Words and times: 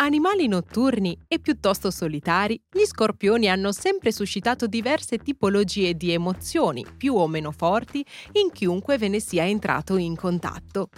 Animali 0.00 0.46
notturni 0.46 1.18
e 1.26 1.40
piuttosto 1.40 1.90
solitari, 1.90 2.62
gli 2.70 2.84
scorpioni 2.84 3.48
hanno 3.50 3.72
sempre 3.72 4.12
suscitato 4.12 4.68
diverse 4.68 5.18
tipologie 5.18 5.96
di 5.96 6.12
emozioni, 6.12 6.86
più 6.96 7.16
o 7.16 7.26
meno 7.26 7.50
forti, 7.50 8.06
in 8.34 8.52
chiunque 8.52 8.96
ve 8.96 9.08
ne 9.08 9.18
sia 9.18 9.44
entrato 9.44 9.96
in 9.96 10.14
contatto. 10.14 10.90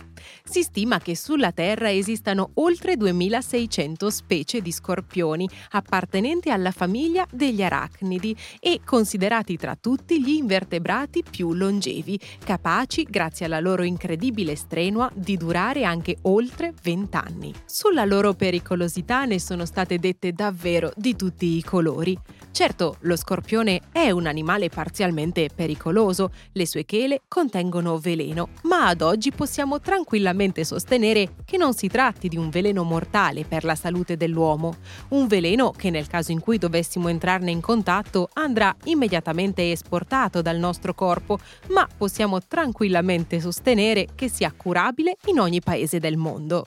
Si 0.44 0.62
stima 0.62 0.98
che 0.98 1.16
sulla 1.16 1.50
Terra 1.50 1.90
esistano 1.90 2.50
oltre 2.56 2.98
2600 2.98 4.10
specie 4.10 4.60
di 4.60 4.70
scorpioni 4.70 5.48
appartenenti 5.70 6.50
alla 6.50 6.70
famiglia 6.70 7.26
degli 7.32 7.62
arachnidi 7.62 8.36
e 8.58 8.82
considerati 8.84 9.56
tra 9.56 9.76
tutti 9.76 10.22
gli 10.22 10.34
invertebrati 10.34 11.24
più 11.28 11.54
longevi, 11.54 12.20
capaci, 12.44 13.04
grazie 13.04 13.46
alla 13.46 13.60
loro 13.60 13.82
incredibile 13.82 14.56
strenua, 14.56 15.10
di 15.14 15.38
durare 15.38 15.84
anche 15.84 16.18
oltre 16.24 16.74
20 16.82 17.16
anni. 17.16 17.54
Sulla 17.64 18.04
loro 18.04 18.34
pericolosità 18.34 18.88
curiosità 18.90 19.24
ne 19.24 19.38
sono 19.38 19.64
state 19.64 19.98
dette 19.98 20.32
davvero 20.32 20.90
di 20.96 21.14
tutti 21.14 21.56
i 21.56 21.62
colori. 21.62 22.18
Certo, 22.50 22.96
lo 23.02 23.14
scorpione 23.14 23.82
è 23.92 24.10
un 24.10 24.26
animale 24.26 24.68
parzialmente 24.68 25.48
pericoloso, 25.54 26.32
le 26.52 26.66
sue 26.66 26.84
chele 26.84 27.22
contengono 27.28 27.98
veleno, 27.98 28.48
ma 28.62 28.88
ad 28.88 29.02
oggi 29.02 29.30
possiamo 29.30 29.80
tranquillamente 29.80 30.64
sostenere 30.64 31.36
che 31.44 31.56
non 31.56 31.72
si 31.72 31.86
tratti 31.86 32.26
di 32.26 32.36
un 32.36 32.50
veleno 32.50 32.82
mortale 32.82 33.44
per 33.44 33.62
la 33.62 33.76
salute 33.76 34.16
dell'uomo, 34.16 34.74
un 35.10 35.28
veleno 35.28 35.70
che 35.70 35.90
nel 35.90 36.08
caso 36.08 36.32
in 36.32 36.40
cui 36.40 36.58
dovessimo 36.58 37.08
entrarne 37.08 37.52
in 37.52 37.60
contatto 37.60 38.28
andrà 38.32 38.74
immediatamente 38.84 39.70
esportato 39.70 40.42
dal 40.42 40.58
nostro 40.58 40.92
corpo, 40.92 41.38
ma 41.68 41.86
possiamo 41.96 42.40
tranquillamente 42.40 43.40
sostenere 43.40 44.08
che 44.16 44.28
sia 44.28 44.52
curabile 44.52 45.16
in 45.26 45.38
ogni 45.38 45.60
paese 45.60 46.00
del 46.00 46.16
mondo. 46.16 46.66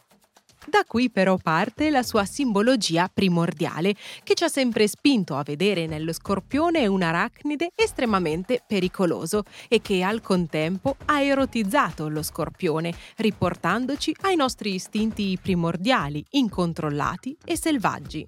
Da 0.66 0.84
qui 0.88 1.10
però 1.10 1.38
parte 1.38 1.90
la 1.90 2.04
sua 2.04 2.26
simbologia 2.26 3.10
primordiale, 3.14 3.96
che 4.24 4.34
ci 4.34 4.44
ha 4.44 4.48
sempre 4.48 4.88
spinto 4.88 5.36
a 5.36 5.44
vedere 5.44 5.86
nello 5.88 6.14
scorpione 6.14 6.88
un 6.88 7.02
arachnide 7.02 7.72
estremamente 7.76 8.64
pericoloso 8.66 9.44
e 9.68 9.82
che 9.82 10.04
al 10.04 10.22
contempo 10.22 10.96
ha 11.06 11.22
erotizzato 11.22 12.08
lo 12.08 12.24
scorpione, 12.24 12.94
riportandoci 13.18 14.16
ai 14.22 14.36
nostri 14.36 14.74
istinti 14.74 15.38
primordiali, 15.42 16.24
incontrollati 16.32 17.38
e 17.44 17.58
selvaggi. 17.58 18.26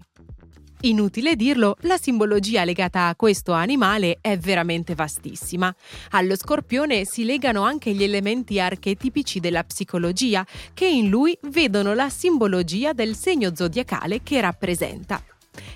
Inutile 0.82 1.36
dirlo, 1.36 1.78
la 1.82 1.98
simbologia 1.98 2.64
legata 2.64 3.08
a 3.08 3.16
questo 3.16 3.54
animale 3.54 4.20
è 4.22 4.38
veramente 4.38 4.94
vastissima. 4.94 5.74
Allo 6.12 6.36
scorpione 6.36 7.06
si 7.06 7.24
legano 7.24 7.64
anche 7.64 7.92
gli 7.94 8.04
elementi 8.04 8.60
archetipici 8.60 9.40
della 9.40 9.64
psicologia, 9.64 10.46
che 10.74 10.86
in 10.86 11.10
lui 11.10 11.36
vedono 11.50 11.94
la 11.94 12.10
simbologia 12.10 12.94
del 12.94 13.16
segno 13.16 13.56
zodiacale 13.56 14.22
che 14.22 14.40
rappresenta. 14.42 15.24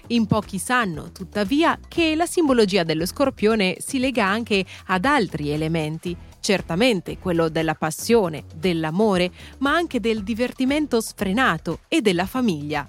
In 0.07 0.27
pochi 0.27 0.59
sanno, 0.59 1.11
tuttavia, 1.11 1.79
che 1.87 2.13
la 2.15 2.25
simbologia 2.25 2.83
dello 2.83 3.05
scorpione 3.05 3.77
si 3.79 3.97
lega 3.97 4.25
anche 4.25 4.63
ad 4.87 5.05
altri 5.05 5.49
elementi, 5.49 6.15
certamente 6.39 7.17
quello 7.17 7.49
della 7.49 7.75
passione, 7.75 8.43
dell'amore, 8.55 9.31
ma 9.59 9.73
anche 9.73 9.99
del 9.99 10.23
divertimento 10.23 11.01
sfrenato 11.01 11.79
e 11.87 12.01
della 12.01 12.25
famiglia. 12.25 12.87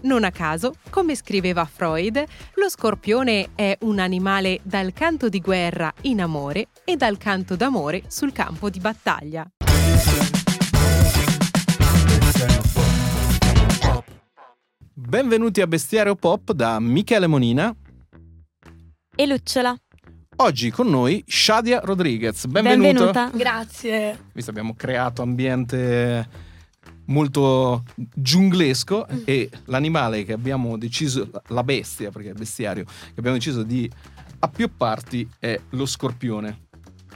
Non 0.00 0.22
a 0.22 0.30
caso, 0.30 0.74
come 0.90 1.16
scriveva 1.16 1.64
Freud, 1.64 2.24
lo 2.54 2.68
scorpione 2.68 3.48
è 3.56 3.76
un 3.80 3.98
animale 3.98 4.60
dal 4.62 4.92
canto 4.92 5.28
di 5.28 5.40
guerra 5.40 5.92
in 6.02 6.20
amore 6.20 6.68
e 6.84 6.94
dal 6.94 7.18
canto 7.18 7.56
d'amore 7.56 8.04
sul 8.06 8.30
campo 8.30 8.70
di 8.70 8.78
battaglia. 8.78 9.44
Benvenuti 14.92 15.60
a 15.60 15.66
Bestiario 15.66 16.14
Pop 16.14 16.52
da 16.52 16.78
Michele 16.78 17.26
Monina 17.26 17.74
e 19.16 19.26
Lucciola. 19.26 19.76
Oggi 20.36 20.70
con 20.70 20.88
noi 20.88 21.24
Shadia 21.26 21.80
Rodriguez. 21.82 22.46
Benvenuto. 22.46 23.06
Benvenuta. 23.06 23.30
Grazie. 23.34 24.26
Visto 24.32 24.50
abbiamo 24.50 24.74
creato 24.74 25.22
ambiente 25.22 26.46
molto 27.08 27.84
giunglesco 28.14 29.06
e 29.24 29.50
l'animale 29.66 30.24
che 30.24 30.32
abbiamo 30.32 30.76
deciso, 30.76 31.30
la 31.48 31.62
bestia, 31.62 32.10
perché 32.10 32.30
è 32.30 32.34
bestiario, 32.34 32.84
che 32.84 33.18
abbiamo 33.18 33.36
deciso 33.36 33.62
di 33.62 33.90
appiopparti 34.38 35.28
è 35.38 35.58
lo 35.70 35.86
scorpione. 35.86 36.66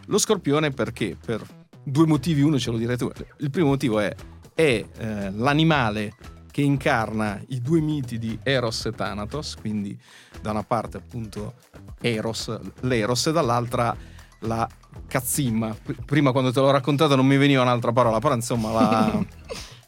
Lo 0.06 0.18
scorpione 0.18 0.70
perché? 0.70 1.16
Per 1.22 1.44
due 1.82 2.06
motivi, 2.06 2.42
uno 2.42 2.58
ce 2.58 2.70
lo 2.70 2.76
direte 2.76 3.04
tu. 3.04 3.24
Il 3.38 3.50
primo 3.50 3.68
motivo 3.68 4.00
è, 4.00 4.14
è 4.54 4.84
eh, 4.96 5.30
l'animale 5.30 6.14
che 6.50 6.60
incarna 6.60 7.40
i 7.48 7.60
due 7.60 7.80
miti 7.80 8.18
di 8.18 8.38
Eros 8.42 8.84
e 8.86 8.92
Thanatos, 8.92 9.56
quindi 9.58 9.98
da 10.40 10.50
una 10.50 10.62
parte 10.62 10.98
appunto 10.98 11.54
Eros, 12.00 12.54
l'Eros 12.80 13.26
e 13.28 13.32
dall'altra 13.32 13.96
la 14.40 14.68
cazzimma. 15.06 15.74
Prima 16.04 16.32
quando 16.32 16.52
te 16.52 16.60
l'ho 16.60 16.70
raccontato 16.70 17.16
non 17.16 17.26
mi 17.26 17.36
veniva 17.36 17.62
un'altra 17.62 17.92
parola, 17.92 18.18
però 18.18 18.34
insomma 18.34 18.72
la... 18.72 19.26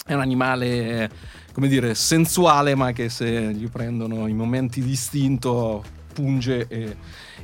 è 0.05 0.13
un 0.13 0.21
animale, 0.21 1.11
come 1.53 1.69
dire, 1.69 1.95
sensuale, 1.95 2.75
ma 2.75 2.93
che 2.93 3.09
se 3.09 3.53
gli 3.53 3.69
prendono 3.69 4.27
i 4.27 4.35
momenti 4.35 4.83
di 4.83 4.91
istinto 4.91 5.83
punge 6.13 6.67
e, 6.69 6.97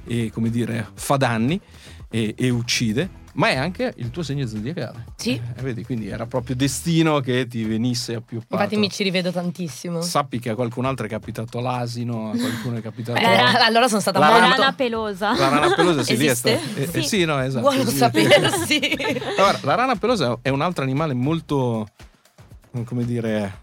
e 0.04 0.30
come 0.32 0.50
dire, 0.50 0.88
fa 0.94 1.16
danni 1.16 1.60
e, 2.08 2.34
e 2.36 2.50
uccide 2.50 3.18
ma 3.32 3.48
è 3.48 3.56
anche 3.56 3.92
il 3.96 4.10
tuo 4.10 4.22
segno 4.22 4.46
zodiacale. 4.46 5.06
Sì. 5.16 5.40
Eh, 5.56 5.62
vedi, 5.62 5.84
quindi 5.84 6.08
era 6.08 6.26
proprio 6.26 6.56
destino 6.56 7.20
che 7.20 7.46
ti 7.46 7.64
venisse 7.64 8.14
a 8.14 8.20
più 8.20 8.40
Infatti 8.46 8.76
mi 8.76 8.90
ci 8.90 9.02
rivedo 9.02 9.30
tantissimo. 9.30 10.02
Sappi 10.02 10.38
che 10.40 10.50
a 10.50 10.54
qualcun 10.54 10.84
altro 10.84 11.06
è 11.06 11.08
capitato 11.08 11.60
l'asino, 11.60 12.30
a 12.32 12.36
qualcuno 12.36 12.76
è 12.76 12.82
capitato... 12.82 13.18
Eh, 13.20 13.24
allora 13.24 13.86
sono 13.86 14.00
stata 14.00 14.18
la 14.18 14.30
molto... 14.30 14.56
rana 14.56 14.72
pelosa. 14.72 15.36
La 15.36 15.48
rana 15.48 15.74
pelosa 15.74 16.02
si 16.02 16.14
Esiste? 16.14 16.60
riesce. 16.60 16.82
Eh, 16.82 16.86
sì. 16.86 16.98
Eh, 16.98 17.02
sì, 17.02 17.24
no, 17.24 17.40
esatto. 17.40 17.68
Buono 17.68 17.88
sapersi. 17.88 18.80
Allora, 19.38 19.58
la 19.62 19.74
rana 19.74 19.96
pelosa 19.96 20.38
è 20.42 20.48
un 20.48 20.60
altro 20.60 20.82
animale 20.82 21.14
molto, 21.14 21.88
come 22.84 23.04
dire, 23.04 23.62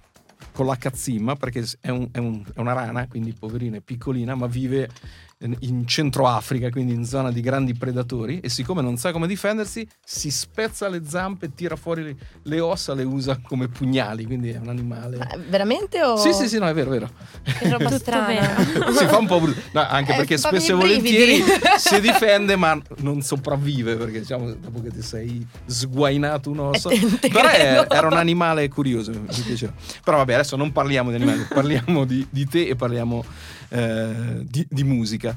con 0.52 0.66
la 0.66 0.76
cazzimma, 0.76 1.36
perché 1.36 1.66
è, 1.80 1.90
un, 1.90 2.10
è, 2.12 2.18
un, 2.18 2.44
è 2.54 2.60
una 2.60 2.74
rana, 2.74 3.08
quindi 3.08 3.34
poverina, 3.34 3.78
è 3.78 3.82
piccolina, 3.82 4.36
ma 4.36 4.48
vive 4.48 4.90
in 5.40 5.86
centro 5.86 6.28
Africa, 6.28 6.70
quindi 6.70 6.94
in 6.94 7.06
zona 7.06 7.32
di 7.32 7.42
grandi 7.42 7.76
predatori, 7.76 8.40
e 8.40 8.50
siccome 8.50 8.82
non 8.82 8.98
sa 8.98 9.12
come 9.12 9.28
difendersi, 9.28 9.88
si 10.04 10.32
spezza 10.32 10.90
le 10.90 11.02
zampe, 11.08 11.54
tira 11.54 11.76
fuori 11.76 12.18
le 12.44 12.60
ossa, 12.60 12.96
le 12.96 13.04
usa 13.04 13.40
come 13.42 13.68
pugnali, 13.68 14.26
quindi 14.26 14.50
è 14.50 14.58
un 14.58 14.70
animale. 14.70 15.18
Ma 15.18 15.28
veramente 15.48 16.04
o... 16.04 16.18
Sì, 16.18 16.34
sì, 16.34 16.48
sì, 16.48 16.58
no, 16.58 16.68
è 16.68 16.74
vero, 16.74 16.90
è 16.90 16.94
vero. 16.94 17.10
Che 17.44 17.70
roba 17.70 17.98
strana. 17.98 18.56
si 18.98 19.06
fa 19.06 19.18
un 19.18 19.28
po' 19.28 19.40
brutto, 19.40 19.62
no, 19.74 19.86
anche 19.88 20.14
Eh, 20.14 20.16
perché 20.16 20.38
spesso 20.38 20.72
e 20.72 20.76
volentieri 20.76 21.44
si 21.78 22.02
difende, 22.02 22.56
ma 22.56 22.80
non 22.98 23.22
sopravvive, 23.22 23.96
perché 23.96 24.20
diciamo, 24.20 24.52
dopo 24.54 24.82
che 24.82 24.90
ti 24.90 25.04
sei 25.04 25.46
sguainato 25.66 26.50
un 26.50 26.60
osso. 26.60 26.90
Però 27.22 27.48
è- 27.48 27.86
era 27.90 28.08
un 28.08 28.14
animale 28.18 28.68
curioso, 28.70 29.12
mi 29.12 29.26
piaceva. 29.46 29.74
Però 30.04 30.18
vabbè, 30.18 30.34
adesso 30.34 30.56
non 30.56 30.72
parliamo 30.72 31.10
di 31.12 31.16
animali, 31.18 31.46
parliamo 31.54 32.06
di, 32.06 32.26
di 32.30 32.48
te 32.48 32.68
e 32.68 32.76
parliamo 32.76 33.24
eh, 33.70 34.44
di, 34.44 34.66
di 34.70 34.84
musica. 34.84 35.36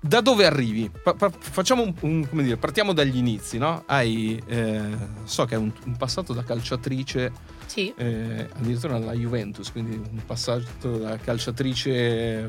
Da 0.00 0.20
dove 0.22 0.46
arrivi? 0.46 0.90
Pa- 0.90 1.12
pa- 1.14 1.30
facciamo 1.30 1.82
un, 1.82 1.92
un- 2.00 2.26
come 2.28 2.42
dire, 2.42 2.56
partiamo 2.56 2.94
dagli 2.94 3.16
inizi, 3.18 3.58
no? 3.58 3.82
Hai, 3.86 4.42
eh, 4.46 4.80
so 5.24 5.44
che 5.44 5.56
hai 5.56 5.60
un, 5.60 5.70
un 5.84 5.96
passato 5.96 6.32
da 6.32 6.42
calciatrice, 6.42 7.30
Sì. 7.66 7.92
eh, 7.96 8.48
addirittura 8.54 8.96
alla 8.96 9.12
Juventus, 9.12 9.70
quindi 9.70 9.94
un 9.96 10.22
passaggio 10.24 10.96
da 10.96 11.18
calciatrice 11.18 12.46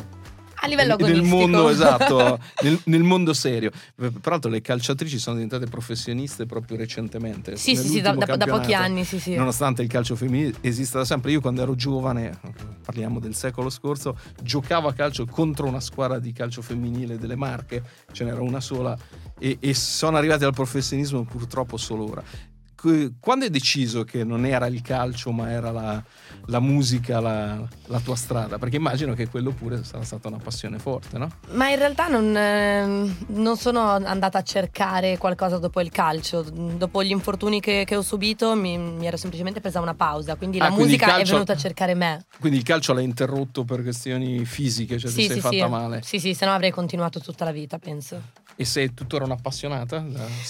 A 0.65 0.67
livello 0.67 0.95
nel 0.95 1.09
agonistico. 1.09 1.37
mondo 1.37 1.69
esatto, 1.69 2.39
nel, 2.63 2.79
nel 2.85 3.03
mondo 3.03 3.33
serio. 3.33 3.71
Peraltro 4.21 4.49
le 4.49 4.61
calciatrici 4.61 5.19
sono 5.19 5.35
diventate 5.35 5.67
professioniste 5.67 6.45
proprio 6.45 6.77
recentemente. 6.77 7.55
Sì, 7.55 7.75
sì, 7.75 7.87
sì, 7.87 8.01
da, 8.01 8.13
da- 8.13 8.45
pochi 8.45 8.73
anni, 8.73 9.03
sì, 9.03 9.19
sì. 9.19 9.35
Nonostante 9.35 9.83
il 9.83 9.87
calcio 9.87 10.15
femminile 10.15 10.55
esista 10.61 10.97
da 10.97 11.05
sempre, 11.05 11.31
io 11.31 11.39
quando 11.39 11.61
ero 11.61 11.75
giovane, 11.75 12.39
parliamo 12.83 13.19
del 13.19 13.35
secolo 13.35 13.69
scorso, 13.69 14.17
giocavo 14.41 14.87
a 14.87 14.93
calcio 14.93 15.25
contro 15.27 15.67
una 15.67 15.79
squadra 15.79 16.17
di 16.19 16.33
calcio 16.33 16.61
femminile 16.61 17.17
delle 17.17 17.35
Marche, 17.35 17.83
ce 18.11 18.23
n'era 18.23 18.41
una 18.41 18.59
sola, 18.59 18.97
e, 19.37 19.57
e 19.59 19.73
sono 19.75 20.17
arrivati 20.17 20.43
al 20.45 20.53
professionismo 20.53 21.23
purtroppo 21.23 21.77
solo 21.77 22.09
ora. 22.09 22.23
Quando 23.19 23.45
hai 23.45 23.49
deciso 23.49 24.03
che 24.03 24.23
non 24.23 24.45
era 24.45 24.67
il 24.67 24.81
calcio, 24.81 25.31
ma 25.31 25.49
era 25.49 25.71
la, 25.71 26.03
la 26.47 26.59
musica 26.59 27.19
la, 27.19 27.59
la 27.87 27.99
tua 27.99 28.15
strada? 28.15 28.59
Perché 28.59 28.75
immagino 28.75 29.13
che 29.15 29.27
quello 29.27 29.51
pure 29.51 29.83
sarà 29.83 30.03
stata 30.03 30.27
una 30.27 30.37
passione 30.37 30.77
forte, 30.77 31.17
no? 31.17 31.29
Ma 31.51 31.69
in 31.69 31.77
realtà 31.77 32.07
non, 32.07 32.35
ehm, 32.35 33.15
non 33.29 33.57
sono 33.57 33.81
andata 33.89 34.37
a 34.37 34.43
cercare 34.43 35.17
qualcosa 35.17 35.57
dopo 35.57 35.81
il 35.81 35.89
calcio. 35.89 36.43
Dopo 36.43 37.03
gli 37.03 37.09
infortuni 37.11 37.59
che, 37.59 37.83
che 37.85 37.95
ho 37.95 38.01
subito 38.03 38.53
mi, 38.55 38.77
mi 38.77 39.07
ero 39.07 39.17
semplicemente 39.17 39.61
presa 39.61 39.79
una 39.81 39.95
pausa. 39.95 40.35
Quindi 40.35 40.59
Ah, 40.59 40.63
la 40.63 40.67
quindi 40.67 40.83
musica 40.93 41.05
calcio- 41.07 41.21
è 41.21 41.31
venuta 41.31 41.53
a 41.53 41.57
cercare 41.57 41.93
me. 41.95 42.25
Quindi 42.39 42.59
il 42.59 42.63
calcio 42.65 42.93
l'hai 42.93 43.03
interrotto 43.05 43.63
per 43.63 43.81
questioni 43.81 44.45
fisiche, 44.45 44.99
cioè 44.99 45.09
ti 45.09 45.21
sì, 45.21 45.25
sei 45.27 45.35
sì, 45.37 45.41
fatta 45.41 45.55
sì. 45.65 45.69
male. 45.71 46.01
Sì, 46.03 46.19
sì, 46.19 46.33
se 46.35 46.45
no 46.45 46.51
avrei 46.53 46.69
continuato 46.71 47.19
tutta 47.19 47.45
la 47.45 47.51
vita, 47.51 47.79
penso. 47.79 48.21
E 48.57 48.63
sei 48.63 48.93
tuttora 48.93 49.25
un'appassionata? 49.25 50.05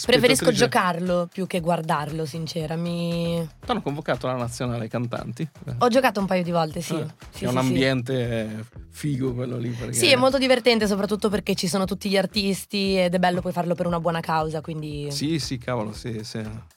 Preferisco 0.06 0.52
giocarlo 0.52 1.28
più 1.32 1.48
che 1.48 1.60
guardarlo, 1.60 2.26
sincera. 2.26 2.76
Mi... 2.76 3.48
Hanno 3.66 3.82
convocato 3.82 4.28
alla 4.28 4.38
nazionale 4.38 4.88
cantanti? 4.88 5.48
Ho 5.80 5.88
giocato 5.88 6.20
un 6.20 6.28
paio 6.28 6.44
di 6.44 6.52
volte, 6.52 6.82
sì. 6.82 6.94
Eh, 6.94 7.06
sì 7.32 7.46
è 7.46 7.48
sì, 7.48 7.54
un 7.54 7.58
ambiente 7.58 8.68
sì. 8.72 8.80
figo 8.92 9.34
quello 9.34 9.58
lì. 9.58 9.70
Perché... 9.70 9.94
Sì, 9.94 10.12
è 10.12 10.16
molto 10.16 10.38
divertente, 10.38 10.86
soprattutto 10.86 11.30
perché 11.30 11.56
ci 11.56 11.68
sono 11.68 11.86
tutti 11.86 12.08
gli 12.08 12.18
artisti 12.18 12.96
ed 12.96 13.16
è 13.16 13.18
bello 13.18 13.42
poi 13.42 13.52
farlo 13.52 13.74
per 13.74 13.88
una 13.88 14.00
buona 14.00 14.20
causa. 14.20 14.62
Quindi... 14.62 15.08
Sì, 15.10 15.40
sì, 15.40 15.58
cavolo, 15.58 15.92
sì, 15.92 16.22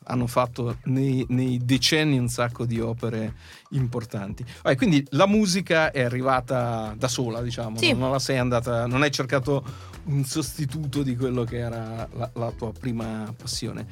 hanno 0.05 0.27
fatto 0.27 0.79
nei, 0.85 1.27
nei, 1.29 1.61
decenni 1.63 2.17
un 2.17 2.29
sacco 2.29 2.65
di 2.65 2.81
opere 2.81 3.35
importanti. 3.73 4.47
Vabbè, 4.63 4.77
quindi 4.77 5.07
la 5.11 5.27
musica 5.27 5.91
è 5.91 6.01
arrivata 6.01 6.95
da 6.97 7.09
sola, 7.09 7.43
diciamo. 7.43 7.77
Sì. 7.77 7.93
Non 7.93 8.11
la 8.11 8.19
sei 8.19 8.39
andata, 8.39 8.87
non 8.87 9.03
hai 9.03 9.11
cercato 9.11 9.97
un 10.09 10.25
sostituto 10.25 11.03
di 11.03 11.17
quello 11.17 11.45
che 11.45 11.59
era 11.59 12.09
la, 12.13 12.31
la 12.35 12.51
tua 12.51 12.73
prima 12.73 13.33
passione. 13.37 13.87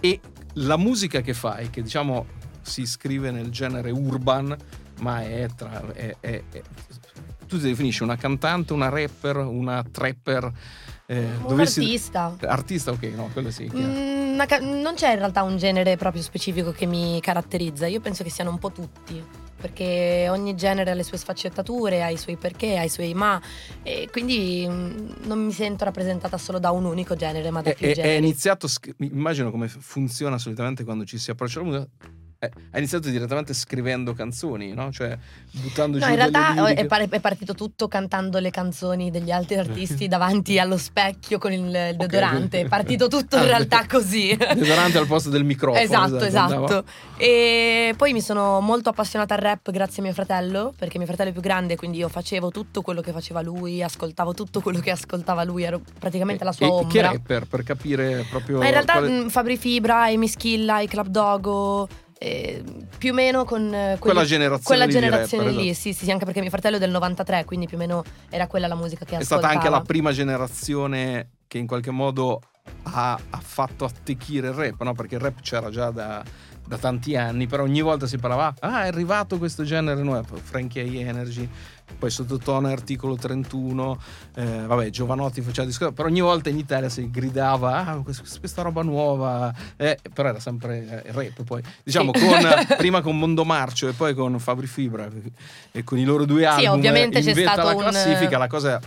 E 0.00 0.20
la 0.54 0.76
musica 0.76 1.20
che 1.20 1.34
fai, 1.34 1.70
che 1.70 1.82
diciamo 1.82 2.26
si 2.62 2.82
iscrive 2.82 3.30
nel 3.30 3.50
genere 3.50 3.90
urban, 3.90 4.56
ma 5.00 5.22
è 5.22 5.48
tra. 5.56 5.92
È, 5.92 6.16
è, 6.20 6.42
è, 6.50 6.62
tu 7.46 7.58
ti 7.58 7.64
definisci 7.64 8.02
una 8.02 8.16
cantante, 8.16 8.72
una 8.72 8.88
rapper, 8.88 9.36
una 9.36 9.82
trapper. 9.82 10.52
Eh, 11.06 11.24
un 11.24 11.46
dovessi... 11.48 11.80
artista. 11.80 12.36
Artista, 12.40 12.90
ok, 12.90 13.02
no, 13.14 13.30
quello 13.32 13.50
sì. 13.50 13.70
Mm, 13.74 14.36
non 14.80 14.94
c'è 14.94 15.12
in 15.12 15.18
realtà 15.18 15.42
un 15.42 15.56
genere 15.56 15.96
proprio 15.96 16.22
specifico 16.22 16.72
che 16.72 16.86
mi 16.86 17.20
caratterizza. 17.20 17.86
Io 17.86 18.00
penso 18.00 18.22
che 18.22 18.30
siano 18.30 18.50
un 18.50 18.58
po' 18.58 18.72
tutti 18.72 19.22
perché 19.56 20.26
ogni 20.28 20.54
genere 20.54 20.90
ha 20.90 20.94
le 20.94 21.02
sue 21.02 21.18
sfaccettature, 21.18 22.02
ha 22.02 22.10
i 22.10 22.16
suoi 22.16 22.36
perché, 22.36 22.76
ha 22.76 22.82
i 22.82 22.88
suoi 22.88 23.14
ma 23.14 23.40
e 23.82 24.08
quindi 24.10 24.66
mm, 24.68 25.08
non 25.24 25.44
mi 25.44 25.52
sento 25.52 25.84
rappresentata 25.84 26.36
solo 26.38 26.58
da 26.58 26.70
un 26.70 26.84
unico 26.84 27.14
genere 27.16 27.50
ma 27.50 27.62
da 27.62 27.72
più 27.72 27.88
è, 27.88 27.92
generi. 27.92 28.14
È 28.14 28.18
iniziato, 28.18 28.68
immagino 28.98 29.50
come 29.50 29.68
funziona 29.68 30.38
solitamente 30.38 30.84
quando 30.84 31.04
ci 31.04 31.18
si 31.18 31.30
approccia 31.30 31.60
alla 31.60 31.68
musica, 31.68 31.84
eh, 31.84 32.13
hai 32.44 32.78
iniziato 32.78 33.08
direttamente 33.08 33.54
scrivendo 33.54 34.12
canzoni, 34.12 34.72
no? 34.72 34.90
Cioè 34.90 35.16
buttando 35.52 35.98
no, 35.98 36.04
giù 36.04 36.10
in 36.10 36.16
realtà 36.16 36.68
è, 36.68 37.20
partito 37.20 37.54
tutto 37.54 37.88
cantando 37.88 38.38
le 38.38 38.50
canzoni 38.50 39.10
degli 39.10 39.30
altri 39.30 39.56
artisti 39.56 40.08
davanti 40.08 40.58
allo 40.58 40.76
specchio 40.76 41.38
con 41.38 41.52
il 41.52 41.70
deodorante. 41.70 42.56
Okay. 42.56 42.64
È 42.64 42.68
partito 42.68 43.08
tutto 43.08 43.36
in 43.36 43.42
ah, 43.42 43.46
realtà 43.46 43.86
così. 43.88 44.36
Deodorante 44.36 44.98
al 44.98 45.06
posto 45.06 45.30
del 45.30 45.44
microfono. 45.44 45.82
Esatto, 45.82 46.24
esatto. 46.24 46.64
esatto. 46.64 46.84
E 47.16 47.94
poi 47.96 48.12
mi 48.12 48.20
sono 48.20 48.60
molto 48.60 48.88
appassionata 48.90 49.34
al 49.34 49.40
rap 49.40 49.70
grazie 49.70 50.02
a 50.02 50.04
mio 50.04 50.14
fratello, 50.14 50.72
perché 50.76 50.98
mio 50.98 51.06
fratello 51.06 51.30
è 51.30 51.32
più 51.32 51.42
grande, 51.42 51.76
quindi 51.76 51.98
io 51.98 52.08
facevo 52.08 52.50
tutto 52.50 52.82
quello 52.82 53.00
che 53.00 53.12
faceva 53.12 53.40
lui, 53.40 53.82
ascoltavo 53.82 54.34
tutto 54.34 54.60
quello 54.60 54.80
che 54.80 54.90
ascoltava 54.90 55.44
lui, 55.44 55.62
ero 55.62 55.80
praticamente 55.98 56.44
la 56.44 56.52
sua 56.52 56.66
e, 56.66 56.70
ombra. 56.70 56.88
Che 56.88 57.02
rapper 57.02 57.46
per 57.46 57.62
capire 57.62 58.26
proprio 58.28 58.58
Ma 58.58 58.66
in 58.66 58.72
realtà 58.72 58.92
quale... 58.94 59.28
Fabri 59.30 59.56
Fibra, 59.56 60.04
Amy 60.04 60.28
Schilla, 60.28 60.80
i 60.80 60.88
Club 60.88 61.08
Dogo 61.08 61.88
eh, 62.24 62.64
più 62.96 63.10
o 63.10 63.14
meno 63.14 63.44
con 63.44 63.68
quelli, 63.68 63.98
quella 63.98 64.24
generazione, 64.24 64.62
quella 64.62 64.86
generazione 64.86 65.50
lì, 65.50 65.68
esatto. 65.68 65.92
sì, 65.92 66.04
sì, 66.04 66.10
anche 66.10 66.24
perché 66.24 66.40
mio 66.40 66.48
fratello 66.48 66.76
è 66.76 66.78
del 66.78 66.90
93, 66.90 67.44
quindi 67.44 67.66
più 67.66 67.76
o 67.76 67.80
meno 67.80 68.02
era 68.30 68.46
quella 68.46 68.66
la 68.66 68.74
musica 68.74 69.04
che 69.04 69.16
è. 69.16 69.18
È 69.18 69.24
stata 69.24 69.48
anche 69.48 69.68
la 69.68 69.82
prima 69.82 70.10
generazione 70.10 71.32
che 71.46 71.58
in 71.58 71.66
qualche 71.66 71.90
modo 71.90 72.40
ha, 72.84 73.12
ha 73.12 73.40
fatto 73.40 73.84
attecchire 73.84 74.48
il 74.48 74.54
rap, 74.54 74.82
no? 74.82 74.94
Perché 74.94 75.16
il 75.16 75.20
rap 75.20 75.42
c'era 75.42 75.68
già 75.68 75.90
da, 75.90 76.24
da 76.66 76.78
tanti 76.78 77.16
anni, 77.16 77.46
però 77.46 77.62
ogni 77.62 77.82
volta 77.82 78.06
si 78.06 78.18
parlava, 78.18 78.54
ah 78.60 78.84
è 78.84 78.88
arrivato 78.88 79.38
questo 79.38 79.64
genere 79.64 80.02
nuovo, 80.02 80.36
Frankie 80.42 80.82
A 80.82 81.08
Energy, 81.08 81.48
poi 81.98 82.10
sottotono 82.10 82.68
articolo 82.68 83.16
31, 83.16 84.00
eh, 84.36 84.44
vabbè 84.66 84.88
Giovanotti 84.90 85.42
faceva 85.42 85.66
discorso, 85.66 85.92
però 85.92 86.08
ogni 86.08 86.20
volta 86.20 86.48
in 86.48 86.58
Italia 86.58 86.88
si 86.88 87.10
gridava, 87.10 87.86
ah 87.86 88.02
questa 88.02 88.62
roba 88.62 88.82
nuova, 88.82 89.52
eh, 89.76 89.98
però 90.12 90.30
era 90.30 90.40
sempre 90.40 91.04
eh, 91.04 91.12
rap 91.12 91.42
poi, 91.44 91.62
diciamo 91.82 92.12
sì. 92.14 92.26
con, 92.26 92.38
prima 92.76 93.02
con 93.02 93.18
Mondo 93.18 93.44
Marcio 93.44 93.88
e 93.88 93.92
poi 93.92 94.14
con 94.14 94.38
Fabri 94.38 94.66
Fibra 94.66 95.08
e 95.70 95.84
con 95.84 95.98
i 95.98 96.04
loro 96.04 96.24
due 96.24 96.46
album, 96.46 96.62
sì, 96.62 96.68
ovviamente 96.70 97.20
c'è 97.20 97.34
stato 97.34 97.62
la 97.62 97.76
classifica, 97.76 98.36
un... 98.36 98.38
la 98.38 98.48
cosa 98.48 98.80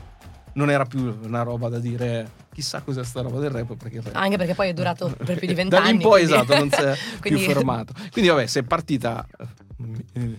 non 0.58 0.70
era 0.70 0.86
più 0.86 1.18
una 1.24 1.44
roba 1.44 1.70
da 1.70 1.80
dire 1.80 2.46
chissà 2.52 2.82
cos'è 2.82 3.04
sta 3.04 3.22
roba 3.22 3.40
del 3.40 3.52
rap 3.52 3.76
perché 3.76 4.02
rap. 4.02 4.16
anche 4.16 4.38
perché 4.38 4.56
poi 4.56 4.70
è 4.70 4.74
durato 4.74 5.16
per 5.24 5.38
più 5.38 5.48
di 5.48 5.54
vent'anni 5.54 5.84
da 5.84 5.90
lì 5.90 5.96
in 5.96 6.02
poi 6.02 6.26
quindi... 6.26 6.34
esatto 6.34 6.58
non 6.58 6.70
si 6.70 6.82
è 6.82 6.98
quindi... 7.22 7.44
più 7.44 7.54
fermato. 7.54 7.94
Quindi 8.12 8.30
vabbè 8.30 8.46
sei 8.48 8.64
partita 8.64 9.26
eh, 10.14 10.38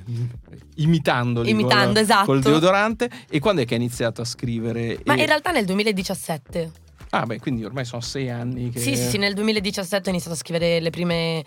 imitandoli 0.76 1.49
imitando 1.49 1.93
col, 1.93 2.03
esatto. 2.03 2.25
col 2.26 2.41
deodorante 2.41 3.09
e 3.31 3.38
quando 3.38 3.62
è 3.62 3.65
che 3.65 3.75
hai 3.75 3.81
iniziato 3.81 4.20
a 4.20 4.25
scrivere? 4.25 5.00
Ma 5.05 5.15
e... 5.15 5.20
in 5.20 5.26
realtà 5.26 5.53
nel 5.53 5.65
2017 5.65 6.71
ah 7.11 7.25
beh 7.25 7.38
quindi 7.38 7.64
ormai 7.64 7.85
sono 7.85 8.03
sei 8.03 8.29
anni 8.29 8.69
che 8.71 8.81
sì, 8.81 8.97
sì 8.97 9.17
nel 9.17 9.32
2017 9.35 10.09
ho 10.09 10.12
iniziato 10.12 10.35
a 10.35 10.38
scrivere 10.38 10.81
le 10.81 10.91
prime 10.91 11.44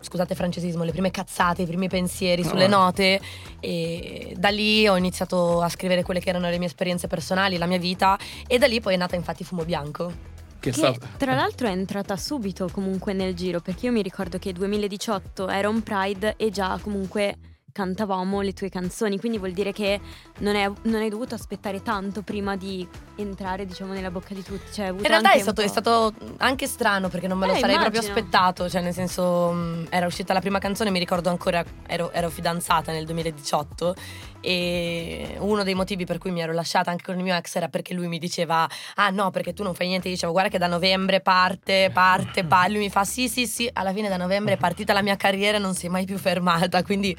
scusate 0.00 0.32
il 0.32 0.38
francesismo, 0.38 0.84
le 0.84 0.92
prime 0.92 1.10
cazzate, 1.10 1.62
i 1.62 1.66
primi 1.66 1.88
pensieri 1.88 2.42
sulle 2.42 2.66
note 2.66 3.20
e 3.60 4.34
da 4.36 4.48
lì 4.48 4.88
ho 4.88 4.96
iniziato 4.96 5.60
a 5.60 5.68
scrivere 5.68 6.02
quelle 6.02 6.20
che 6.20 6.30
erano 6.30 6.48
le 6.48 6.58
mie 6.58 6.66
esperienze 6.66 7.06
personali, 7.06 7.58
la 7.58 7.66
mia 7.66 7.78
vita 7.78 8.18
e 8.46 8.58
da 8.58 8.66
lì 8.66 8.80
poi 8.80 8.94
è 8.94 8.96
nata 8.96 9.16
infatti 9.16 9.44
Fumo 9.44 9.64
Bianco. 9.64 10.28
Che, 10.60 10.72
che 10.72 10.98
tra 11.16 11.34
l'altro 11.34 11.68
è 11.68 11.70
entrata 11.70 12.18
subito 12.18 12.68
comunque 12.70 13.14
nel 13.14 13.34
giro 13.34 13.60
perché 13.60 13.86
io 13.86 13.92
mi 13.92 14.02
ricordo 14.02 14.38
che 14.38 14.52
2018 14.52 15.48
era 15.48 15.70
un 15.70 15.82
Pride 15.82 16.34
e 16.36 16.50
già 16.50 16.78
comunque 16.82 17.36
cantavamo 17.72 18.40
le 18.40 18.52
tue 18.52 18.68
canzoni, 18.68 19.18
quindi 19.18 19.38
vuol 19.38 19.52
dire 19.52 19.72
che 19.72 20.00
non, 20.38 20.56
è, 20.56 20.70
non 20.82 21.00
hai 21.00 21.08
dovuto 21.08 21.34
aspettare 21.34 21.82
tanto 21.82 22.22
prima 22.22 22.56
di 22.56 22.86
entrare 23.20 23.66
diciamo 23.66 23.92
nella 23.92 24.10
bocca 24.10 24.34
di 24.34 24.42
tutti. 24.42 24.72
Cioè, 24.72 24.88
In 24.88 25.02
realtà 25.02 25.32
è 25.32 25.38
stato, 25.38 25.60
è 25.60 25.66
stato, 25.66 26.12
anche 26.38 26.66
strano 26.66 27.08
perché 27.08 27.26
non 27.26 27.38
me 27.38 27.46
lo 27.46 27.52
eh, 27.52 27.58
sarei 27.58 27.74
immagino. 27.74 28.00
proprio 28.00 28.16
aspettato, 28.16 28.68
cioè 28.68 28.80
nel 28.80 28.92
senso 28.92 29.50
mh, 29.50 29.86
era 29.90 30.06
uscita 30.06 30.32
la 30.32 30.40
prima 30.40 30.58
canzone, 30.58 30.90
mi 30.90 30.98
ricordo 30.98 31.28
ancora, 31.30 31.64
ero, 31.86 32.10
ero, 32.12 32.30
fidanzata 32.30 32.92
nel 32.92 33.04
2018 33.04 33.94
e 34.40 35.36
uno 35.38 35.62
dei 35.62 35.74
motivi 35.74 36.06
per 36.06 36.18
cui 36.18 36.30
mi 36.30 36.40
ero 36.40 36.52
lasciata 36.52 36.90
anche 36.90 37.04
con 37.04 37.16
il 37.16 37.22
mio 37.22 37.34
ex 37.34 37.56
era 37.56 37.68
perché 37.68 37.92
lui 37.92 38.08
mi 38.08 38.18
diceva 38.18 38.66
ah 38.94 39.10
no 39.10 39.30
perché 39.30 39.52
tu 39.52 39.62
non 39.62 39.74
fai 39.74 39.88
niente, 39.88 40.08
dicevo 40.08 40.32
guarda 40.32 40.50
che 40.50 40.58
da 40.58 40.66
novembre 40.66 41.20
parte, 41.20 41.90
parte, 41.92 42.44
parte, 42.44 42.72
lui 42.72 42.80
mi 42.80 42.90
fa 42.90 43.04
sì 43.04 43.28
sì 43.28 43.46
sì, 43.46 43.68
alla 43.72 43.92
fine 43.92 44.08
da 44.08 44.16
novembre 44.16 44.54
è 44.54 44.56
partita 44.56 44.92
la 44.92 45.02
mia 45.02 45.16
carriera 45.16 45.58
e 45.58 45.60
non 45.60 45.74
si 45.74 45.86
è 45.86 45.88
mai 45.88 46.06
più 46.06 46.16
fermata, 46.16 46.82
quindi 46.82 47.14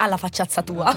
alla 0.00 0.16
facciazza 0.16 0.62
tua. 0.62 0.96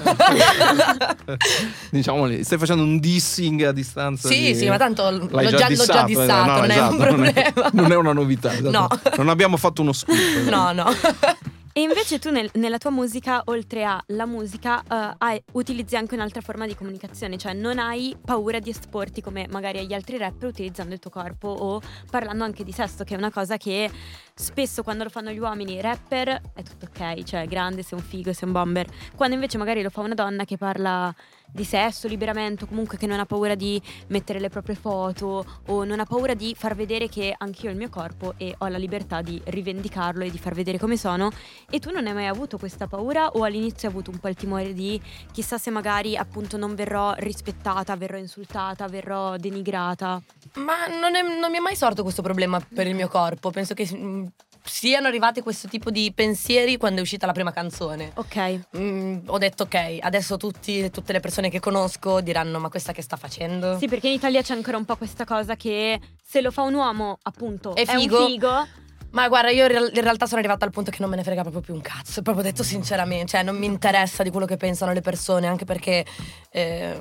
diciamo, 1.90 2.26
stai 2.42 2.58
facendo 2.58 2.82
un 2.82 2.98
dissing 2.98 3.62
a 3.62 3.72
distanza. 3.72 4.28
Sì, 4.28 4.40
di... 4.40 4.54
sì, 4.54 4.68
ma 4.68 4.78
tanto 4.78 5.10
l'ho 5.10 5.50
già, 5.50 5.68
dissato, 5.68 6.00
l'ho 6.00 6.06
dissato, 6.06 6.50
no, 6.50 6.56
non 6.58 6.70
esatto, 6.70 6.88
è 6.88 6.88
un 6.88 6.96
problema. 6.96 7.52
Non 7.54 7.64
è, 7.64 7.70
non 7.72 7.92
è 7.92 7.96
una 7.96 8.12
novità. 8.12 8.52
Esatto. 8.52 8.70
No. 8.70 8.88
Non 9.16 9.28
abbiamo 9.28 9.56
fatto 9.56 9.82
uno 9.82 9.92
scoop. 9.92 10.48
No, 10.48 10.72
no. 10.72 10.84
E 11.76 11.80
invece 11.80 12.20
tu 12.20 12.30
nel, 12.30 12.48
nella 12.54 12.78
tua 12.78 12.90
musica, 12.90 13.42
oltre 13.46 13.82
alla 13.82 14.26
musica, 14.26 14.80
uh, 14.88 15.16
hai, 15.18 15.42
utilizzi 15.54 15.96
anche 15.96 16.14
un'altra 16.14 16.40
forma 16.40 16.68
di 16.68 16.76
comunicazione, 16.76 17.36
cioè 17.36 17.52
non 17.52 17.80
hai 17.80 18.16
paura 18.24 18.60
di 18.60 18.70
esporti 18.70 19.20
come 19.20 19.48
magari 19.50 19.80
agli 19.80 19.92
altri 19.92 20.16
rapper 20.16 20.50
utilizzando 20.50 20.94
il 20.94 21.00
tuo 21.00 21.10
corpo 21.10 21.48
o 21.48 21.82
parlando 22.08 22.44
anche 22.44 22.62
di 22.62 22.70
sesso, 22.70 23.02
che 23.02 23.16
è 23.16 23.18
una 23.18 23.32
cosa 23.32 23.56
che 23.56 23.90
spesso 24.32 24.84
quando 24.84 25.02
lo 25.02 25.10
fanno 25.10 25.32
gli 25.32 25.38
uomini 25.38 25.80
rapper 25.80 26.40
è 26.54 26.62
tutto 26.62 26.86
ok, 26.86 27.24
cioè 27.24 27.44
grande, 27.48 27.82
sei 27.82 27.98
un 27.98 28.04
figo, 28.04 28.32
sei 28.32 28.46
un 28.46 28.52
bomber, 28.52 28.86
quando 29.16 29.34
invece 29.34 29.58
magari 29.58 29.82
lo 29.82 29.90
fa 29.90 30.00
una 30.02 30.14
donna 30.14 30.44
che 30.44 30.56
parla 30.56 31.12
di 31.50 31.64
sesso, 31.64 32.08
liberamento, 32.08 32.66
comunque 32.66 32.98
che 32.98 33.06
non 33.06 33.20
ha 33.20 33.26
paura 33.26 33.54
di 33.54 33.80
mettere 34.08 34.40
le 34.40 34.48
proprie 34.48 34.74
foto 34.74 35.44
o 35.66 35.84
non 35.84 36.00
ha 36.00 36.04
paura 36.04 36.34
di 36.34 36.54
far 36.56 36.74
vedere 36.74 37.08
che 37.08 37.34
anch'io 37.36 37.68
ho 37.68 37.72
il 37.72 37.78
mio 37.78 37.88
corpo 37.90 38.34
e 38.36 38.54
ho 38.58 38.66
la 38.66 38.76
libertà 38.76 39.22
di 39.22 39.40
rivendicarlo 39.44 40.24
e 40.24 40.30
di 40.30 40.38
far 40.38 40.54
vedere 40.54 40.78
come 40.78 40.96
sono. 40.96 41.30
E 41.70 41.78
tu 41.78 41.90
non 41.90 42.06
hai 42.06 42.14
mai 42.14 42.26
avuto 42.26 42.58
questa 42.58 42.86
paura 42.86 43.28
o 43.28 43.44
all'inizio 43.44 43.88
hai 43.88 43.94
avuto 43.94 44.10
un 44.10 44.18
po' 44.18 44.28
il 44.28 44.34
timore 44.34 44.72
di 44.72 45.00
chissà 45.32 45.58
se 45.58 45.70
magari 45.70 46.16
appunto 46.16 46.56
non 46.56 46.74
verrò 46.74 47.14
rispettata, 47.16 47.94
verrò 47.96 48.16
insultata, 48.16 48.88
verrò 48.88 49.36
denigrata? 49.36 50.20
Ma 50.54 50.86
non, 50.86 51.14
è, 51.14 51.22
non 51.22 51.50
mi 51.50 51.58
è 51.58 51.60
mai 51.60 51.76
sorto 51.76 52.02
questo 52.02 52.22
problema 52.22 52.60
per 52.60 52.86
il 52.86 52.94
mio 52.94 53.08
corpo, 53.08 53.50
penso 53.50 53.74
che 53.74 53.88
mm, 53.92 54.26
siano 54.64 55.06
arrivati 55.06 55.42
questo 55.42 55.68
tipo 55.68 55.90
di 55.90 56.10
pensieri 56.14 56.76
quando 56.76 57.00
è 57.00 57.02
uscita 57.02 57.26
la 57.26 57.32
prima 57.32 57.52
canzone. 57.52 58.12
Ok. 58.14 58.60
Mm, 58.76 59.18
ho 59.26 59.38
detto 59.38 59.64
ok, 59.64 59.98
adesso 60.00 60.36
tutti, 60.36 60.90
tutte 60.90 61.12
le 61.12 61.20
persone 61.20 61.50
che 61.50 61.60
conosco 61.60 62.20
diranno 62.20 62.58
ma 62.58 62.70
questa 62.70 62.92
che 62.92 63.02
sta 63.02 63.16
facendo? 63.16 63.78
Sì, 63.78 63.88
perché 63.88 64.08
in 64.08 64.14
Italia 64.14 64.42
c'è 64.42 64.54
ancora 64.54 64.76
un 64.76 64.84
po' 64.84 64.96
questa 64.96 65.24
cosa 65.24 65.54
che 65.56 66.00
se 66.22 66.40
lo 66.40 66.50
fa 66.50 66.62
un 66.62 66.74
uomo 66.74 67.18
appunto 67.22 67.74
è 67.74 67.84
figo. 67.84 68.16
È 68.16 68.20
un 68.20 68.26
figo 68.26 68.66
ma 69.14 69.28
guarda, 69.28 69.50
io 69.50 69.66
in 69.66 70.00
realtà 70.02 70.26
sono 70.26 70.40
arrivata 70.40 70.64
al 70.64 70.72
punto 70.72 70.90
che 70.90 70.96
non 70.98 71.08
me 71.08 71.14
ne 71.14 71.22
frega 71.22 71.42
proprio 71.42 71.62
più 71.62 71.72
un 71.72 71.80
cazzo. 71.80 72.20
Proprio 72.20 72.42
detto 72.42 72.64
sinceramente, 72.64 73.26
cioè 73.26 73.44
non 73.44 73.56
mi 73.56 73.66
interessa 73.66 74.24
di 74.24 74.30
quello 74.30 74.44
che 74.44 74.56
pensano 74.56 74.92
le 74.92 75.02
persone, 75.02 75.46
anche 75.46 75.64
perché 75.64 76.04
eh, 76.50 76.98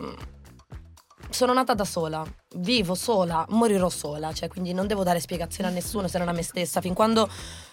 sono 1.33 1.53
nata 1.53 1.73
da 1.73 1.85
sola, 1.85 2.23
vivo 2.57 2.95
sola, 2.95 3.45
morirò 3.49 3.89
sola, 3.89 4.31
cioè 4.33 4.47
quindi 4.49 4.73
non 4.73 4.87
devo 4.87 5.03
dare 5.03 5.19
spiegazioni 5.19 5.69
a 5.69 5.73
nessuno 5.73 6.07
se 6.07 6.17
non 6.17 6.27
a 6.27 6.31
me 6.31 6.43
stessa, 6.43 6.81
fin 6.81 6.93
quando 6.93 7.29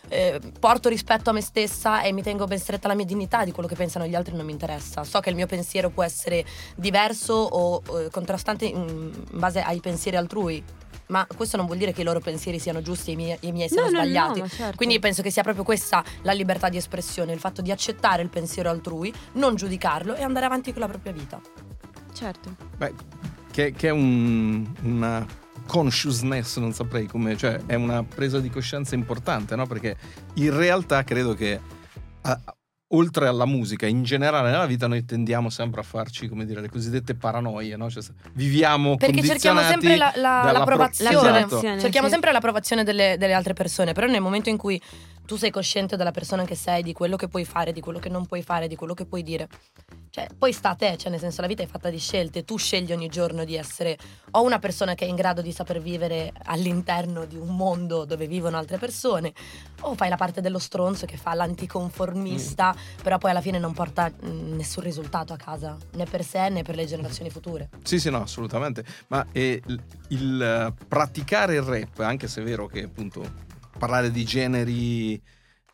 eh, 0.08 0.40
porto 0.58 0.88
rispetto 0.88 1.30
a 1.30 1.32
me 1.32 1.40
stessa 1.40 2.02
e 2.02 2.12
mi 2.12 2.22
tengo 2.22 2.46
ben 2.46 2.58
stretta 2.58 2.86
alla 2.86 2.96
mia 2.96 3.04
dignità, 3.04 3.44
di 3.44 3.52
quello 3.52 3.68
che 3.68 3.74
pensano 3.76 4.06
gli 4.06 4.14
altri 4.14 4.34
non 4.34 4.44
mi 4.46 4.52
interessa. 4.52 5.04
So 5.04 5.20
che 5.20 5.30
il 5.30 5.36
mio 5.36 5.46
pensiero 5.46 5.90
può 5.90 6.02
essere 6.02 6.44
diverso 6.76 7.34
o 7.34 7.82
eh, 7.98 8.10
contrastante 8.10 8.64
in, 8.64 9.12
base 9.32 9.60
ai 9.60 9.80
pensieri 9.80 10.16
altrui, 10.16 10.62
ma 11.06 11.26
questo 11.36 11.56
non 11.56 11.66
vuol 11.66 11.78
dire 11.78 11.92
che 11.92 12.02
i 12.02 12.04
loro 12.04 12.20
pensieri 12.20 12.58
siano 12.58 12.82
giusti 12.82 13.10
e 13.10 13.12
i 13.14 13.16
miei, 13.16 13.36
i 13.40 13.52
miei 13.52 13.68
siano 13.68 13.90
No, 13.90 13.92
no, 13.92 13.98
no, 13.98 14.04
sbagliati. 14.04 14.40
ma 14.40 14.48
certo. 14.48 14.76
Quindi 14.76 14.98
penso 14.98 15.22
che 15.22 15.30
sia 15.30 15.42
proprio 15.42 15.64
questa 15.64 16.04
la 16.22 16.32
libertà 16.32 16.68
di 16.68 16.76
espressione, 16.76 17.32
il 17.32 17.40
fatto 17.40 17.62
di 17.62 17.70
accettare 17.70 18.22
il 18.22 18.28
pensiero 18.28 18.70
altrui, 18.70 19.12
non 19.32 19.54
giudicarlo 19.56 20.14
e 20.14 20.22
andare 20.22 20.46
avanti 20.46 20.72
con 20.72 20.80
la 20.82 20.88
propria 20.88 21.12
vita. 21.12 21.40
Certo. 22.12 22.54
Beh, 22.76 22.92
che, 23.50 23.72
che 23.72 23.88
è 23.88 23.90
un- 23.90 24.66
una 24.82 25.26
consciousness, 25.66 26.58
non 26.58 26.72
saprei 26.72 27.06
come, 27.06 27.36
cioè 27.36 27.60
è 27.66 27.74
una 27.74 28.02
presa 28.02 28.40
di 28.40 28.50
coscienza 28.50 28.94
importante, 28.94 29.54
no? 29.56 29.66
Perché 29.66 29.96
in 30.34 30.56
realtà 30.56 31.04
credo 31.04 31.34
che 31.34 31.60
a- 32.22 32.40
oltre 32.92 33.28
alla 33.28 33.44
musica, 33.46 33.86
in 33.86 34.02
generale 34.02 34.50
nella 34.50 34.66
vita 34.66 34.88
noi 34.88 35.04
tendiamo 35.04 35.48
sempre 35.48 35.80
a 35.80 35.84
farci, 35.84 36.26
come 36.28 36.44
dire, 36.44 36.60
le 36.60 36.68
cosiddette 36.68 37.14
paranoie, 37.14 37.76
no? 37.76 37.88
Cioè, 37.88 38.02
viviamo 38.32 38.96
Perché 38.96 39.22
cerchiamo 39.22 39.60
sempre 39.60 39.96
la- 39.96 40.12
la- 40.16 40.40
dalla 40.44 40.50
pro- 40.50 40.58
l'approvazione. 40.76 41.12
L'approvazione, 41.14 41.78
Cerchiamo 41.80 42.06
sì. 42.08 42.12
sempre 42.12 42.32
l'approvazione 42.32 42.82
delle, 42.82 43.14
delle 43.16 43.32
altre 43.32 43.52
persone, 43.54 43.92
però 43.92 44.08
nel 44.08 44.20
momento 44.20 44.48
in 44.48 44.56
cui 44.56 44.80
tu 45.24 45.36
sei 45.36 45.50
cosciente 45.50 45.96
della 45.96 46.10
persona 46.10 46.44
che 46.44 46.54
sei, 46.54 46.82
di 46.82 46.92
quello 46.92 47.16
che 47.16 47.28
puoi 47.28 47.44
fare, 47.44 47.72
di 47.72 47.80
quello 47.80 47.98
che 47.98 48.08
non 48.08 48.26
puoi 48.26 48.42
fare, 48.42 48.66
di 48.66 48.76
quello 48.76 48.94
che 48.94 49.06
puoi 49.06 49.22
dire, 49.22 49.48
cioè 50.10 50.26
poi 50.36 50.52
sta 50.52 50.70
a 50.70 50.74
te, 50.74 50.96
cioè 50.96 51.10
nel 51.10 51.20
senso 51.20 51.40
la 51.40 51.46
vita 51.46 51.62
è 51.62 51.66
fatta 51.66 51.88
di 51.88 51.98
scelte, 51.98 52.44
tu 52.44 52.56
scegli 52.56 52.92
ogni 52.92 53.08
giorno 53.08 53.44
di 53.44 53.54
essere 53.54 53.96
o 54.32 54.42
una 54.42 54.58
persona 54.58 54.94
che 54.94 55.04
è 55.04 55.08
in 55.08 55.14
grado 55.14 55.40
di 55.40 55.52
saper 55.52 55.80
vivere 55.80 56.32
all'interno 56.44 57.26
di 57.26 57.36
un 57.36 57.54
mondo 57.54 58.04
dove 58.04 58.26
vivono 58.26 58.56
altre 58.56 58.76
persone, 58.76 59.32
o 59.82 59.94
fai 59.94 60.08
la 60.08 60.16
parte 60.16 60.40
dello 60.40 60.58
stronzo 60.58 61.06
che 61.06 61.16
fa 61.16 61.34
l'anticonformista, 61.34 62.74
però 63.00 63.18
poi 63.18 63.30
alla 63.30 63.40
fine 63.40 63.60
non 63.60 63.72
porta 63.72 64.10
mm, 64.10 64.56
nessun 64.56 64.82
risultato 64.82 65.32
a 65.32 65.36
casa, 65.36 65.76
né 65.92 66.06
per 66.06 66.24
sé 66.24 66.48
né 66.48 66.62
per 66.62 66.74
le 66.74 66.86
generazioni 66.86 67.30
future. 67.30 67.68
Sì, 67.84 68.00
sì, 68.00 68.10
no, 68.10 68.22
assolutamente. 68.22 68.84
Ma 69.08 69.24
eh, 69.30 69.62
il, 69.64 69.82
il, 70.08 70.42
eh, 70.42 70.86
praticare 70.88 71.54
il 71.54 71.62
rap, 71.62 72.00
anche 72.00 72.26
se 72.26 72.40
è 72.40 72.44
vero 72.44 72.66
che 72.66 72.82
appunto 72.82 73.48
parlare 73.80 74.10
di 74.10 74.24
generi 74.24 75.20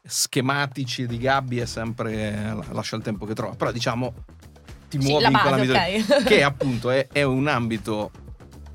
schematici 0.08 1.06
di 1.06 1.18
gabbie 1.18 1.64
è 1.64 1.66
sempre 1.66 2.54
lascia 2.70 2.94
il 2.94 3.02
tempo 3.02 3.26
che 3.26 3.34
trova, 3.34 3.56
però 3.56 3.72
diciamo 3.72 4.14
ti 4.88 5.00
Sì, 5.00 5.08
muovi 5.08 5.24
in 5.26 5.32
base, 5.32 5.48
quell'ambito 5.48 5.72
ok. 5.74 6.22
che 6.28 6.42
appunto 6.44 6.90
è, 6.90 7.08
è 7.10 7.22
un 7.24 7.48
ambito 7.48 8.12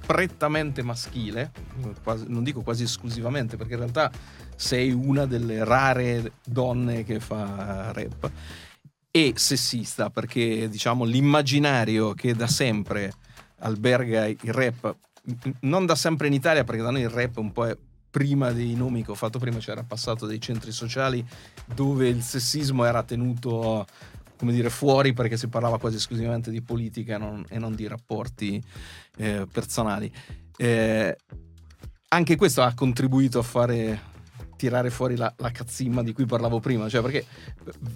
prettamente 0.05 0.83
maschile, 0.83 1.51
quasi- 2.03 2.25
non 2.27 2.43
dico 2.43 2.61
quasi 2.61 2.83
esclusivamente, 2.83 3.55
perché 3.55 3.73
in 3.73 3.79
realtà 3.79 4.11
sei 4.57 4.91
una 4.91 5.25
delle 5.25 5.63
rare 5.63 6.33
donne 6.43 7.05
che 7.05 7.21
fa 7.21 7.91
rap 7.93 8.29
e 9.09 9.33
sessista 9.37 10.09
perché 10.09 10.67
diciamo 10.69 11.05
l'immaginario 11.05 12.13
che 12.13 12.33
da 12.35 12.47
sempre 12.47 13.11
alberga 13.59 14.25
il 14.25 14.37
rap 14.43 14.95
non 15.61 15.85
da 15.85 15.95
sempre 15.95 16.27
in 16.27 16.33
Italia 16.33 16.63
perché 16.63 16.81
da 16.81 16.91
noi 16.91 17.01
il 17.01 17.09
rap 17.09 17.37
un 17.37 17.51
po' 17.51 17.67
è 17.67 17.77
prima 18.11 18.51
dei 18.51 18.75
nomi 18.75 19.03
che 19.03 19.11
ho 19.11 19.15
fatto 19.15 19.39
prima 19.39 19.57
c'era 19.59 19.83
passato 19.83 20.25
dei 20.27 20.39
centri 20.39 20.71
sociali 20.71 21.25
dove 21.73 22.07
il 22.09 22.21
sessismo 22.21 22.83
era 22.83 23.01
tenuto 23.03 23.87
come 24.37 24.51
dire 24.51 24.69
fuori 24.69 25.13
perché 25.13 25.37
si 25.37 25.47
parlava 25.47 25.79
quasi 25.79 25.95
esclusivamente 25.95 26.51
di 26.51 26.61
politica 26.61 27.15
e 27.15 27.17
non, 27.17 27.45
e 27.47 27.57
non 27.57 27.73
di 27.73 27.87
rapporti 27.87 28.61
eh, 29.17 29.47
personali 29.51 30.11
Eh, 30.57 31.15
anche 32.09 32.35
questo 32.35 32.61
ha 32.61 32.73
contribuito 32.73 33.39
a 33.39 33.43
fare 33.43 34.09
tirare 34.57 34.91
fuori 34.91 35.15
la, 35.15 35.33
la 35.37 35.49
cazzimma 35.49 36.03
di 36.03 36.13
cui 36.13 36.25
parlavo 36.27 36.59
prima, 36.59 36.87
cioè 36.87 37.01
perché 37.01 37.25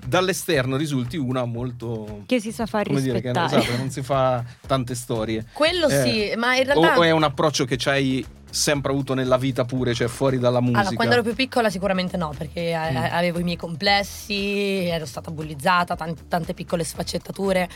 dall'esterno 0.07 0.77
risulti 0.77 1.15
una 1.15 1.45
molto 1.45 2.24
Che 2.25 2.39
si 2.39 2.51
sa 2.51 2.65
far 2.65 2.88
come 2.88 3.01
dire 3.01 3.22
che 3.22 3.31
rispettare. 3.31 3.62
esatto, 3.62 3.77
non 3.77 3.91
si 3.91 4.01
fa 4.01 4.43
tante 4.65 4.95
storie. 4.95 5.45
Quello 5.53 5.88
Eh, 5.88 6.01
sì, 6.03 6.36
ma 6.38 6.55
in 6.55 6.69
O, 6.72 6.74
realtà... 6.81 6.98
o 6.98 7.03
è 7.03 7.12
un 7.12 7.22
approccio 7.22 7.65
che 7.65 7.75
c'hai 7.77 8.25
sempre 8.56 8.92
avuto 8.94 9.14
nella 9.14 9.38
vita 9.38 9.66
pure, 9.66 9.94
cioè 9.94 10.08
fuori 10.08 10.40
dalla 10.40 10.62
musica. 10.62 10.80
Allora, 10.80 10.96
quando 10.96 11.14
ero 11.16 11.24
più 11.24 11.34
piccola 11.36 11.70
sicuramente 11.70 12.16
no, 12.16 12.34
perché 12.38 12.70
eh, 12.72 12.92
Mm. 12.92 12.96
avevo 13.12 13.40
i 13.40 13.44
miei 13.44 13.58
complessi, 13.58 14.86
ero 14.86 15.06
stata 15.06 15.30
bullizzata, 15.30 15.96
tan- 15.96 16.28
tante 16.30 16.54
piccole 16.54 16.84
sfaccettature. 16.86 17.68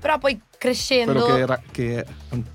Però 0.00 0.18
poi 0.18 0.38
crescendo... 0.64 1.12
Quello 1.12 1.26
che, 1.26 1.40
era, 1.40 1.62
che 1.70 2.04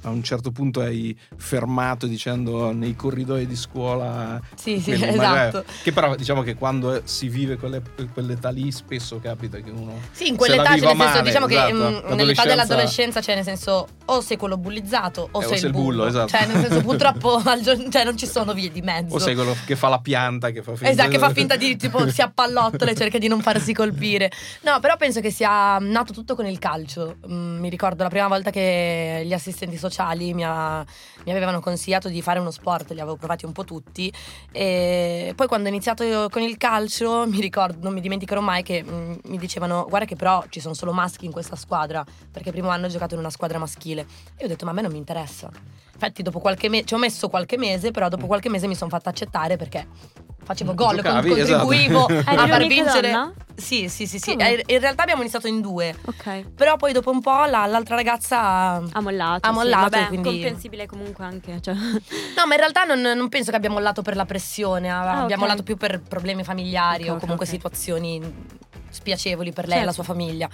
a 0.01 0.09
un 0.09 0.23
certo 0.23 0.51
punto 0.51 0.81
hai 0.81 1.15
fermato 1.37 2.07
dicendo 2.07 2.71
nei 2.71 2.95
corridoi 2.95 3.45
di 3.45 3.55
scuola. 3.55 4.41
Sì, 4.55 4.79
sì, 4.79 4.91
magari- 4.91 5.13
esatto. 5.49 5.63
Che 5.83 5.91
però 5.91 6.15
diciamo 6.15 6.41
che 6.41 6.55
quando 6.55 7.01
si 7.03 7.27
vive 7.29 7.57
quelle, 7.57 7.81
quell'età 8.11 8.49
lì 8.49 8.71
spesso 8.71 9.19
capita 9.19 9.59
che 9.59 9.69
uno... 9.69 9.93
Sì, 10.11 10.27
in 10.29 10.35
quell'età, 10.35 10.75
cioè, 10.75 10.75
viva 10.75 10.87
nel 10.93 10.97
senso, 10.97 11.13
male, 11.13 11.23
diciamo 11.23 11.45
che 11.45 11.53
esatto. 11.53 11.73
mm, 11.73 11.77
nell'età 11.77 12.07
L'adolescenza- 12.09 12.43
dell'adolescenza, 12.45 13.21
cioè 13.21 13.35
nel 13.35 13.43
senso, 13.43 13.87
o 14.05 14.21
sei 14.21 14.37
quello 14.37 14.57
bullizzato 14.57 15.29
o 15.31 15.41
Eh, 15.41 15.45
o 15.45 15.47
sei 15.47 15.57
sei 15.59 15.69
il 15.69 15.75
il 15.75 15.81
bullo, 15.81 16.05
esatto. 16.07 16.27
Cioè, 16.29 16.47
nel 16.47 16.61
senso, 16.65 16.81
purtroppo 16.81 17.41
giorno- 17.61 17.89
cioè, 17.89 18.03
non 18.03 18.17
ci 18.17 18.25
sono 18.25 18.53
vie 18.53 18.71
di 18.71 18.81
mezzo. 18.81 19.15
O 19.15 19.19
sei 19.19 19.35
quello 19.35 19.55
che 19.65 19.75
fa 19.75 19.87
la 19.87 19.99
pianta, 19.99 20.49
che 20.49 20.63
fa 20.63 20.71
finta 20.75 20.89
Esatto, 20.89 21.09
che 21.09 21.19
fa 21.19 21.29
finta 21.31 21.55
di 21.55 21.75
tipo 21.77 22.07
si 22.09 22.21
appallottola 22.21 22.89
e 22.91 22.95
cerca 22.95 23.17
di 23.19 23.27
non 23.27 23.41
farsi 23.41 23.73
colpire. 23.73 24.31
No, 24.61 24.79
però 24.79 24.97
penso 24.97 25.21
che 25.21 25.29
sia 25.29 25.77
nato 25.79 26.11
tutto 26.13 26.35
con 26.35 26.45
il 26.47 26.57
calcio. 26.57 27.17
Mm, 27.27 27.59
mi 27.59 27.69
ricordo 27.69 27.98
la 28.03 28.09
prima 28.09 28.27
volta 28.27 28.49
che 28.51 29.23
gli 29.25 29.33
assistenti 29.33 29.77
sociali 29.77 30.33
mi, 30.33 30.43
ha- 30.43 30.85
mi 31.25 31.31
avevano 31.31 31.59
consigliato 31.59 32.09
di 32.09 32.21
fare 32.21 32.39
uno 32.39 32.51
sport, 32.51 32.91
li 32.91 32.99
avevo 32.99 33.15
provati 33.15 33.45
un 33.45 33.51
po' 33.51 33.63
tutti. 33.63 34.11
E 34.51 35.33
poi 35.35 35.47
quando 35.47 35.67
ho 35.67 35.71
iniziato 35.71 36.27
con 36.29 36.41
il 36.41 36.57
calcio, 36.57 37.27
mi 37.27 37.39
ricordo, 37.41 37.77
non 37.81 37.93
mi 37.93 38.01
dimenticherò 38.01 38.41
mai 38.41 38.63
che 38.63 38.83
mm, 38.83 39.13
mi 39.25 39.37
dicevano: 39.37 39.85
Guarda, 39.87 40.05
che 40.05 40.15
però 40.15 40.43
ci 40.49 40.59
sono 40.59 40.73
solo 40.73 40.93
maschi 40.93 41.25
in 41.25 41.31
questa 41.31 41.55
squadra. 41.55 42.05
Perché 42.31 42.51
primo 42.51 42.69
anno 42.69 42.85
ho 42.85 42.89
giocato 42.89 43.13
in 43.13 43.19
una 43.19 43.29
squadra 43.29 43.57
maschile. 43.57 44.01
E 44.01 44.39
io 44.39 44.45
ho 44.45 44.47
detto: 44.47 44.65
Ma 44.65 44.71
a 44.71 44.73
me 44.73 44.81
non 44.81 44.91
mi 44.91 44.97
interessa. 44.97 45.49
Infatti, 45.93 46.21
dopo 46.21 46.39
qualche 46.39 46.69
mese, 46.69 46.85
ci 46.85 46.93
ho 46.93 46.97
messo 46.97 47.27
qualche 47.27 47.57
mese, 47.57 47.91
però 47.91 48.07
dopo 48.07 48.25
qualche 48.25 48.49
mese 48.49 48.67
mi 48.67 48.75
sono 48.75 48.89
fatta 48.89 49.09
accettare 49.09 49.57
perché 49.57 49.87
facevo 50.49 50.73
gol, 50.73 50.87
con- 50.87 50.95
Giocavi, 51.03 51.39
esatto. 51.39 51.65
contribuivo 51.65 52.07
Eri 52.09 52.23
a 52.25 52.47
far 52.47 52.65
vincere. 52.65 53.11
donna? 53.11 53.33
Sì, 53.55 53.87
sì, 53.89 54.07
sì, 54.07 54.17
sì. 54.19 54.31
Come? 54.31 54.55
Eh, 54.63 54.73
In 54.73 54.79
realtà 54.79 55.03
abbiamo 55.03 55.21
iniziato 55.21 55.47
in 55.47 55.59
due. 55.61 55.93
Ok. 56.05 56.45
Però 56.55 56.77
poi 56.77 56.91
dopo 56.93 57.11
un 57.11 57.21
po' 57.21 57.43
la- 57.45 57.65
l'altra 57.65 57.95
ragazza. 57.95 58.39
Ha 58.91 59.01
mollato. 59.01 59.47
Ha 59.47 59.51
sì, 59.51 59.57
mollato, 59.57 59.89
vabbè, 59.89 60.07
quindi- 60.07 60.29
comprensibile 60.29 60.85
comunque 60.87 61.23
anche. 61.25 61.61
Cioè. 61.61 61.73
No, 62.39 62.45
ma 62.47 62.53
in 62.53 62.59
realtà 62.59 62.85
non, 62.85 63.01
non 63.01 63.27
penso 63.29 63.51
che 63.51 63.57
abbia 63.57 63.69
mollato 63.69 64.01
per 64.01 64.15
la 64.15 64.23
pressione, 64.25 64.89
Ah, 64.89 65.01
abbiamo 65.23 65.33
ok. 65.33 65.37
mollato 65.39 65.63
più 65.63 65.75
per 65.75 66.01
problemi 66.01 66.43
familiari 66.45 67.09
Ok, 67.09 67.15
o 67.15 67.19
comunque 67.19 67.45
ok. 67.45 67.51
situazioni 67.51 68.21
spiacevoli 68.89 69.51
per 69.51 69.67
lei 69.67 69.81
e 69.81 69.85
la 69.85 69.91
Certo. 69.91 70.03
sua 70.03 70.13
famiglia. 70.15 70.49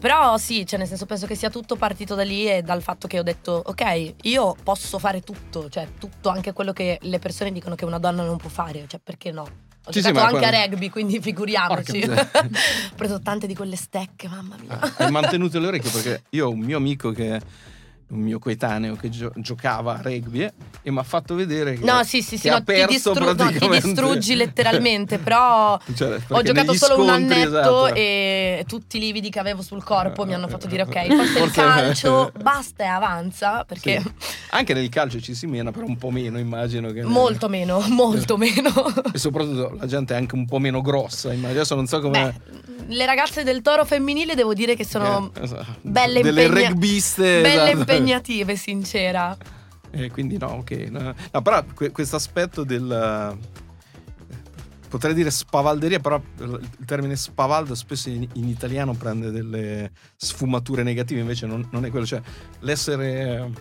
Però 0.00 0.36
sì, 0.38 0.64
cioè 0.66 0.78
nel 0.78 0.88
senso 0.88 1.06
penso 1.06 1.26
che 1.26 1.34
sia 1.34 1.50
tutto 1.50 1.76
partito 1.76 2.14
da 2.14 2.22
lì 2.24 2.48
e 2.48 2.62
dal 2.62 2.82
fatto 2.82 3.06
che 3.06 3.18
ho 3.18 3.22
detto 3.22 3.62
ok, 3.64 4.14
io 4.22 4.56
posso 4.62 4.98
fare 4.98 5.20
tutto, 5.20 5.68
cioè 5.68 5.86
tutto 5.98 6.28
anche 6.30 6.52
quello 6.52 6.72
che 6.72 6.98
le 7.02 7.18
persone 7.18 7.52
dicono 7.52 7.74
che 7.74 7.84
una 7.84 7.98
donna 7.98 8.22
non 8.22 8.36
può 8.38 8.48
fare, 8.50 8.84
cioè 8.88 9.00
perché 9.02 9.30
no? 9.32 9.42
Ho 9.86 9.92
Sì, 9.92 10.00
sì, 10.02 10.08
giocato 10.08 10.14
ma 10.34 10.38
anche 10.38 10.48
quello- 10.48 10.62
a 10.62 10.66
rugby, 10.66 10.88
quindi 10.90 11.20
figuriamoci. 11.20 12.02
Ho 12.04 12.94
preso 12.96 13.18
tante 13.20 13.46
di 13.46 13.54
quelle 13.54 13.76
stecche, 13.76 14.28
mamma 14.28 14.56
mia. 14.60 14.78
Ah, 14.78 14.92
hai 14.98 15.10
mantenuto 15.10 15.58
le 15.58 15.66
orecchie 15.68 15.90
perché 15.90 16.22
io 16.30 16.46
ho 16.46 16.50
un 16.50 16.58
mio 16.60 16.76
amico 16.76 17.12
che 17.12 17.40
un 18.10 18.18
mio 18.20 18.38
coetaneo 18.38 18.96
che 18.96 19.08
gio- 19.08 19.32
giocava 19.36 19.94
a 19.94 20.00
rugby 20.02 20.42
eh, 20.42 20.52
e 20.82 20.90
mi 20.90 20.98
ha 20.98 21.02
fatto 21.02 21.34
vedere 21.34 21.74
che, 21.74 21.84
No, 21.84 22.02
sì, 22.02 22.22
sì, 22.22 22.36
sì, 22.36 22.48
no, 22.48 22.62
ti, 22.62 22.84
distru- 22.88 23.18
no, 23.18 23.34
ti 23.34 23.68
distruggi 23.68 24.34
letteralmente, 24.34 25.18
però 25.22 25.78
Cioè, 25.94 26.18
ho 26.28 26.42
giocato 26.42 26.72
solo 26.74 27.02
un 27.02 27.08
scontri, 27.08 27.34
annetto 27.42 27.48
esatto. 27.86 27.94
e 27.94 28.64
tutti 28.66 28.96
i 28.96 29.00
lividi 29.00 29.30
che 29.30 29.38
avevo 29.38 29.62
sul 29.62 29.82
corpo 29.84 30.24
mi 30.24 30.34
hanno 30.34 30.48
fatto 30.48 30.66
dire 30.66 30.82
ok, 30.82 31.06
forse 31.14 31.40
il 31.42 31.50
calcio 31.52 32.32
basta 32.42 32.82
e 32.84 32.86
avanza, 32.86 33.64
perché 33.64 34.00
Sì. 34.00 34.10
Anche 34.52 34.74
nel 34.74 34.88
calcio 34.88 35.20
ci 35.20 35.34
si 35.34 35.46
mena, 35.46 35.70
però 35.70 35.86
un 35.86 35.96
po' 35.96 36.10
meno, 36.10 36.36
immagino. 36.38 36.90
Che 36.90 37.02
molto 37.04 37.48
meno, 37.48 37.80
molto 37.90 38.36
meno. 38.36 38.72
E 39.12 39.16
soprattutto 39.18 39.76
la 39.78 39.86
gente 39.86 40.12
è 40.14 40.16
anche 40.16 40.34
un 40.34 40.44
po' 40.46 40.58
meno 40.58 40.80
grossa. 40.80 41.28
immagino. 41.28 41.52
Adesso 41.52 41.74
non 41.76 41.86
so 41.86 42.00
come. 42.00 42.34
Beh, 42.48 42.94
le 42.94 43.06
ragazze 43.06 43.44
del 43.44 43.62
toro 43.62 43.84
femminile 43.84 44.34
devo 44.34 44.52
dire 44.52 44.74
che 44.74 44.84
sono 44.84 45.30
Eh, 45.34 45.44
esatto. 45.44 45.76
belle, 45.82 46.20
Delle 46.22 46.42
impegna- 46.46 46.68
rugbiste. 46.70 47.40
belle 47.42 47.70
esatto. 47.70 47.76
Impegnative, 48.00 48.56
sincera. 48.56 49.36
E 49.90 50.10
quindi 50.10 50.38
no, 50.38 50.48
ok. 50.48 50.70
No, 50.90 51.14
No, 51.32 51.42
però 51.42 51.64
questo 51.92 52.16
aspetto 52.16 52.64
del... 52.64 53.38
Potrei 54.88 55.14
dire 55.14 55.30
spavalderia, 55.30 56.00
però 56.00 56.20
il 56.40 56.68
termine 56.84 57.14
spavaldo 57.14 57.76
spesso 57.76 58.08
in, 58.08 58.26
in 58.32 58.48
italiano 58.48 58.92
prende 58.94 59.30
delle 59.30 59.92
sfumature 60.16 60.82
negative, 60.82 61.20
invece 61.20 61.46
non, 61.46 61.68
non 61.70 61.84
è 61.84 61.90
quello. 61.90 62.04
Cioè, 62.04 62.20
l'essere 62.60 63.52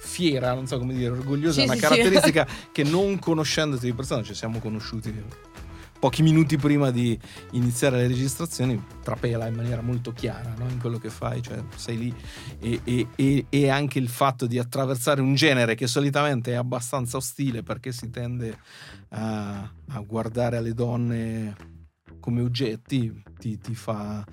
fiera, 0.00 0.54
non 0.54 0.66
so 0.66 0.78
come 0.78 0.94
dire, 0.94 1.10
orgogliosa 1.10 1.52
Sì, 1.52 1.60
è 1.60 1.64
una 1.64 1.74
sì, 1.74 1.80
sì. 1.80 1.86
caratteristica 1.86 2.46
che 2.72 2.82
non 2.82 3.18
conoscendoti 3.20 3.86
di 3.86 3.92
persona, 3.92 4.22
ci 4.22 4.34
siamo 4.34 4.58
conosciuti 4.58 5.12
pochi 6.00 6.22
minuti 6.22 6.56
prima 6.56 6.90
di 6.90 7.16
iniziare 7.52 7.98
le 7.98 8.08
registrazioni, 8.08 8.82
trapela 9.02 9.46
in 9.46 9.54
maniera 9.54 9.82
molto 9.82 10.12
chiara 10.12 10.54
no? 10.56 10.68
in 10.68 10.80
quello 10.80 10.98
che 10.98 11.10
fai, 11.10 11.42
cioè 11.42 11.62
sei 11.76 11.98
lì 11.98 12.14
e, 12.58 12.80
e- 12.84 13.06
e- 13.14 13.46
e 13.50 13.68
anche 13.68 13.98
il 13.98 14.08
fatto 14.08 14.46
di 14.46 14.58
attraversare 14.58 15.20
un 15.20 15.34
genere 15.34 15.74
che 15.74 15.86
solitamente 15.86 16.52
è 16.52 16.54
abbastanza 16.54 17.18
ostile 17.18 17.62
perché 17.62 17.92
si 17.92 18.08
tende 18.10 18.58
a, 19.10 19.60
a 19.88 20.00
guardare 20.00 20.56
alle 20.56 20.72
donne 20.72 21.54
come 22.18 22.40
oggetti 22.40 23.22
ti, 23.38 23.58
ti 23.58 23.74
fa 23.74 24.24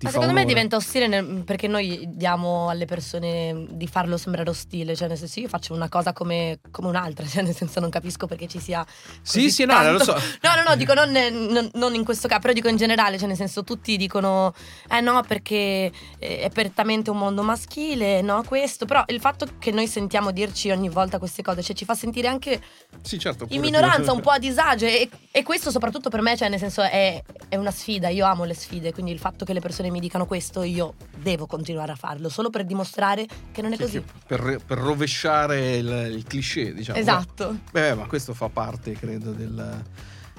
Ma 0.00 0.10
secondo 0.10 0.32
me 0.32 0.44
diventa 0.44 0.76
ostile 0.76 1.08
nel, 1.08 1.42
perché 1.44 1.66
noi 1.66 2.08
diamo 2.12 2.68
alle 2.68 2.84
persone 2.84 3.66
di 3.70 3.86
farlo 3.88 4.16
sembrare 4.16 4.48
ostile, 4.48 4.94
cioè 4.94 5.08
nel 5.08 5.18
senso 5.18 5.40
io 5.40 5.48
faccio 5.48 5.74
una 5.74 5.88
cosa 5.88 6.12
come, 6.12 6.60
come 6.70 6.88
un'altra, 6.88 7.26
cioè 7.28 7.42
nel 7.42 7.54
senso 7.54 7.80
non 7.80 7.90
capisco 7.90 8.26
perché 8.26 8.46
ci 8.46 8.60
sia... 8.60 8.86
Sì, 9.22 9.50
sì, 9.50 9.66
tanto... 9.66 9.90
no, 9.90 9.92
lo 9.98 10.04
so. 10.04 10.12
No, 10.12 10.54
no, 10.54 10.62
no, 10.68 10.76
dico 10.76 10.94
non, 10.94 11.10
non, 11.10 11.70
non, 11.74 11.94
in 11.94 12.04
questo 12.04 12.28
caso, 12.28 12.40
però 12.40 12.52
dico 12.52 12.68
in 12.68 12.76
generale, 12.76 13.18
cioè 13.18 13.26
nel 13.26 13.36
senso 13.36 13.64
tutti 13.64 13.96
dicono, 13.96 14.54
eh 14.88 15.00
no, 15.00 15.22
perché 15.26 15.90
è 16.18 16.44
apertamente 16.44 17.10
un 17.10 17.18
mondo 17.18 17.42
maschile, 17.42 18.22
no, 18.22 18.44
questo, 18.44 18.84
però 18.84 19.02
il 19.08 19.20
fatto 19.20 19.46
che 19.58 19.72
noi 19.72 19.88
sentiamo 19.88 20.30
dirci 20.30 20.70
ogni 20.70 20.88
volta 20.88 21.18
queste 21.18 21.42
cose, 21.42 21.62
cioè 21.62 21.74
ci 21.74 21.84
fa 21.84 21.94
sentire 21.94 22.28
anche 22.28 22.62
sì, 23.02 23.18
certo, 23.18 23.46
in 23.50 23.60
minoranza, 23.60 24.12
un 24.12 24.20
po' 24.20 24.30
a 24.30 24.38
disagio 24.40 24.86
e, 24.86 25.08
e, 25.30 25.42
questo 25.42 25.70
soprattutto 25.70 26.08
per 26.08 26.20
me, 26.20 26.36
cioè 26.36 26.48
nel 26.48 26.58
senso 26.58 26.82
è, 26.82 27.20
è 27.48 27.56
una 27.56 27.70
sfida, 27.70 28.08
io 28.08 28.26
amo 28.26 28.44
le 28.44 28.54
sfide, 28.54 28.92
quindi 28.92 29.10
il 29.10 29.18
fatto 29.18 29.44
che 29.44 29.52
le 29.52 29.60
persone 29.60 29.87
mi 29.90 30.00
dicano 30.00 30.26
questo, 30.26 30.62
io 30.62 30.94
devo 31.16 31.46
continuare 31.46 31.92
a 31.92 31.96
farlo, 31.96 32.28
solo 32.28 32.50
per 32.50 32.64
dimostrare 32.64 33.26
che 33.52 33.62
non 33.62 33.72
è 33.72 33.76
sì, 33.76 33.82
così. 33.82 34.04
Per, 34.26 34.60
per, 34.64 34.78
rovesciare 34.78 35.76
il, 35.76 36.12
il, 36.14 36.24
cliché, 36.24 36.72
diciamo. 36.72 36.98
Esatto. 36.98 37.58
Beh, 37.70 37.94
ma 37.94 38.06
questo 38.06 38.34
fa 38.34 38.48
parte, 38.48 38.92
credo, 38.92 39.32
del, 39.32 39.82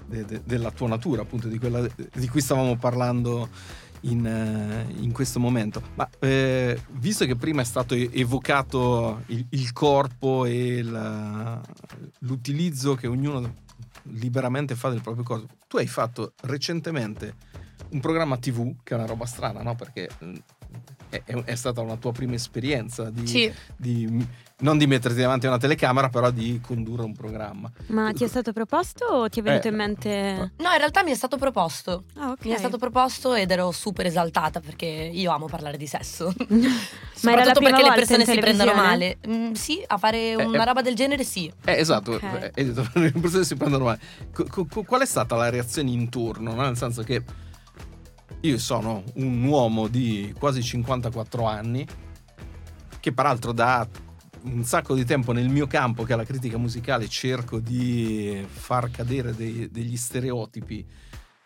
de, 0.05 0.25
de, 0.25 0.41
della 0.43 0.71
tua 0.71 0.87
natura, 0.87 1.21
appunto, 1.21 1.47
di 1.47 1.57
quella 1.57 1.87
di 2.13 2.27
cui 2.27 2.41
stavamo 2.41 2.77
parlando 2.77 3.49
in, 4.01 4.25
eh, 4.25 4.85
in, 5.01 5.11
questo 5.11 5.39
momento. 5.39 5.81
Ma 5.95 6.09
eh, 6.19 6.81
visto 6.91 7.25
che 7.25 7.35
prima 7.35 7.61
è 7.61 7.65
stato 7.65 7.93
evocato 7.95 9.23
il, 9.27 9.45
il 9.49 9.73
corpo 9.73 10.45
e 10.45 10.81
la, 10.83 11.61
l'utilizzo 12.19 12.95
che 12.95 13.07
ognuno 13.07 13.67
liberamente 14.03 14.75
fa 14.75 14.89
del 14.89 15.01
proprio 15.01 15.23
corpo, 15.23 15.53
tu 15.67 15.77
hai 15.77 15.87
fatto 15.87 16.33
recentemente 16.43 17.35
un 17.89 17.99
programma 17.99 18.37
TV, 18.37 18.75
che 18.83 18.93
è 18.93 18.97
una 18.97 19.05
roba 19.05 19.25
strana, 19.25 19.61
no? 19.61 19.75
Perché 19.75 20.09
mm, 20.23 20.35
è, 21.09 21.21
è, 21.23 21.55
stata 21.55 21.81
una 21.81 21.95
tua 21.97 22.11
prima 22.11 22.35
esperienza 22.35 23.09
di, 23.09 23.25
sì. 23.25 23.51
di, 23.75 24.27
non 24.59 24.77
di 24.77 24.85
metterti 24.85 25.19
davanti 25.19 25.47
a 25.47 25.49
una 25.49 25.57
telecamera, 25.57 26.09
però 26.09 26.29
di 26.29 26.61
condurre 26.63 27.03
un 27.03 27.13
programma. 27.13 27.71
Ma 27.87 28.13
ti 28.13 28.23
è 28.23 28.27
stato 28.27 28.53
proposto 28.53 29.05
o 29.05 29.29
ti 29.29 29.39
è 29.39 29.43
venuto 29.43 29.67
eh, 29.67 29.71
in 29.71 29.75
mente? 29.75 30.51
No, 30.57 30.71
in 30.71 30.77
realtà 30.77 31.03
mi 31.03 31.11
è 31.11 31.15
stato 31.15 31.37
proposto. 31.37 32.03
Ah, 32.15 32.31
okay. 32.31 32.49
Mi 32.49 32.55
è 32.55 32.57
stato 32.57 32.77
proposto 32.77 33.33
ed 33.33 33.49
ero 33.49 33.71
super 33.71 34.05
esaltata 34.05 34.59
perché 34.59 34.85
io 34.85 35.31
amo 35.31 35.47
parlare 35.47 35.77
di 35.77 35.87
sesso. 35.87 36.31
Ma 37.23 37.31
era 37.31 37.43
la 37.43 37.53
prima 37.53 37.71
perché 37.71 37.89
le 37.89 37.95
persone 37.95 38.25
si 38.25 38.39
prendono 38.39 38.73
male. 38.73 39.17
Mm, 39.27 39.53
sì, 39.53 39.83
a 39.85 39.97
fare 39.97 40.31
eh, 40.31 40.45
una 40.45 40.61
eh, 40.61 40.65
roba 40.65 40.81
del 40.81 40.95
genere 40.95 41.23
sì. 41.23 41.51
Eh, 41.65 41.79
esatto, 41.79 42.13
okay. 42.13 42.51
Eh, 42.53 42.65
le 42.93 43.11
persone 43.11 43.43
si 43.43 43.55
prendono 43.55 43.85
male. 43.85 43.99
qual 44.85 45.01
è 45.01 45.05
stata 45.05 45.35
la 45.35 45.49
reazione 45.49 45.89
intorno? 45.89 46.53
No? 46.53 46.61
Nel 46.61 46.77
senso 46.77 47.01
che 47.01 47.23
io 48.41 48.57
sono 48.57 49.03
un 49.15 49.43
uomo 49.43 49.87
di 49.87 50.33
quasi 50.37 50.61
54 50.61 51.45
anni, 51.45 51.85
che 52.99 53.11
peraltro 53.11 53.51
da 53.51 53.87
un 54.41 54.63
sacco 54.63 54.95
di 54.95 55.03
tempo 55.03 55.33
nel 55.33 55.49
mio 55.49 55.67
campo, 55.67 56.03
che 56.03 56.13
è 56.13 56.15
la 56.15 56.23
critica 56.23 56.57
musicale, 56.57 57.07
cerco 57.07 57.59
di 57.59 58.45
far 58.47 58.89
cadere 58.91 59.35
dei, 59.35 59.69
degli 59.69 59.97
stereotipi 59.97 60.85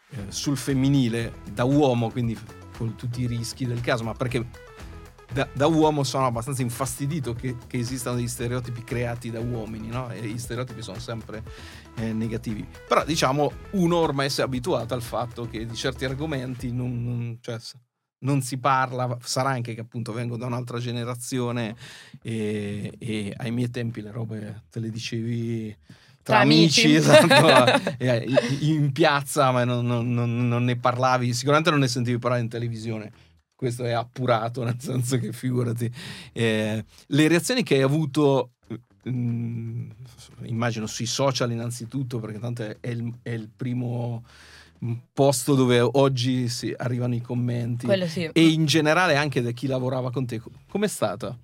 eh, 0.09 0.25
sul 0.27 0.57
femminile 0.57 1.33
da 1.51 1.63
uomo, 1.63 2.11
quindi 2.11 2.37
con 2.77 2.95
tutti 2.95 3.21
i 3.21 3.27
rischi 3.27 3.65
del 3.65 3.81
caso, 3.81 4.03
ma 4.03 4.13
perché 4.13 4.45
da, 5.31 5.47
da, 5.51 5.65
uomo 5.65 6.03
sono 6.03 6.27
abbastanza 6.27 6.61
infastidito 6.61 7.33
che, 7.33 7.55
che, 7.65 7.77
esistano 7.79 8.17
degli 8.17 8.27
stereotipi 8.27 8.83
creati 8.83 9.31
da 9.31 9.39
uomini, 9.39 9.87
no? 9.87 10.11
E 10.11 10.27
gli 10.27 10.37
stereotipi 10.37 10.83
sono 10.83 10.99
sempre 10.99 11.43
eh, 11.95 12.13
negativi. 12.13 12.65
Però 12.87 13.03
diciamo, 13.05 13.51
uno 13.71 13.97
ormai 13.97 14.29
si 14.29 14.41
è 14.41 14.43
abituato 14.43 14.93
al 14.93 15.01
fatto 15.01 15.47
che 15.47 15.65
di 15.65 15.75
certi 15.75 16.05
argomenti 16.05 16.71
non, 16.71 17.03
non, 17.03 17.37
cioè, 17.41 17.57
non 18.19 18.41
si 18.41 18.57
parla, 18.57 19.17
sarà 19.21 19.49
anche 19.49 19.73
che 19.73 19.81
appunto 19.81 20.11
vengo 20.13 20.37
da 20.37 20.45
un'altra 20.45 20.79
generazione 20.79 21.75
e, 22.21 22.93
e 22.97 23.33
ai 23.37 23.51
miei 23.51 23.69
tempi 23.69 24.01
le 24.01 24.11
robe 24.11 24.63
te 24.69 24.79
le 24.79 24.89
dicevi 24.89 25.75
tra, 26.23 26.39
amici, 26.39 26.95
esatto, 26.95 27.27
in 28.61 28.93
piazza, 28.93 29.51
ma 29.51 29.65
non, 29.65 29.85
non, 29.85 30.47
non, 30.47 30.63
ne 30.63 30.77
parlavi, 30.77 31.33
sicuramente 31.33 31.69
non 31.69 31.79
ne 31.79 31.89
sentivi 31.89 32.17
parlare 32.17 32.41
in 32.41 32.47
televisione 32.47 33.11
questo 33.63 33.85
è 33.85 33.91
appurato, 33.91 34.63
nel 34.65 34.75
senso 34.77 35.17
che 35.17 35.31
figurati. 35.31 35.89
Eh, 36.33 36.83
le 37.07 37.27
reazioni 37.29 37.63
che 37.63 37.75
hai 37.75 37.81
avuto, 37.81 38.55
mh, 39.03 39.09
mm, 39.09 39.89
immagino 40.45 40.87
sui 40.87 41.05
social 41.05 41.51
innanzitutto, 41.51 42.19
perché 42.19 42.39
tanto 42.39 42.63
è, 42.63 42.77
è, 42.79 42.89
il, 42.89 43.13
è 43.21 43.31
il, 43.31 43.49
primo 43.55 44.23
posto 45.13 45.55
dove 45.55 45.79
oggi 45.79 46.49
si 46.49 46.73
arrivano 46.75 47.15
i 47.15 47.21
commenti. 47.21 47.87
Sì. 48.07 48.29
E 48.31 48.47
in 48.47 48.65
generale 48.65 49.15
anche 49.15 49.41
da 49.41 49.51
chi 49.51 49.67
lavorava 49.67 50.11
con 50.11 50.25
te, 50.25 50.41
com'è 50.69 50.87
stata? 50.87 51.37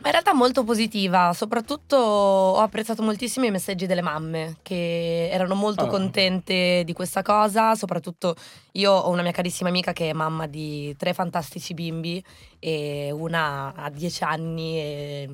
Ma 0.00 0.06
in 0.06 0.12
realtà 0.12 0.32
molto 0.32 0.64
positiva, 0.64 1.32
soprattutto 1.34 1.96
ho 1.96 2.60
apprezzato 2.60 3.02
moltissimo 3.02 3.44
i 3.44 3.50
messaggi 3.50 3.84
delle 3.84 4.00
mamme 4.00 4.56
che 4.62 5.28
erano 5.30 5.54
molto 5.54 5.84
oh. 5.84 5.88
contente 5.88 6.84
di 6.86 6.92
questa 6.94 7.20
cosa, 7.20 7.74
soprattutto 7.74 8.34
io 8.72 8.92
ho 8.92 9.10
una 9.10 9.20
mia 9.20 9.32
carissima 9.32 9.68
amica 9.68 9.92
che 9.92 10.10
è 10.10 10.12
mamma 10.12 10.46
di 10.46 10.94
tre 10.96 11.12
fantastici 11.12 11.74
bimbi 11.74 12.22
e 12.58 13.10
una 13.10 13.72
ha 13.74 13.90
dieci 13.90 14.22
anni 14.22 14.78
e 14.78 15.28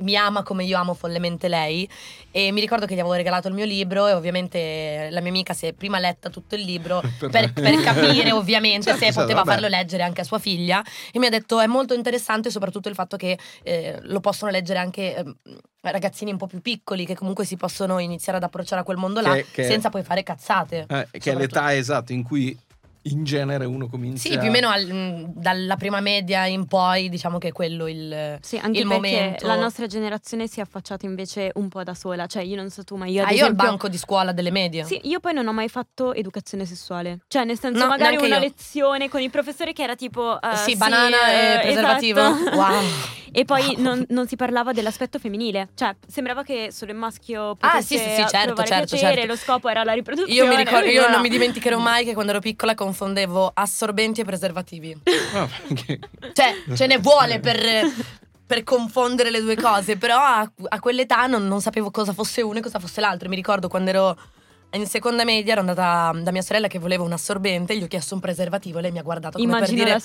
mi 0.00 0.16
ama 0.16 0.42
come 0.42 0.64
io 0.64 0.76
amo 0.76 0.92
follemente 0.92 1.46
lei 1.46 1.88
e 2.32 2.50
mi 2.50 2.60
ricordo 2.60 2.84
che 2.84 2.94
gli 2.94 2.98
avevo 2.98 3.14
regalato 3.14 3.46
il 3.48 3.54
mio 3.54 3.64
libro 3.64 4.08
e 4.08 4.12
ovviamente 4.12 5.08
la 5.10 5.20
mia 5.20 5.30
amica 5.30 5.54
si 5.54 5.66
è 5.66 5.72
prima 5.72 6.00
letta 6.00 6.30
tutto 6.30 6.56
il 6.56 6.62
libro 6.62 7.00
per, 7.18 7.30
per, 7.30 7.52
per 7.52 7.80
capire 7.82 8.32
ovviamente 8.32 8.86
certo, 8.86 8.98
se 8.98 9.04
certo, 9.06 9.20
poteva 9.20 9.42
vabbè. 9.42 9.52
farlo 9.52 9.68
leggere 9.68 10.02
anche 10.02 10.22
a 10.22 10.24
sua 10.24 10.38
figlia 10.38 10.84
e 11.12 11.18
mi 11.18 11.26
ha 11.26 11.30
detto 11.30 11.60
è 11.60 11.66
molto 11.66 11.94
interessante 11.94 12.50
soprattutto 12.50 12.88
il 12.88 12.94
fatto 12.94 13.16
che 13.16 13.38
eh, 13.62 14.00
lo 14.04 14.20
possono 14.20 14.50
leggere 14.50 14.78
anche 14.78 15.16
eh, 15.16 15.34
ragazzini 15.80 16.30
un 16.30 16.38
po' 16.38 16.46
più 16.46 16.60
piccoli 16.60 17.04
che 17.04 17.14
comunque 17.14 17.44
si 17.44 17.56
possono 17.56 17.98
iniziare 17.98 18.38
ad 18.38 18.44
approcciare 18.44 18.80
a 18.80 18.84
quel 18.84 18.96
mondo 18.96 19.20
là 19.20 19.34
che, 19.34 19.46
che, 19.52 19.64
senza 19.64 19.90
poi 19.90 20.02
fare 20.02 20.22
cazzate. 20.22 20.86
Eh, 20.88 21.08
che 21.18 21.32
è 21.32 21.34
l'età 21.34 21.74
esatta 21.74 22.12
in 22.12 22.22
cui 22.22 22.56
in 23.04 23.24
genere 23.24 23.64
uno 23.64 23.88
comincia. 23.88 24.28
Sì, 24.28 24.38
più 24.38 24.48
o 24.48 24.50
meno 24.50 24.68
al, 24.68 24.86
mm, 24.90 25.24
dalla 25.34 25.76
prima 25.76 26.00
media 26.00 26.46
in 26.46 26.66
poi, 26.66 27.08
diciamo 27.08 27.38
che 27.38 27.48
è 27.48 27.52
quello 27.52 27.86
il, 27.86 28.38
sì, 28.40 28.56
anche 28.56 28.78
il 28.78 28.86
momento. 28.86 29.46
La 29.46 29.56
nostra 29.56 29.86
generazione 29.86 30.46
si 30.46 30.60
è 30.60 30.62
affacciata 30.62 31.04
invece 31.06 31.50
un 31.54 31.68
po' 31.68 31.82
da 31.82 31.94
sola. 31.94 32.26
Cioè, 32.26 32.42
io 32.42 32.56
non 32.56 32.70
so 32.70 32.84
tu, 32.84 32.96
ma 32.96 33.06
io. 33.06 33.22
Ad 33.22 33.28
ah, 33.28 33.32
esempio, 33.32 33.44
io 33.44 33.50
al 33.50 33.68
banco 33.70 33.88
di 33.88 33.98
scuola 33.98 34.32
delle 34.32 34.50
medie. 34.50 34.84
Sì, 34.84 35.00
io 35.04 35.20
poi 35.20 35.34
non 35.34 35.46
ho 35.46 35.52
mai 35.52 35.68
fatto 35.68 36.14
educazione 36.14 36.64
sessuale. 36.64 37.20
Cioè, 37.28 37.44
nel 37.44 37.58
senso, 37.58 37.82
no, 37.82 37.88
magari 37.88 38.16
una 38.16 38.36
io. 38.36 38.38
lezione 38.38 39.08
con 39.08 39.20
il 39.20 39.30
professore 39.30 39.72
che 39.72 39.82
era 39.82 39.96
tipo. 39.96 40.38
Uh, 40.40 40.56
sì, 40.56 40.70
sì, 40.70 40.76
banana 40.76 41.30
eh, 41.30 41.56
e 41.56 41.60
preservativo. 41.60 42.20
Esatto. 42.20 42.56
Wow. 42.56 42.82
E 43.36 43.44
poi 43.44 43.64
wow. 43.64 43.80
non, 43.80 44.04
non, 44.10 44.28
si 44.28 44.36
parlava 44.36 44.72
dell'aspetto 44.72 45.18
femminile. 45.18 45.70
Cioè, 45.74 45.96
sembrava 46.06 46.44
che 46.44 46.68
solo 46.70 46.92
il 46.92 46.96
maschio 46.96 47.56
potesse 47.56 47.78
ah, 47.78 47.80
sì, 47.82 47.98
sì, 47.98 48.22
sì, 48.22 48.28
certo, 48.28 48.62
certo, 48.62 48.86
piacere, 48.86 49.14
certo. 49.14 49.26
lo 49.26 49.36
scopo 49.36 49.68
era 49.68 49.82
la 49.82 49.92
riproduzione. 49.92 50.32
Io, 50.32 50.46
mi 50.46 50.54
ricordo, 50.54 50.88
io 50.88 51.08
non 51.08 51.20
mi 51.20 51.28
dimenticherò 51.28 51.76
mai 51.78 52.04
che 52.04 52.12
quando 52.14 52.30
ero 52.30 52.40
piccola 52.40 52.76
confondevo 52.94 53.50
assorbenti 53.52 54.20
e 54.20 54.24
preservativi. 54.24 54.96
Oh, 55.34 55.48
cioè, 56.32 56.54
ce 56.74 56.86
ne 56.86 56.98
vuole 56.98 57.40
per, 57.40 57.58
per 58.46 58.62
confondere 58.62 59.30
le 59.30 59.40
due 59.40 59.56
cose, 59.56 59.96
però 59.96 60.18
a, 60.18 60.50
a 60.68 60.78
quell'età 60.78 61.26
non, 61.26 61.46
non, 61.48 61.60
sapevo 61.60 61.90
cosa 61.90 62.12
fosse 62.12 62.40
uno 62.40 62.58
e 62.58 62.62
cosa 62.62 62.78
fosse 62.78 63.00
l'altro. 63.00 63.28
Mi 63.28 63.34
ricordo 63.34 63.66
quando 63.66 63.90
ero 63.90 64.16
in 64.74 64.86
seconda 64.86 65.24
media 65.24 65.52
ero 65.52 65.60
andata 65.60 66.12
da 66.20 66.30
mia 66.30 66.42
sorella 66.42 66.66
che 66.66 66.78
voleva 66.78 67.02
un 67.02 67.12
assorbente, 67.12 67.76
gli 67.76 67.82
ho 67.82 67.86
chiesto 67.86 68.14
un 68.14 68.20
preservativo 68.20 68.78
e 68.78 68.82
lei 68.82 68.92
mi 68.92 68.98
ha 68.98 69.02
guardato 69.02 69.38
come 69.38 69.50
Immagino 69.50 69.84
per 69.84 70.00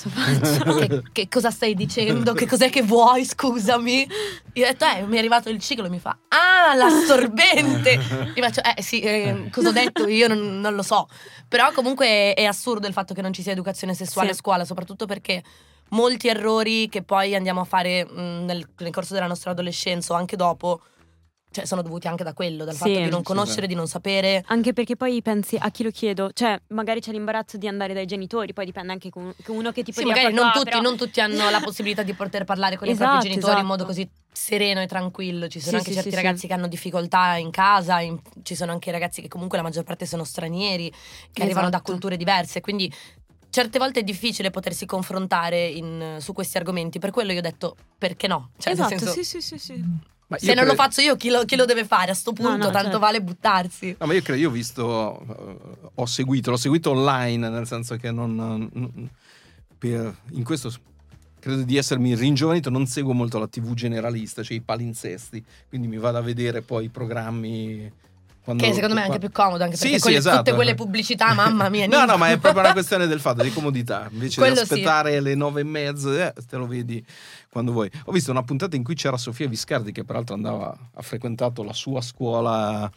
dire 0.77 0.87
che, 0.87 1.03
che, 1.11 1.27
cosa 1.27 1.51
stai 1.51 1.73
dicendo, 1.73 2.33
che 2.33 2.47
cos'è 2.47 2.69
che 2.69 2.81
vuoi, 2.81 3.25
scusami. 3.25 4.07
Io 4.53 4.65
ho 4.65 4.67
detto, 4.67 4.85
eh, 4.85 5.03
mi 5.03 5.15
è 5.15 5.19
arrivato 5.19 5.49
il 5.49 5.59
ciclo 5.59 5.85
e 5.85 5.89
mi 5.89 5.99
fa, 5.99 6.17
ah, 6.27 6.75
l'assorbente. 6.75 7.91
Io 8.35 8.43
faccio, 8.43 8.61
eh 8.63 8.81
sì, 8.81 8.99
eh, 9.01 9.49
cosa 9.51 9.69
ho 9.69 9.71
detto 9.71 10.07
io 10.07 10.27
non, 10.27 10.59
non, 10.59 10.75
lo 10.75 10.83
so. 10.83 11.07
Però 11.47 11.71
comunque 11.71 12.33
è 12.33 12.43
assurdo 12.45 12.87
il 12.87 12.93
fatto 12.93 13.13
che 13.13 13.21
non 13.21 13.33
ci 13.33 13.41
sia 13.41 13.51
educazione 13.51 13.93
sessuale 13.93 14.29
sì. 14.29 14.33
a 14.35 14.37
scuola, 14.37 14.65
soprattutto 14.65 15.05
perché 15.05 15.43
molti 15.89 16.27
errori 16.27 16.89
che 16.89 17.01
poi 17.01 17.35
andiamo 17.35 17.61
a 17.61 17.65
fare 17.65 18.05
mh, 18.05 18.45
nel, 18.45 18.67
nel 18.77 18.91
corso 18.91 19.13
della 19.13 19.27
nostra 19.27 19.51
adolescenza 19.51 20.13
o 20.13 20.17
anche 20.17 20.35
dopo 20.35 20.81
cioè, 21.51 21.65
sono 21.65 21.81
dovuti 21.81 22.07
anche 22.07 22.23
da 22.23 22.33
quello, 22.33 22.63
dal 22.63 22.75
sì, 22.75 22.79
fatto 22.79 22.99
di 22.99 23.09
non 23.09 23.23
conoscere, 23.23 23.61
sì, 23.61 23.67
di 23.67 23.73
non 23.73 23.87
sapere. 23.87 24.43
Anche 24.47 24.73
perché 24.73 24.95
poi 24.95 25.19
pensi 25.21 25.57
a 25.59 25.71
chi 25.71 25.83
lo 25.83 25.89
chiedo, 25.89 26.29
cioè 26.31 26.59
magari 26.67 26.99
c'è 26.99 27.11
l'imbarazzo 27.11 27.57
di 27.57 27.67
andare 27.67 27.93
dai 27.93 28.05
genitori, 28.05 28.53
poi 28.53 28.65
dipende 28.65 28.91
anche 28.91 29.09
con 29.09 29.33
uno 29.47 29.71
che 29.71 29.81
ti 29.81 29.91
può 29.91 30.03
sì, 30.03 30.07
magari 30.07 30.31
non, 30.31 30.51
tutti, 30.51 30.65
però... 30.65 30.81
non 30.81 30.95
tutti 30.95 31.19
hanno 31.21 31.49
la 31.49 31.59
possibilità 31.59 32.03
di 32.03 32.13
poter 32.13 32.43
parlare 32.43 32.77
con 32.77 32.87
esatto, 32.87 33.03
i 33.03 33.07
propri 33.07 33.27
esatto, 33.27 33.27
genitori 33.27 33.51
esatto. 33.51 33.61
in 33.61 33.67
modo 33.67 33.83
esatto. 33.89 34.09
così 34.09 34.27
sereno 34.31 34.81
e 34.81 34.85
tranquillo. 34.85 35.47
Ci 35.47 35.59
sono 35.59 35.77
anche 35.77 35.91
certi 35.91 36.11
ragazzi 36.11 36.45
che 36.45 36.53
hanno 36.53 36.67
difficoltà 36.67 37.35
in 37.37 37.49
casa, 37.49 37.99
in... 37.99 38.19
ci 38.43 38.53
sono 38.53 38.71
anche 38.71 38.91
ragazzi 38.91 39.23
che 39.23 39.27
comunque 39.27 39.57
la 39.57 39.63
maggior 39.63 39.83
parte 39.83 40.05
sono 40.05 40.23
stranieri, 40.23 40.89
che 40.89 40.95
esatto. 40.97 41.43
arrivano 41.43 41.69
da 41.69 41.81
culture 41.81 42.15
diverse, 42.15 42.61
quindi 42.61 42.93
certe 43.49 43.79
volte 43.79 44.01
è 44.01 44.03
difficile 44.03 44.51
potersi 44.51 44.85
confrontare 44.85 45.65
in, 45.65 46.17
su 46.19 46.33
questi 46.33 46.57
argomenti. 46.57 46.99
Per 46.99 47.09
quello 47.09 47.31
io 47.31 47.39
ho 47.39 47.41
detto 47.41 47.75
perché 47.97 48.27
no? 48.27 48.51
Cioè, 48.59 48.73
esatto, 48.73 48.89
senso, 48.89 49.11
sì, 49.11 49.23
sì, 49.23 49.41
sì, 49.41 49.57
sì. 49.57 49.83
Se 50.37 50.45
non 50.47 50.55
credo... 50.55 50.71
lo 50.71 50.75
faccio 50.75 51.01
io, 51.01 51.15
chi 51.15 51.29
lo, 51.29 51.43
chi 51.45 51.55
lo, 51.55 51.65
deve 51.65 51.85
fare? 51.85 52.11
A 52.11 52.13
sto 52.13 52.33
punto, 52.33 52.51
no, 52.51 52.57
no, 52.57 52.63
tanto 52.65 52.83
certo. 52.83 52.99
vale 52.99 53.21
buttarsi. 53.21 53.95
No, 53.99 54.05
ma 54.05 54.13
io 54.13 54.21
credo, 54.21 54.39
io 54.39 54.49
ho 54.49 54.51
visto, 54.51 54.85
uh, 54.85 55.91
ho 55.95 56.05
seguito, 56.05 56.51
l'ho 56.51 56.57
seguito 56.57 56.91
online, 56.91 57.49
nel 57.49 57.65
senso 57.65 57.95
che 57.95 58.11
non, 58.11 58.35
non 58.35 59.09
per, 59.77 60.15
in 60.31 60.43
questo 60.43 60.71
credo 61.39 61.63
di 61.63 61.77
essermi 61.77 62.15
ringiovanito, 62.15 62.69
non 62.69 62.85
seguo 62.85 63.13
molto 63.13 63.39
la 63.39 63.47
TV 63.47 63.73
generalista, 63.73 64.43
cioè 64.43 64.57
i 64.57 64.61
palinsesti, 64.61 65.43
quindi 65.69 65.87
mi 65.87 65.97
vado 65.97 66.17
a 66.17 66.21
vedere 66.21 66.61
poi 66.61 66.85
i 66.85 66.89
programmi 66.89 67.91
quando, 68.49 68.63
che 68.63 68.73
secondo 68.73 68.95
me 68.95 69.01
è 69.01 69.05
anche 69.05 69.19
più 69.19 69.31
comodo, 69.31 69.63
anche 69.63 69.77
perché 69.77 69.95
sì, 69.95 70.01
quelle, 70.01 70.17
esatto. 70.17 70.37
tutte 70.37 70.53
quelle 70.53 70.73
pubblicità, 70.73 71.33
mamma 71.33 71.69
mia. 71.69 71.85
no, 71.87 72.05
no, 72.05 72.17
ma 72.17 72.29
è 72.29 72.39
proprio 72.39 72.63
una 72.63 72.73
questione 72.73 73.05
del 73.05 73.19
fatto 73.19 73.43
di 73.43 73.51
comodità. 73.51 74.07
Invece 74.11 74.39
Quello 74.39 74.55
di 74.55 74.61
aspettare 74.61 75.17
sì. 75.17 75.21
le 75.21 75.35
nove 75.35 75.61
e 75.61 75.63
mezza, 75.63 76.27
eh, 76.27 76.33
te 76.47 76.57
lo 76.57 76.65
vedi 76.65 77.05
quando 77.51 77.71
vuoi. 77.71 77.91
Ho 78.05 78.11
visto 78.11 78.31
una 78.31 78.41
puntata 78.41 78.75
in 78.75 78.83
cui 78.83 78.95
c'era 78.95 79.17
Sofia 79.17 79.47
Viscardi, 79.47 79.91
che 79.91 80.03
peraltro 80.03 80.33
andava, 80.33 80.75
ha 80.93 81.01
frequentato 81.03 81.61
la 81.63 81.73
sua 81.73 82.01
scuola 82.01 82.91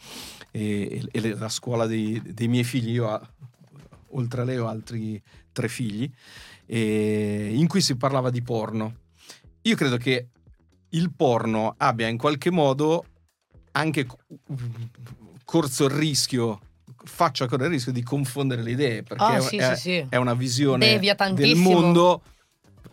e, 0.49 1.07
e 1.11 1.35
la 1.35 1.49
scuola 1.49 1.85
dei, 1.85 2.19
dei, 2.25 2.47
miei 2.47 2.63
figli. 2.63 2.93
Io, 2.93 3.21
oltre 4.09 4.41
a 4.41 4.43
lei, 4.43 4.57
ho 4.57 4.67
altri 4.67 5.21
tre 5.51 5.67
figli, 5.67 6.09
in 6.65 7.67
cui 7.67 7.81
si 7.81 7.95
parlava 7.95 8.31
di 8.31 8.41
porno. 8.41 8.95
Io 9.61 9.75
credo 9.75 9.97
che 9.97 10.29
il 10.89 11.11
porno 11.13 11.75
abbia 11.77 12.07
in 12.07 12.17
qualche 12.17 12.49
modo 12.49 13.05
anche 13.73 14.05
corso 15.43 15.85
il 15.85 15.91
rischio 15.91 16.59
faccia 17.05 17.47
correre 17.47 17.67
il 17.67 17.73
rischio 17.75 17.91
di 17.91 18.03
confondere 18.03 18.61
le 18.61 18.71
idee 18.71 19.03
perché 19.03 19.23
oh, 19.23 19.41
sì, 19.41 19.57
è, 19.57 19.75
sì, 19.75 19.81
sì. 19.81 20.05
è, 20.07 20.15
una 20.15 20.33
visione 20.33 20.99
del 21.33 21.55
mondo 21.55 22.21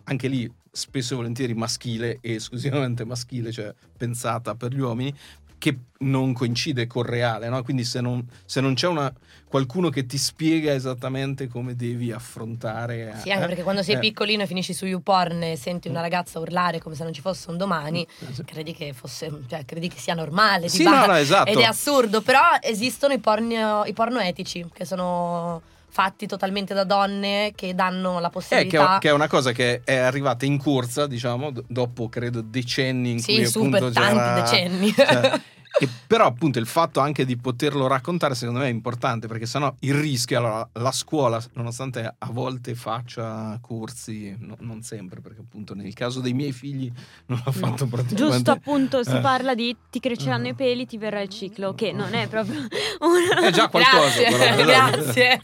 anche 0.05 0.27
lì 0.27 0.51
spesso 0.69 1.13
e 1.13 1.17
volentieri 1.17 1.53
maschile 1.53 2.17
e 2.21 2.35
esclusivamente 2.35 3.05
maschile 3.05 3.51
cioè 3.51 3.73
pensata 3.97 4.55
per 4.55 4.73
gli 4.73 4.79
uomini 4.79 5.13
che 5.61 5.77
non 5.99 6.33
coincide 6.33 6.87
col 6.87 7.05
reale, 7.05 7.47
no? 7.47 7.61
quindi 7.61 7.83
se 7.83 8.01
non, 8.01 8.27
se 8.45 8.61
non 8.61 8.73
c'è 8.73 8.87
una, 8.87 9.13
qualcuno 9.47 9.89
che 9.89 10.07
ti 10.07 10.17
spiega 10.17 10.73
esattamente 10.73 11.47
come 11.47 11.75
devi 11.75 12.11
affrontare... 12.11 13.13
Sì, 13.21 13.29
anche 13.29 13.43
eh? 13.43 13.47
perché 13.47 13.61
quando 13.61 13.83
sei 13.83 13.95
eh. 13.95 13.99
piccolino 13.99 14.41
e 14.41 14.47
finisci 14.47 14.73
su 14.73 14.87
YouPorn 14.87 15.43
e 15.43 15.55
senti 15.57 15.87
una 15.87 16.01
ragazza 16.01 16.39
urlare 16.39 16.79
come 16.79 16.95
se 16.95 17.03
non 17.03 17.13
ci 17.13 17.21
fosse 17.21 17.51
un 17.51 17.57
domani, 17.57 18.07
esatto. 18.27 18.43
credi 18.43 18.73
che, 18.73 18.93
fosse, 18.93 19.29
cioè, 19.47 19.63
credi 19.63 19.87
che 19.87 19.99
sia 19.99 20.15
normale. 20.15 20.67
Sì, 20.67 20.81
no, 20.81 21.05
no, 21.05 21.13
esatto. 21.13 21.51
Ed 21.51 21.59
è 21.59 21.63
assurdo, 21.65 22.21
però 22.21 22.41
esistono 22.59 23.13
i, 23.13 23.19
porno, 23.19 23.83
i 23.85 23.93
porno 23.93 24.19
etici, 24.19 24.65
che 24.73 24.83
sono 24.83 25.61
fatti 25.91 26.25
totalmente 26.25 26.73
da 26.73 26.85
donne 26.85 27.51
che 27.53 27.75
danno 27.75 28.19
la 28.19 28.29
possibilità. 28.29 28.95
Eh, 28.95 28.99
che, 28.99 29.09
è 29.09 29.11
una 29.11 29.27
cosa 29.27 29.51
che 29.51 29.81
è 29.83 29.97
arrivata 29.97 30.45
in 30.45 30.57
corsa, 30.57 31.05
diciamo, 31.05 31.51
dopo 31.67 32.07
credo 32.07 32.41
decenni 32.41 33.11
in 33.11 33.19
sì, 33.19 33.35
cui 33.35 33.45
super 33.45 33.83
appunto 33.83 33.99
tanti 33.99 34.41
decenni. 34.41 34.93
Cioè, 35.11 35.41
E 35.79 35.87
però 36.05 36.25
appunto 36.25 36.59
il 36.59 36.65
fatto 36.65 36.99
anche 36.99 37.25
di 37.25 37.37
poterlo 37.37 37.87
raccontare 37.87 38.35
secondo 38.35 38.59
me 38.59 38.67
è 38.67 38.69
importante 38.69 39.27
perché 39.27 39.45
sennò 39.45 39.73
il 39.79 39.93
rischio, 39.93 40.37
allora 40.37 40.67
la 40.73 40.91
scuola 40.91 41.41
nonostante 41.53 42.15
a 42.17 42.29
volte 42.31 42.75
faccia 42.75 43.57
corsi, 43.61 44.35
no, 44.39 44.57
non 44.59 44.83
sempre 44.83 45.21
perché 45.21 45.39
appunto 45.39 45.73
nel 45.73 45.93
caso 45.93 46.19
dei 46.19 46.33
miei 46.33 46.51
figli 46.51 46.91
non 47.27 47.41
l'ha 47.45 47.51
fatto 47.51 47.85
praticamente. 47.87 48.15
Giusto 48.15 48.51
appunto 48.51 49.03
si 49.03 49.15
eh. 49.15 49.21
parla 49.21 49.55
di 49.55 49.75
ti 49.89 49.99
cresceranno 49.99 50.47
uh. 50.47 50.49
i 50.49 50.53
peli, 50.55 50.85
ti 50.85 50.97
verrà 50.97 51.21
il 51.21 51.29
ciclo, 51.29 51.73
che 51.73 51.91
non 51.93 52.13
è 52.13 52.27
proprio 52.27 52.59
una... 52.99 53.47
È 53.47 53.51
già 53.51 53.69
qualcosa. 53.69 54.19
Grazie, 54.19 54.37
però, 54.37 54.63
grazie. 54.63 55.39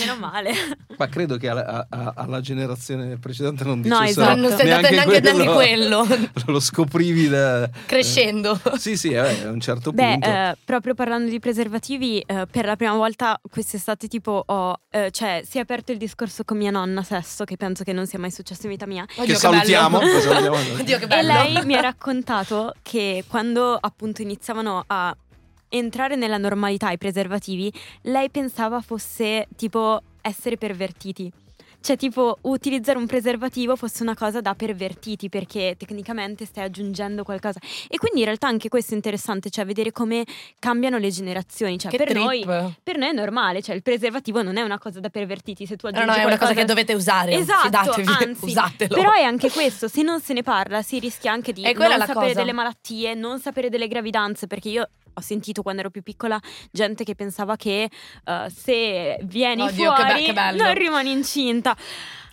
Meno 0.00 0.16
male. 0.16 0.52
Ma 0.96 1.08
credo 1.08 1.36
che 1.36 1.48
alla, 1.48 1.86
a, 1.88 2.12
alla 2.16 2.40
generazione 2.40 3.18
precedente 3.18 3.64
non 3.64 3.80
dicessero 3.80 4.04
no, 4.04 4.10
esatto. 4.10 4.40
non 4.40 4.50
stai 4.50 4.66
neanche, 4.66 4.90
neanche 4.90 5.20
quello, 5.20 5.54
quello. 5.54 6.06
Lo 6.46 6.60
scoprivi 6.60 7.28
da... 7.28 7.70
Crescendo. 7.86 8.58
Eh, 8.72 8.78
sì, 8.78 8.96
sì, 8.96 9.10
eh, 9.10 9.37
a 9.46 9.50
un 9.50 9.60
certo 9.60 9.92
Beh, 9.92 10.12
punto. 10.12 10.28
Eh, 10.28 10.56
proprio 10.64 10.94
parlando 10.94 11.30
di 11.30 11.38
preservativi, 11.38 12.20
eh, 12.20 12.46
per 12.50 12.64
la 12.64 12.76
prima 12.76 12.94
volta 12.94 13.40
quest'estate 13.50 14.08
tipo 14.08 14.42
ho, 14.44 14.80
eh, 14.90 15.10
cioè, 15.10 15.42
si 15.44 15.58
è 15.58 15.60
aperto 15.60 15.92
il 15.92 15.98
discorso 15.98 16.44
con 16.44 16.56
mia 16.56 16.70
nonna 16.70 17.02
Sesso, 17.02 17.44
che 17.44 17.56
penso 17.56 17.84
che 17.84 17.92
non 17.92 18.06
sia 18.06 18.18
mai 18.18 18.30
successo 18.30 18.62
in 18.64 18.70
vita 18.70 18.86
mia. 18.86 19.02
Oddio, 19.02 19.24
che, 19.24 19.32
che 19.32 19.38
salutiamo. 19.38 19.98
Oddio, 20.78 20.98
che 20.98 21.06
bello. 21.06 21.30
E 21.30 21.50
lei 21.50 21.64
mi 21.64 21.74
ha 21.74 21.80
raccontato 21.80 22.74
che 22.82 23.24
quando 23.26 23.76
appunto 23.80 24.22
iniziavano 24.22 24.84
a 24.86 25.16
entrare 25.68 26.16
nella 26.16 26.38
normalità 26.38 26.90
i 26.90 26.98
preservativi, 26.98 27.72
lei 28.02 28.30
pensava 28.30 28.80
fosse 28.80 29.46
tipo 29.56 30.00
essere 30.20 30.56
pervertiti. 30.56 31.30
Cioè, 31.80 31.96
tipo, 31.96 32.38
utilizzare 32.42 32.98
un 32.98 33.06
preservativo 33.06 33.76
fosse 33.76 34.02
una 34.02 34.14
cosa 34.14 34.40
da 34.40 34.54
pervertiti 34.54 35.28
perché 35.28 35.74
tecnicamente 35.78 36.44
stai 36.44 36.64
aggiungendo 36.64 37.22
qualcosa. 37.22 37.60
E 37.88 37.98
quindi 37.98 38.20
in 38.20 38.24
realtà 38.24 38.48
anche 38.48 38.68
questo 38.68 38.92
è 38.92 38.96
interessante, 38.96 39.48
cioè 39.50 39.64
vedere 39.64 39.92
come 39.92 40.24
cambiano 40.58 40.98
le 40.98 41.10
generazioni. 41.10 41.78
Cioè, 41.78 41.96
per 41.96 42.14
noi, 42.14 42.44
per 42.44 42.98
noi, 42.98 43.08
è 43.08 43.12
normale, 43.12 43.62
cioè 43.62 43.74
il 43.74 43.82
preservativo 43.82 44.42
non 44.42 44.56
è 44.56 44.62
una 44.62 44.78
cosa 44.78 45.00
da 45.00 45.08
pervertiti. 45.08 45.66
Se 45.66 45.76
tu 45.76 45.86
aggiungi 45.86 46.06
no, 46.06 46.14
no, 46.14 46.20
è 46.20 46.24
una 46.24 46.38
cosa 46.38 46.52
che 46.52 46.64
dovete 46.64 46.94
usare. 46.94 47.32
Esatto, 47.32 47.66
Fidatevi, 47.66 48.08
anzi, 48.24 48.44
usatelo. 48.44 48.94
Però 48.94 49.12
è 49.12 49.22
anche 49.22 49.50
questo, 49.50 49.88
se 49.88 50.02
non 50.02 50.20
se 50.20 50.32
ne 50.32 50.42
parla 50.42 50.82
si 50.82 50.98
rischia 50.98 51.32
anche 51.32 51.52
di 51.52 51.62
non 51.62 51.74
sapere 51.74 52.12
cosa. 52.12 52.34
delle 52.34 52.52
malattie, 52.52 53.14
non 53.14 53.38
sapere 53.38 53.68
delle 53.68 53.88
gravidanze, 53.88 54.46
perché 54.46 54.68
io 54.68 54.88
ho 55.18 55.22
sentito 55.22 55.62
quando 55.62 55.80
ero 55.80 55.90
più 55.90 56.02
piccola 56.02 56.40
gente 56.70 57.04
che 57.04 57.14
pensava 57.14 57.56
che 57.56 57.90
uh, 58.24 58.48
se 58.48 59.18
vieni 59.24 59.62
Oddio, 59.62 59.94
fuori 59.94 60.24
che 60.24 60.32
be- 60.32 60.50
che 60.50 60.56
non 60.56 60.74
rimani 60.74 61.10
incinta. 61.10 61.76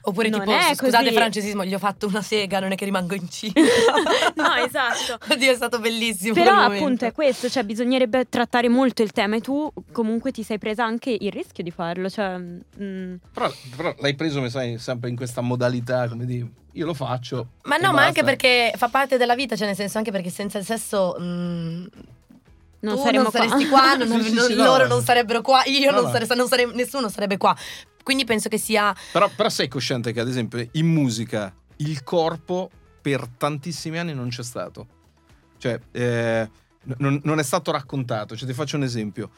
Oppure 0.07 0.29
non 0.29 0.41
tipo, 0.41 0.51
scusate 0.75 1.05
così. 1.05 1.15
francesismo, 1.15 1.65
gli 1.65 1.73
ho 1.73 1.79
fatto 1.79 2.05
una 2.05 2.21
sega, 2.21 2.59
non 2.59 2.71
è 2.71 2.75
che 2.75 2.85
rimango 2.85 3.15
incinta. 3.15 3.59
no, 4.35 4.53
esatto. 4.55 5.17
Oddio, 5.33 5.51
è 5.51 5.55
stato 5.55 5.79
bellissimo. 5.79 6.35
Però 6.35 6.55
appunto 6.55 7.05
è 7.05 7.11
questo, 7.11 7.49
cioè 7.49 7.63
bisognerebbe 7.63 8.29
trattare 8.29 8.69
molto 8.69 9.01
il 9.01 9.11
tema 9.11 9.37
e 9.37 9.41
tu 9.41 9.71
comunque 9.91 10.31
ti 10.31 10.43
sei 10.43 10.59
presa 10.59 10.85
anche 10.85 11.15
il 11.19 11.31
rischio 11.31 11.63
di 11.63 11.71
farlo. 11.71 12.07
Cioè, 12.07 12.37
mm. 12.37 13.15
però, 13.33 13.51
però, 13.75 13.95
l'hai 13.97 14.13
preso, 14.13 14.41
mi 14.41 14.49
sai, 14.51 14.77
sempre 14.77 15.09
in 15.09 15.15
questa 15.15 15.41
modalità, 15.41 16.07
come 16.07 16.25
dire, 16.25 16.47
io 16.73 16.85
lo 16.85 16.93
faccio. 16.93 17.47
Ma 17.63 17.77
no, 17.77 17.91
ma 17.91 18.05
anche 18.05 18.23
perché 18.23 18.73
fa 18.75 18.89
parte 18.89 19.17
della 19.17 19.35
vita, 19.35 19.55
cioè 19.55 19.65
nel 19.65 19.75
senso 19.75 19.97
anche 19.97 20.11
perché 20.11 20.29
senza 20.29 20.59
il 20.59 20.65
sesso... 20.65 21.17
Mm, 21.19 21.85
non, 22.93 23.03
tu 23.03 23.11
non 23.11 23.31
saresti 23.31 23.67
qua, 23.67 23.79
qua 23.79 23.95
non, 23.95 24.21
sì, 24.21 24.33
non, 24.33 24.45
sì, 24.45 24.53
loro 24.55 24.83
no. 24.83 24.95
non 24.95 25.03
sarebbero 25.03 25.41
qua, 25.41 25.63
io 25.65 25.91
no, 25.91 26.01
non, 26.01 26.11
sare, 26.11 26.25
non 26.35 26.47
sare, 26.47 26.65
nessuno 26.73 27.09
sarebbe 27.09 27.37
qua. 27.37 27.55
Quindi 28.03 28.23
penso 28.23 28.49
che 28.49 28.59
sia... 28.59 28.95
Però, 29.11 29.29
però 29.35 29.49
sei 29.49 29.67
cosciente 29.67 30.11
che 30.13 30.19
ad 30.19 30.27
esempio 30.27 30.67
in 30.73 30.85
musica 30.85 31.51
il 31.77 32.03
corpo 32.03 32.69
per 33.01 33.27
tantissimi 33.37 33.97
anni 33.97 34.13
non 34.13 34.29
c'è 34.29 34.43
stato. 34.43 34.87
Cioè, 35.57 35.79
eh, 35.91 36.49
non, 36.97 37.19
non, 37.23 37.39
è 37.39 37.43
stato 37.43 37.71
raccontato. 37.71 38.35
Cioè, 38.35 38.47
ti 38.47 38.53
faccio 38.53 38.77
un 38.77 38.83
esempio. 38.83 39.31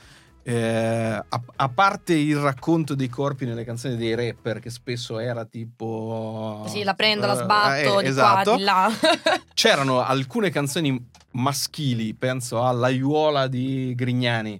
Eh, 0.49 1.23
a, 1.27 1.41
a, 1.57 1.67
parte 1.67 2.13
il 2.13 2.37
racconto 2.37 2.95
dei 2.95 3.09
corpi 3.09 3.43
nelle 3.43 3.65
canzoni 3.65 3.97
dei 3.97 4.15
rapper, 4.15 4.59
che 4.59 4.69
spesso 4.69 5.19
era 5.19 5.43
tipo. 5.43 6.63
Sì, 6.69 6.83
la 6.83 6.93
prendo, 6.93 7.25
uh, 7.25 7.27
la 7.27 7.35
sbatto, 7.35 7.99
eh, 7.99 8.03
di 8.03 8.07
esatto. 8.07 8.51
qua, 8.51 8.55
di 8.55 8.63
là. 8.63 8.89
C'erano 9.53 10.01
alcune 10.01 10.49
canzoni 10.49 11.05
maschili, 11.31 12.13
penso 12.13 12.63
all'aiuola 12.63 13.47
di 13.47 13.93
Grignani, 13.93 14.57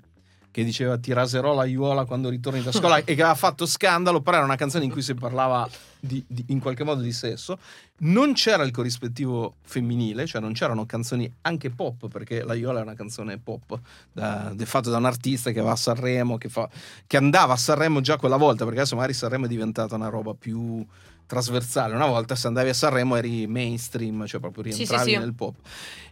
che 0.58 0.63
diceva 0.63 0.98
ti 0.98 1.13
raserò 1.13 1.54
l'aiuola 1.54 2.06
quando 2.06 2.30
ritorni 2.30 2.63
da 2.63 2.72
scuola 2.72 2.98
e 2.98 3.04
che 3.04 3.22
aveva 3.22 3.36
fatto 3.36 3.67
scandalo, 3.67 4.22
però 4.22 4.38
era 4.38 4.46
una 4.46 4.56
canzone 4.56 4.86
in 4.86 4.89
cui 4.89 5.04
si 5.04 5.13
parlava 5.13 5.70
di, 6.00 6.24
di, 6.28 6.46
in 6.48 6.60
qualche 6.60 6.84
modo 6.84 7.02
di 7.02 7.12
sesso. 7.12 7.60
Non 8.00 8.34
c'era 8.34 8.63
il 8.63 8.72
corrispettivo 8.72 9.58
femminile, 9.62 10.26
cioè 10.26 10.41
non 10.41 10.54
c'erano 10.54 10.88
canzoni 10.88 11.32
anche 11.41 11.70
pop, 11.70 12.08
perché 12.08 12.41
l'aiuola 12.41 12.80
è 12.80 12.82
una 12.82 12.96
canzone 12.96 13.38
pop 13.38 13.80
da, 14.12 14.52
fatta 14.63 14.89
da 14.89 14.98
un 14.98 15.06
artista 15.06 15.52
che 15.52 15.62
va 15.62 15.74
a 15.74 15.76
Sanremo, 15.76 16.39
che, 16.39 16.50
fa, 16.50 16.67
che 17.06 17.17
andava 17.17 17.54
a 17.54 17.58
Sanremo 17.58 18.02
già 18.02 18.17
quella 18.17 18.38
volta, 18.38 18.63
perché 18.63 18.80
adesso 18.80 18.96
magari 18.96 19.13
Sanremo 19.13 19.46
è 19.46 19.50
diventata 19.50 19.93
una 19.93 20.10
roba 20.10 20.34
più 20.34 20.84
trasversale. 21.28 21.93
Una 21.93 22.08
volta 22.08 22.34
se 22.34 22.48
andavi 22.48 22.70
a 22.70 22.74
Sanremo 22.74 23.15
eri 23.15 23.46
mainstream, 23.46 24.26
cioè 24.26 24.39
proprio 24.39 24.63
rientravi 24.63 25.04
sì, 25.04 25.10
sì, 25.10 25.13
sì. 25.13 25.20
nel 25.20 25.36
pop. 25.36 25.54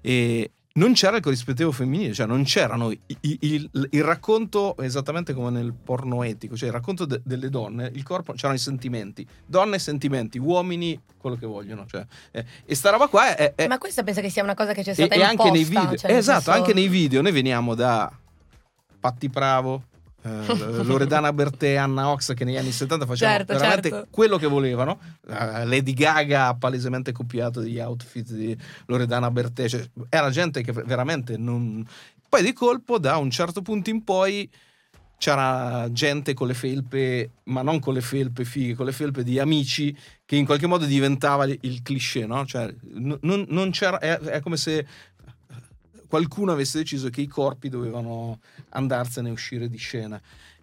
E 0.02 0.52
non 0.78 0.94
c'era 0.94 1.18
il 1.18 1.22
corrispettivo 1.22 1.72
femminile, 1.72 2.14
cioè 2.14 2.26
non 2.26 2.44
c'erano 2.44 2.92
il, 2.92 3.00
il, 3.22 3.70
il, 3.92 4.04
racconto 4.04 4.76
esattamente 4.78 5.34
come 5.34 5.50
nel 5.50 5.74
porno 5.74 6.22
etico, 6.24 6.58
cioè 6.58 6.68
il 6.68 6.74
racconto 6.74 7.06
de, 7.06 7.22
delle 7.24 7.50
donne, 7.50 7.90
il 7.94 8.04
corpo, 8.04 8.34
c'erano 8.34 8.56
i 8.56 8.60
sentimenti, 8.60 9.26
donne 9.46 9.80
sentimenti, 9.80 10.38
uomini 10.38 11.00
quello 11.18 11.38
che 11.38 11.46
vogliono, 11.46 11.86
cioè, 11.86 12.06
eh, 12.32 12.46
e 12.66 12.76
sta 12.76 12.90
roba 12.90 13.08
qua 13.08 13.36
è, 13.36 13.56
è, 13.56 13.68
Ma 13.68 13.78
questa 13.78 14.04
penso 14.04 14.20
che 14.20 14.30
sia 14.30 14.44
una 14.44 14.54
cosa 14.54 14.74
che 14.74 14.84
c'è 14.84 14.94
stata 14.94 15.16
e, 15.16 15.18
imposta, 15.18 15.44
anche 15.44 15.52
nei 15.52 15.64
video, 15.64 15.96
cioè, 15.96 16.12
esatto, 16.12 16.42
senso... 16.42 16.60
anche 16.60 16.74
nei 16.74 16.88
video. 16.90 17.22
Noi 17.22 17.32
veniamo 17.32 17.74
da 17.74 18.12
Patti 19.00 19.30
Bravo, 19.30 19.84
eh, 20.26 20.84
Loredana 20.84 21.32
Bertè 21.32 21.74
e 21.74 21.76
Anna 21.76 22.10
Ox 22.10 22.34
che 22.34 22.46
negli 22.46 22.58
anni 22.58 22.72
70 22.72 23.06
facevano 23.06 23.38
certo, 23.38 23.54
veramente 23.54 23.90
certo. 23.90 24.08
quello 24.10 24.38
che 24.38 24.48
volevano. 24.48 25.00
Uh, 25.28 25.66
Lady 25.66 25.94
Gaga 25.94 26.48
ha 26.48 26.56
palesemente 26.56 27.12
copiato 27.12 27.64
gli 27.64 27.80
outfit 27.80 28.32
di 28.32 28.58
Loredana 28.88 29.30
Bertè, 29.30 29.70
cioè, 29.70 29.88
era 30.10 30.32
gente 30.32 30.64
che 30.64 30.72
veramente 30.72 31.38
non... 31.38 31.86
Poi 32.28 32.42
di 32.42 32.54
colpo 32.54 32.98
da 32.98 33.18
un 33.18 33.30
certo 33.30 33.62
punto 33.62 33.92
in 33.92 34.04
poi 34.04 34.50
c'era 35.18 35.88
gente 35.92 36.34
con 36.34 36.48
le 36.48 36.54
felpe, 36.54 37.30
ma 37.44 37.62
non 37.62 37.80
con 37.80 37.94
le 37.94 38.02
felpe 38.02 38.44
fighe, 38.44 38.74
con 38.74 38.86
le 38.86 38.92
felpe 38.92 39.24
di 39.24 39.40
amici, 39.40 39.96
che 40.26 40.36
in 40.36 40.46
qualche 40.46 40.68
modo 40.68 40.86
diventava 40.86 41.46
il 41.46 41.82
cliché, 41.84 42.26
no? 42.26 42.46
Cioè, 42.46 42.74
non, 42.94 43.46
non 43.48 43.70
c'era, 43.72 44.00
è, 44.00 44.18
è, 44.20 44.42
come 44.42 44.58
se 44.58 44.86
qualcuno 46.08 46.52
avesse 46.52 46.80
deciso 46.80 47.10
che 47.10 47.22
i 47.22 47.28
corpi 47.28 47.70
dovevano 47.70 48.40
andarsene 48.70 49.30
e 49.30 49.32
uscire 49.32 49.68
di 49.68 49.78
scena. 49.78 50.20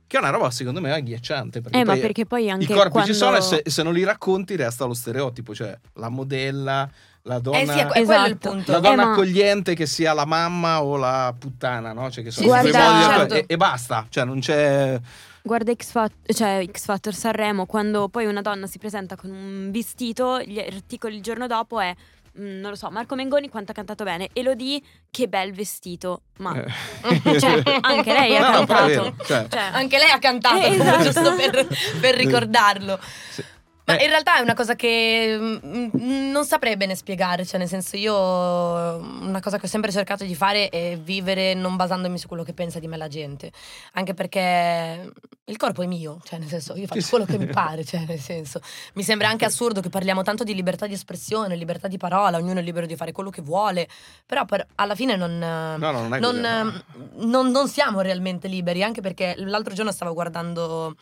che 0.06 0.16
è 0.16 0.20
una 0.20 0.30
roba 0.30 0.50
secondo 0.50 0.80
me 0.80 0.92
agghiacciante. 0.92 1.60
Perché 1.60 1.78
eh, 1.78 1.84
ma 1.84 1.96
perché 1.96 2.26
poi 2.26 2.50
anche 2.50 2.64
i 2.64 2.74
corpi 2.74 2.90
quando... 2.90 3.12
ci 3.12 3.16
sono 3.16 3.36
e 3.36 3.40
se, 3.40 3.62
se, 3.64 3.82
non 3.82 3.94
li 3.94 4.04
racconti 4.04 4.56
resta 4.56 4.84
lo 4.84 4.94
stereotipo, 4.94 5.54
cioè 5.54 5.76
la 5.94 6.08
modella, 6.08 6.88
la 7.22 7.38
donna, 7.38 7.58
eh 7.58 7.66
sì, 7.66 7.78
è, 7.78 8.00
esatto. 8.00 8.50
punto. 8.50 8.72
La 8.72 8.80
donna 8.80 9.02
eh, 9.02 9.10
accogliente 9.12 9.74
che 9.74 9.86
sia 9.86 10.12
la 10.12 10.26
mamma 10.26 10.82
o 10.82 10.96
la 10.96 11.34
puttana, 11.38 11.92
no? 11.92 12.10
Cioè 12.10 12.24
che 12.24 12.30
sono 12.30 12.46
sì, 12.46 12.70
due 12.70 12.72
modi 12.78 13.04
certo. 13.04 13.34
e, 13.34 13.44
e, 13.46 13.56
basta, 13.56 14.06
cioè 14.08 14.24
non 14.24 14.40
c'è 14.40 15.00
Guarda 15.44 15.74
X, 15.74 15.90
Fat- 15.90 16.32
cioè 16.32 16.64
X 16.70 16.84
Factor 16.84 17.12
Sanremo, 17.12 17.66
quando 17.66 18.08
poi 18.08 18.26
una 18.26 18.42
donna 18.42 18.68
si 18.68 18.78
presenta 18.78 19.16
con 19.16 19.30
un 19.30 19.70
vestito, 19.72 20.40
gli 20.40 20.60
articoli 20.60 21.16
il 21.16 21.22
giorno 21.22 21.48
dopo 21.48 21.80
è 21.80 21.92
mm, 22.38 22.60
non 22.60 22.70
lo 22.70 22.76
so, 22.76 22.90
Marco 22.90 23.14
Mengoni 23.14 23.48
quanto 23.48 23.72
ha 23.72 23.74
cantato 23.74 24.04
bene. 24.04 24.30
Elodie, 24.32 24.80
che 25.10 25.28
bel 25.28 25.52
vestito. 25.52 26.22
Ma 26.38 26.62
eh. 26.62 27.38
cioè, 27.40 27.62
anche 27.80 28.12
lei 28.12 28.36
ha 28.36 28.50
no, 28.50 28.64
cantato. 28.64 29.04
No, 29.04 29.14
cioè. 29.24 29.46
Cioè. 29.48 29.70
Anche 29.72 29.98
lei 29.98 30.10
ha 30.10 30.18
cantato, 30.18 30.60
eh, 30.60 30.74
esatto. 30.74 31.02
giusto 31.02 31.34
per, 31.34 31.66
per 32.00 32.14
ricordarlo. 32.14 32.98
Sì. 33.30 33.44
Ma 33.84 33.96
eh. 33.96 34.04
in 34.04 34.10
realtà 34.10 34.38
è 34.38 34.40
una 34.40 34.54
cosa 34.54 34.74
che 34.76 35.36
mm, 35.38 35.56
mm, 35.96 36.30
non 36.30 36.44
saprei 36.44 36.76
bene 36.76 36.94
spiegare, 36.94 37.44
cioè 37.44 37.58
nel 37.58 37.68
senso 37.68 37.96
io 37.96 38.14
una 38.16 39.40
cosa 39.40 39.58
che 39.58 39.66
ho 39.66 39.68
sempre 39.68 39.90
cercato 39.90 40.24
di 40.24 40.34
fare 40.34 40.68
è 40.68 40.96
vivere 40.98 41.54
non 41.54 41.76
basandomi 41.76 42.16
su 42.18 42.28
quello 42.28 42.44
che 42.44 42.52
pensa 42.52 42.78
di 42.78 42.86
me 42.86 42.96
la 42.96 43.08
gente, 43.08 43.50
anche 43.94 44.14
perché 44.14 45.10
il 45.46 45.56
corpo 45.56 45.82
è 45.82 45.86
mio, 45.86 46.20
cioè 46.22 46.38
nel 46.38 46.48
senso 46.48 46.76
io 46.76 46.86
faccio 46.86 47.06
quello 47.08 47.24
che 47.24 47.38
mi 47.38 47.46
pare, 47.46 47.84
cioè 47.84 48.04
nel 48.06 48.20
senso. 48.20 48.60
Mi 48.94 49.02
sembra 49.02 49.28
anche 49.28 49.44
assurdo 49.44 49.80
che 49.80 49.88
parliamo 49.88 50.22
tanto 50.22 50.44
di 50.44 50.54
libertà 50.54 50.86
di 50.86 50.94
espressione, 50.94 51.56
libertà 51.56 51.88
di 51.88 51.96
parola, 51.96 52.36
ognuno 52.36 52.60
è 52.60 52.62
libero 52.62 52.86
di 52.86 52.94
fare 52.94 53.10
quello 53.10 53.30
che 53.30 53.42
vuole, 53.42 53.88
però 54.24 54.44
per, 54.44 54.64
alla 54.76 54.94
fine 54.94 55.16
non, 55.16 55.38
no, 55.38 55.76
non, 55.76 56.08
non, 56.20 56.84
non, 57.16 57.50
non 57.50 57.68
siamo 57.68 58.00
realmente 58.00 58.46
liberi, 58.46 58.84
anche 58.84 59.00
perché 59.00 59.34
l'altro 59.38 59.74
giorno 59.74 59.90
stavo 59.90 60.14
guardando 60.14 60.94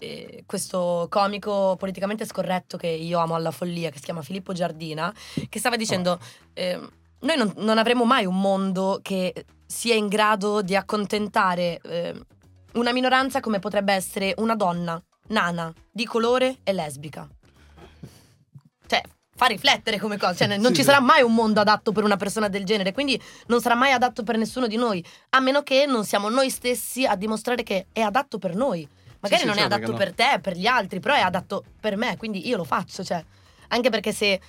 eh, 0.00 0.42
questo 0.46 1.06
comico 1.08 1.76
politicamente 1.78 2.26
scorretto 2.26 2.76
che 2.76 2.88
io 2.88 3.18
amo 3.18 3.34
alla 3.34 3.50
follia, 3.50 3.90
che 3.90 3.98
si 3.98 4.04
chiama 4.04 4.22
Filippo 4.22 4.52
Giardina, 4.52 5.14
che 5.48 5.58
stava 5.58 5.76
dicendo... 5.76 6.18
Eh, 6.52 6.98
noi 7.22 7.36
non, 7.36 7.52
non, 7.58 7.76
avremo 7.76 8.04
mai 8.06 8.24
un 8.24 8.40
mondo 8.40 9.00
che 9.02 9.44
sia 9.66 9.94
in 9.94 10.08
grado 10.08 10.62
di 10.62 10.74
accontentare 10.74 11.78
eh, 11.82 12.18
una 12.72 12.92
minoranza 12.92 13.40
come 13.40 13.58
potrebbe 13.58 13.92
essere 13.92 14.32
una 14.38 14.54
donna 14.54 14.98
nana, 15.28 15.72
di 15.90 16.04
colore 16.04 16.58
e 16.62 16.72
lesbica. 16.72 17.28
Cioè, 18.86 19.02
fa 19.34 19.46
riflettere 19.46 19.98
come 19.98 20.16
cosa. 20.16 20.34
Cioè, 20.34 20.56
non 20.56 20.70
sì, 20.70 20.76
ci 20.76 20.82
sarà 20.82 21.00
mai 21.00 21.22
un 21.22 21.34
mondo 21.34 21.60
adatto 21.60 21.92
per 21.92 22.04
una 22.04 22.16
persona 22.16 22.48
del 22.48 22.64
genere, 22.64 22.92
quindi 22.92 23.20
non 23.46 23.60
sarà 23.60 23.74
mai 23.74 23.92
adatto 23.92 24.22
per 24.22 24.36
nessuno 24.36 24.66
di 24.66 24.76
noi, 24.76 25.04
a 25.30 25.40
meno 25.40 25.62
che 25.62 25.86
non 25.86 26.04
siamo 26.04 26.28
noi 26.28 26.50
stessi 26.50 27.06
a 27.06 27.16
dimostrare 27.16 27.62
che 27.62 27.86
è 27.92 28.00
adatto 28.00 28.38
per 28.38 28.54
noi. 28.54 28.88
Magari 29.20 29.42
sì, 29.42 29.46
non 29.46 29.56
sì, 29.56 29.60
è 29.60 29.64
adatto 29.64 29.90
no. 29.90 29.96
per 29.96 30.14
te, 30.14 30.38
per 30.40 30.56
gli 30.56 30.66
altri, 30.66 31.00
però 31.00 31.14
è 31.14 31.20
adatto 31.20 31.64
per 31.80 31.96
me, 31.96 32.16
quindi 32.16 32.46
io 32.48 32.56
lo 32.56 32.64
faccio, 32.64 33.04
cioè. 33.04 33.22
Anche 33.68 33.90
perché 33.90 34.12
se 34.12 34.40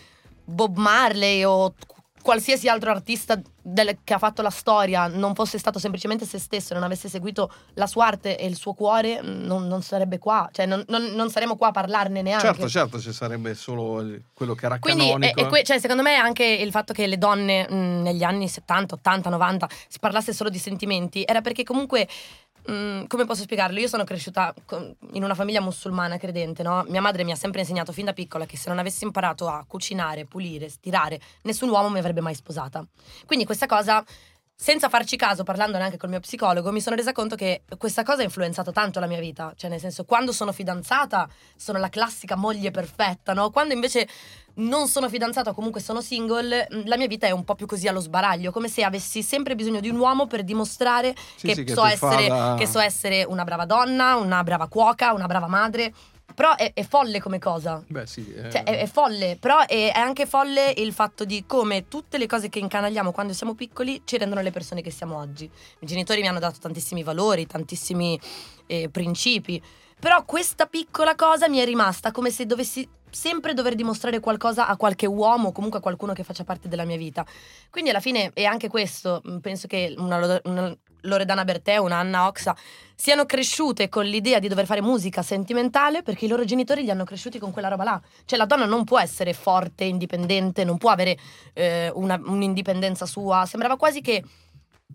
Bob 0.44 0.78
Marley 0.78 1.44
o 1.44 1.74
qualsiasi 2.22 2.70
altro 2.70 2.92
artista 2.92 3.40
del, 3.62 4.00
che 4.04 4.14
ha 4.14 4.18
fatto 4.18 4.42
la 4.42 4.50
storia 4.50 5.08
non 5.08 5.36
fosse 5.36 5.58
stato 5.58 5.80
semplicemente 5.80 6.26
se 6.26 6.40
stesso, 6.40 6.74
non 6.74 6.84
avesse 6.84 7.10
seguito 7.10 7.52
la 7.74 7.88
sua 7.88 8.08
arte 8.08 8.38
e 8.38 8.46
il 8.46 8.56
suo 8.56 8.74
cuore, 8.74 9.22
non, 9.22 9.68
non 9.68 9.82
sarebbe 9.82 10.20
qua, 10.20 10.48
cioè 10.52 10.66
non, 10.66 10.84
non, 10.88 11.04
non, 11.14 11.30
saremmo 11.30 11.56
qua 11.56 11.68
a 11.68 11.72
parlarne 11.72 12.22
neanche. 12.22 12.46
Certo, 12.46 12.70
certo, 12.70 13.00
ci 13.00 13.12
sarebbe 13.12 13.54
solo 13.56 14.06
quello 14.34 14.56
che 14.56 14.66
era 14.66 14.80
Quindi, 14.80 15.08
canonico. 15.08 15.56
E, 15.56 15.60
e 15.60 15.64
cioè, 15.64 15.80
secondo 15.80 16.04
me 16.04 16.16
anche 16.16 16.46
il 16.46 16.72
fatto 16.72 16.94
che 16.94 17.08
le 17.08 17.18
donne 17.18 17.68
mh, 17.70 18.02
negli 18.02 18.24
anni 18.24 18.48
70, 18.48 18.96
80, 18.96 19.30
90 19.30 19.70
si 19.88 20.00
parlasse 20.00 20.34
solo 20.34 20.50
di 20.50 20.60
sentimenti 20.60 21.24
era 21.26 21.42
perché 21.42 21.64
comunque 21.64 22.08
Mm, 22.70 23.06
come 23.06 23.26
posso 23.26 23.42
spiegarlo? 23.42 23.80
Io 23.80 23.88
sono 23.88 24.04
cresciuta 24.04 24.54
in 25.14 25.24
una 25.24 25.34
famiglia 25.34 25.62
musulmana 25.62 26.18
credente, 26.18 26.62
no? 26.62 26.86
Mia 26.90 27.02
madre 27.02 27.24
mi 27.24 27.32
ha 27.32 27.36
sempre 27.36 27.62
insegnato 27.62 27.92
fin 27.92 28.06
da 28.06 28.14
piccola 28.14 28.46
che 28.46 28.56
se 28.56 28.70
non 28.70 28.78
avessi 28.78 29.04
imparato 29.04 29.48
a 29.48 29.64
cucinare, 29.68 30.26
pulire, 30.26 30.70
stirare, 30.70 31.20
nessun 31.44 31.70
uomo 31.70 31.90
mi 31.90 31.98
avrebbe 31.98 32.22
mai 32.22 32.36
sposata. 32.36 32.86
Quindi 33.26 33.46
questa 33.46 33.66
cosa 33.66 34.04
senza 34.62 34.90
farci 34.90 35.18
caso, 35.18 35.42
parlandone 35.42 35.86
anche 35.86 35.98
col 35.98 36.10
mio 36.10 36.20
psicologo, 36.20 36.72
mi 36.72 36.82
sono 36.82 36.96
resa 36.96 37.14
conto 37.14 37.36
che 37.36 37.64
questa 37.80 38.04
cosa 38.04 38.22
ha 38.22 38.26
influenzato 38.26 38.72
tanto 38.72 39.00
la 39.00 39.08
mia 39.08 39.20
vita. 39.20 39.54
Cioè, 39.56 39.72
nel 39.72 39.80
senso, 39.80 40.06
quando 40.06 40.32
sono 40.32 40.52
fidanzata, 40.52 41.28
sono 41.56 41.80
la 41.80 41.90
classica 41.90 42.36
moglie 42.36 42.70
perfetta, 42.70 43.34
no? 43.34 43.50
Quando 43.50 43.74
invece 43.74 44.08
non 44.58 44.88
sono 44.88 45.10
fidanzata 45.10 45.50
o 45.50 45.54
comunque 45.56 45.82
sono 45.82 46.00
single, 46.00 46.68
mm, 46.72 46.82
la 46.86 46.96
mia 46.96 47.08
vita 47.08 47.26
è 47.26 47.32
un 47.32 47.44
po' 47.44 47.56
più 47.56 47.66
così 47.66 47.88
allo 47.88 48.02
sbaraglio, 48.02 48.52
come 48.52 48.68
se 48.68 48.84
avessi 48.84 49.24
sempre 49.24 49.56
bisogno 49.56 49.80
di 49.80 49.90
un 49.90 49.98
uomo 49.98 50.28
per 50.28 50.44
dimostrare 50.44 51.16
sì, 51.36 51.48
che, 51.48 51.56
sì, 51.56 51.64
che, 51.64 51.74
so 51.74 51.84
essere, 51.84 52.28
da... 52.28 52.56
che 52.56 52.68
so 52.68 52.80
essere 52.80 53.24
una 53.24 53.44
brava 53.44 53.66
donna, 53.66 54.16
una 54.18 54.44
brava 54.44 54.68
cuoca, 54.68 55.12
una 55.14 55.26
brava 55.26 55.48
madre. 55.48 55.92
Però 56.34 56.56
è, 56.56 56.74
è, 56.74 56.84
folle 56.84 57.20
come 57.20 57.40
cosa. 57.40 57.84
Beh, 57.88 58.06
sì. 58.06 58.32
È... 58.34 58.50
Cioè, 58.50 58.64
è, 58.64 58.80
è 58.80 58.88
folle. 58.88 59.38
Però 59.40 59.66
è, 59.66 59.92
anche 59.94 60.26
folle 60.26 60.74
il 60.78 60.94
fatto 60.94 61.26
di 61.26 61.46
come 61.46 61.88
tutte 61.88 62.18
le 62.18 62.28
cose 62.28 62.50
che 62.50 62.60
incanagliamo 62.60 63.12
quando 63.12 63.34
siamo 63.34 63.56
piccoli 63.56 64.02
ci 64.06 64.18
rendono 64.18 64.42
le 64.42 64.52
persone 64.52 64.82
che 64.82 64.92
siamo 64.92 65.18
oggi. 65.18 65.50
I 65.80 65.86
genitori 65.86 66.22
mi 66.22 66.28
hanno 66.28 66.40
dato 66.40 66.60
tantissimi 66.60 67.04
valori, 67.04 67.46
tantissimi 67.46 68.20
eh, 68.68 68.90
principi. 68.90 69.62
Però 70.00 70.26
questa 70.26 70.66
piccola 70.66 71.16
cosa 71.16 71.48
mi 71.48 71.60
è 71.60 71.66
rimasta 71.66 72.12
come 72.12 72.32
se 72.32 72.46
dovessi 72.46 72.88
sempre 73.12 73.54
dover 73.54 73.76
dimostrare 73.76 74.20
qualcosa 74.20 74.68
a 74.68 74.78
qualche 74.78 75.06
uomo 75.06 75.50
o 75.50 75.52
comunque 75.52 75.80
a 75.80 75.82
qualcuno 75.82 76.14
che 76.14 76.24
faccia 76.24 76.44
parte 76.44 76.68
della 76.68 76.86
mia 76.86 76.98
vita. 76.98 77.26
Quindi 77.70 77.92
alla 77.92 78.00
fine 78.00 78.32
è 78.34 78.46
anche 78.46 78.68
questo, 78.68 79.22
penso 79.42 79.68
che 79.68 79.94
una, 79.98 80.42
una 80.46 80.78
Loredana 81.02 81.44
Bertè, 81.44 81.78
una 81.78 81.98
Anna 81.98 82.28
Oxa 82.28 82.56
siano 83.02 83.26
cresciute 83.26 83.90
con 83.90 84.06
l'idea 84.06 84.38
di 84.38 84.48
dover 84.48 84.68
fare 84.68 84.80
musica 84.80 85.24
sentimentale 85.24 86.04
perché 86.04 86.26
i 86.26 86.28
loro 86.28 86.46
genitori 86.46 86.84
li 86.84 86.92
hanno 86.92 87.04
cresciuti 87.04 87.40
con 87.40 87.52
quella 87.52 87.68
roba 87.68 87.84
là. 87.84 88.02
Cioè 88.26 88.38
la 88.38 88.46
donna 88.46 88.66
non 88.66 88.84
può 88.84 89.00
essere 89.00 89.34
forte, 89.34 89.86
indipendente, 89.86 90.64
non 90.64 90.78
può 90.78 90.92
avere 90.92 91.18
eh, 91.54 91.92
una, 91.96 92.22
un'indipendenza 92.24 93.08
sua. 93.08 93.48
Sembrava 93.48 93.76
quasi 93.76 94.02
che 94.02 94.24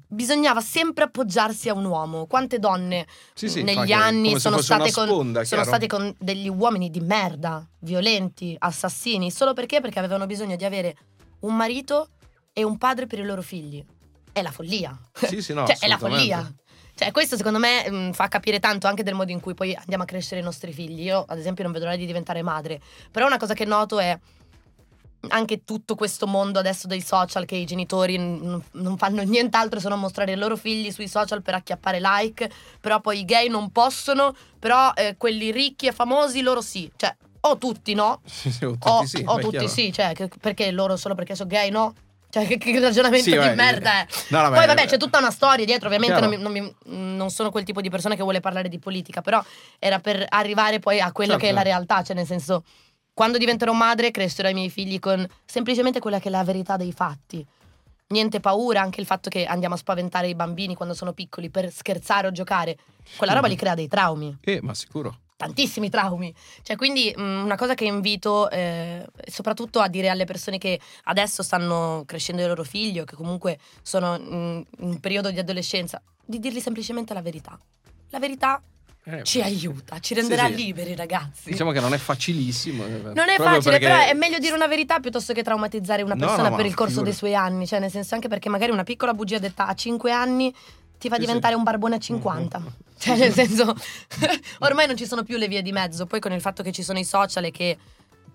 bisognava 0.07 0.61
sempre 0.61 1.03
appoggiarsi 1.03 1.69
a 1.69 1.75
un 1.75 1.85
uomo. 1.85 2.27
Quante 2.27 2.61
donne 2.61 3.07
sì, 3.35 3.49
sì, 3.49 3.62
negli 3.64 3.90
anni 3.90 4.38
sono, 4.38 4.61
state 4.61 4.92
con, 4.92 5.07
sponda, 5.07 5.45
sono 5.45 5.64
state 5.64 5.88
con 5.88 6.14
degli 6.16 6.49
uomini 6.49 6.90
di 6.90 7.01
merda, 7.01 7.66
violenti, 7.81 8.55
assassini, 8.57 9.33
solo 9.33 9.53
perché? 9.53 9.81
Perché 9.81 9.99
avevano 9.99 10.27
bisogno 10.27 10.55
di 10.55 10.64
avere 10.64 10.97
un 11.40 11.57
marito 11.57 12.11
e 12.53 12.62
un 12.62 12.79
padre 12.79 13.07
per 13.07 13.19
i 13.19 13.25
loro 13.25 13.42
figli. 13.42 13.85
È 14.37 14.42
la 14.42 14.51
follia. 14.51 14.94
Sì, 15.14 15.40
sì, 15.40 15.55
no, 15.55 15.64
cioè, 15.66 15.79
è 15.79 15.88
la 15.88 15.96
follia. 15.96 16.55
Cioè, 16.94 17.11
questo 17.11 17.38
secondo 17.38 17.59
me 17.59 17.90
mh, 17.90 18.12
fa 18.12 18.29
capire 18.29 18.61
tanto 18.61 18.87
anche 18.87 19.03
del 19.03 19.14
modo 19.14 19.33
in 19.33 19.40
cui 19.40 19.55
poi 19.55 19.75
andiamo 19.75 20.03
a 20.03 20.07
crescere 20.07 20.42
i 20.42 20.44
nostri 20.44 20.75
figli. 20.75 21.05
Io, 21.05 21.25
ad 21.27 21.38
esempio, 21.38 21.64
non 21.64 21.72
vedo 21.72 21.87
l'ora 21.87 21.96
di 21.96 22.05
diventare 22.05 22.42
madre. 22.42 22.79
Però 23.11 23.25
una 23.25 23.38
cosa 23.38 23.55
che 23.55 23.64
noto 23.64 23.99
è 23.99 24.18
anche 25.29 25.64
tutto 25.64 25.94
questo 25.94 26.27
mondo 26.27 26.59
adesso 26.59 26.87
dei 26.87 27.01
social 27.01 27.46
che 27.46 27.57
i 27.57 27.64
genitori 27.64 28.18
n- 28.18 28.62
non 28.72 28.99
fanno 28.99 29.22
nient'altro 29.22 29.81
se 29.81 29.88
non 29.88 29.99
mostrare 30.01 30.33
i 30.33 30.37
loro 30.37 30.55
figli 30.55 30.92
sui 30.92 31.09
social 31.09 31.40
per 31.40 31.55
acchiappare 31.55 31.99
like, 31.99 32.51
però 32.79 33.01
poi 33.01 33.20
i 33.20 33.25
gay 33.25 33.49
non 33.49 33.70
possono, 33.72 34.37
però 34.59 34.92
eh, 34.94 35.16
quelli 35.16 35.51
ricchi 35.51 35.87
e 35.87 35.92
famosi 35.92 36.42
loro 36.42 36.61
sì, 36.61 36.92
cioè 36.94 37.16
o 37.40 37.57
tutti 37.57 37.94
no, 37.94 38.20
sì, 38.27 38.53
sì, 38.53 38.64
o 38.66 38.72
tutti, 38.72 38.88
o, 38.88 39.07
sì, 39.07 39.22
o 39.25 39.38
tutti 39.38 39.68
sì, 39.68 39.92
cioè 39.92 40.12
che, 40.12 40.29
perché 40.40 40.70
loro 40.70 40.99
solo 40.99 41.14
perché 41.14 41.35
sono 41.35 41.49
gay 41.49 41.70
no? 41.70 41.94
Cioè, 42.37 42.46
che, 42.46 42.59
che 42.59 42.79
ragionamento 42.81 43.25
sì, 43.25 43.31
di 43.31 43.55
merda 43.55 44.01
è. 44.01 44.07
No, 44.29 44.42
no, 44.42 44.51
Poi, 44.51 44.66
vabbè, 44.66 44.87
c'è 44.87 44.99
tutta 44.99 45.16
una 45.18 45.31
storia 45.31 45.64
dietro. 45.64 45.87
Ovviamente 45.87 46.20
non, 46.20 46.29
mi, 46.29 46.37
non, 46.37 46.53
mi, 46.53 46.75
non, 47.16 47.31
sono 47.31 47.51
quel 47.51 47.64
tipo 47.64 47.81
di 47.81 47.88
persona 47.88 48.14
che 48.14 48.22
vuole 48.22 48.40
parlare 48.40 48.68
di 48.68 48.79
politica, 48.79 49.22
però 49.22 49.42
era 49.79 50.01
per 50.01 50.22
arrivare 50.29 50.79
poi 50.79 51.01
a 51.01 51.12
quella 51.12 51.33
certo. 51.33 51.46
che 51.46 51.53
è 51.53 51.55
la 51.55 51.62
realtà. 51.62 52.03
Cioè, 52.03 52.14
nel 52.14 52.27
senso, 52.27 52.64
quando 53.14 53.38
diventerò 53.38 53.72
madre, 53.72 54.11
crescerò 54.11 54.51
i 54.51 54.55
miei 54.55 54.68
figli 54.68 54.99
con 54.99 55.27
semplicemente 55.46 55.99
quella 55.99 56.18
che 56.18 56.29
è 56.29 56.31
la 56.31 56.44
verità 56.44 56.77
dei 56.77 56.92
fatti. 56.92 57.42
Niente 58.09 58.38
paura, 58.38 58.83
anche 58.83 59.01
il 59.01 59.07
fatto 59.07 59.31
che 59.31 59.46
andiamo 59.46 59.75
a 59.75 59.79
spaventare 59.79 60.29
i 60.29 60.35
bambini 60.35 60.75
quando 60.75 60.94
sono 60.94 61.14
piccoli 61.14 61.49
per 61.49 61.72
scherzare 61.72 62.27
o 62.27 62.33
giocare. 62.33 62.77
Quella 63.16 63.33
roba 63.33 63.46
li 63.49 63.57
crea 63.57 63.75
dei 63.75 63.88
traumi. 63.88 64.37
Eh, 64.42 64.61
ma 64.61 64.75
sicuro 64.75 65.20
tantissimi 65.37 65.90
traumi. 65.90 66.35
Cioè, 66.62 66.77
quindi 66.77 67.12
mh, 67.14 67.22
mm, 67.22 67.44
una 67.44 67.57
cosa 67.57 67.75
che 67.75 67.85
invito 67.85 68.51
eh, 68.51 69.07
soprattutto 69.31 69.81
a 69.81 69.88
dire 69.88 70.09
alle 70.09 70.25
persone 70.25 70.59
che 70.59 70.81
adesso 71.05 71.42
stanno 71.42 72.05
crescendo 72.07 72.42
i 72.42 72.46
loro 72.46 72.64
figli 72.64 72.99
o 72.99 73.05
che 73.05 73.14
comunque 73.14 73.59
sono 73.83 74.16
in 74.16 74.64
un 74.79 75.01
periodo 75.01 75.31
di 75.31 75.38
adolescenza, 75.38 76.01
di 76.25 76.38
dirgli 76.38 76.61
semplicemente 76.61 77.14
la 77.14 77.22
verità. 77.22 77.59
La 78.11 78.18
verità 78.18 78.62
eh, 79.09 79.22
ci 79.22 79.40
aiuta, 79.40 80.01
ci 80.01 80.14
renderà 80.14 80.46
sì, 80.46 80.55
sì. 80.55 80.64
liberi, 80.64 80.96
ragazzi. 80.96 81.51
Diciamo 81.51 81.70
che 81.70 81.81
non 81.81 81.92
è 81.92 81.99
facilissimo. 81.99 82.85
Eh, 82.85 83.01
non 83.14 83.29
è 83.29 83.37
facile, 83.37 83.79
perché... 83.79 83.87
però 83.87 84.01
è 84.01 84.14
meglio 84.14 84.38
dire 84.38 84.55
una 84.55 84.66
verità 84.66 84.99
piuttosto 84.99 85.33
che 85.33 85.44
traumatizzare 85.44 86.03
una 86.03 86.16
persona 86.16 86.44
no, 86.44 86.49
no, 86.51 86.57
per 86.57 86.66
il 86.66 86.75
corso 86.75 87.03
figura. 87.03 87.11
dei 87.11 87.18
suoi 87.18 87.35
anni. 87.37 87.66
Cioè, 87.66 87.79
nel 87.79 87.90
senso, 87.90 88.14
anche 88.14 88.27
perché 88.27 88.49
magari 88.49 88.72
una 88.72 88.83
piccola 88.83 89.14
bugia 89.14 89.38
detta 89.38 89.68
a 89.68 89.75
5 89.75 90.11
anni 90.11 90.53
ti 90.99 91.09
fa 91.09 91.19
diventare 91.19 91.55
un 91.55 91.63
barbone 91.63 91.97
a 91.97 91.99
50. 91.99 92.59
Mm-hmm. 92.59 92.69
Cioè, 92.99 93.19
nel 93.19 93.33
senso, 93.33 93.75
ormai 94.61 94.87
non 94.87 94.97
ci 94.97 95.05
sono 95.05 95.23
più 95.23 95.37
le 95.37 95.49
vie 95.49 95.61
di 95.61 95.71
mezzo. 95.71 96.07
Poi 96.07 96.19
con 96.19 96.33
il 96.33 96.41
fatto 96.41 96.63
che 96.63 96.73
ci 96.73 96.83
sono 96.83 96.99
i 96.99 97.05
social 97.05 97.45
e 97.45 97.51
che 97.51 97.77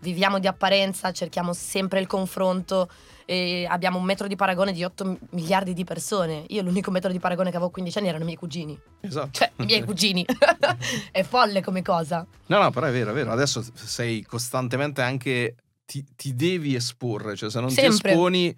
viviamo 0.01 0.37
di 0.37 0.45
apparenza, 0.45 1.11
cerchiamo 1.11 1.51
sempre 1.53 1.99
il 1.99 2.05
confronto 2.05 2.87
e 3.25 3.65
abbiamo 3.67 3.97
un 3.97 4.03
metro 4.03 4.27
di 4.27 4.35
paragone 4.35 4.71
di 4.71 4.83
8 4.83 5.17
miliardi 5.31 5.73
di 5.73 5.83
persone. 5.83 6.43
Io 6.49 6.61
l'unico 6.61 6.91
metro 6.91 7.11
di 7.11 7.19
paragone 7.19 7.49
che 7.49 7.55
avevo 7.55 7.69
a 7.69 7.73
15 7.73 7.97
anni 7.97 8.07
erano 8.07 8.23
i 8.23 8.25
miei 8.27 8.37
cugini. 8.37 8.79
Esatto. 8.99 9.29
Cioè, 9.31 9.51
i 9.57 9.65
miei 9.65 9.83
cugini. 9.83 10.25
è 11.11 11.23
folle 11.23 11.61
come 11.61 11.81
cosa. 11.81 12.25
No, 12.47 12.59
no, 12.59 12.69
però 12.71 12.87
è 12.87 12.91
vero, 12.91 13.11
è 13.11 13.13
vero. 13.13 13.31
Adesso 13.31 13.63
sei 13.73 14.23
costantemente 14.23 15.01
anche... 15.01 15.55
Ti, 15.91 16.05
ti 16.15 16.33
devi 16.35 16.73
esporre, 16.73 17.35
cioè 17.35 17.49
se 17.49 17.59
non 17.59 17.69
Sempre. 17.69 17.99
ti 17.99 18.07
esponi 18.07 18.57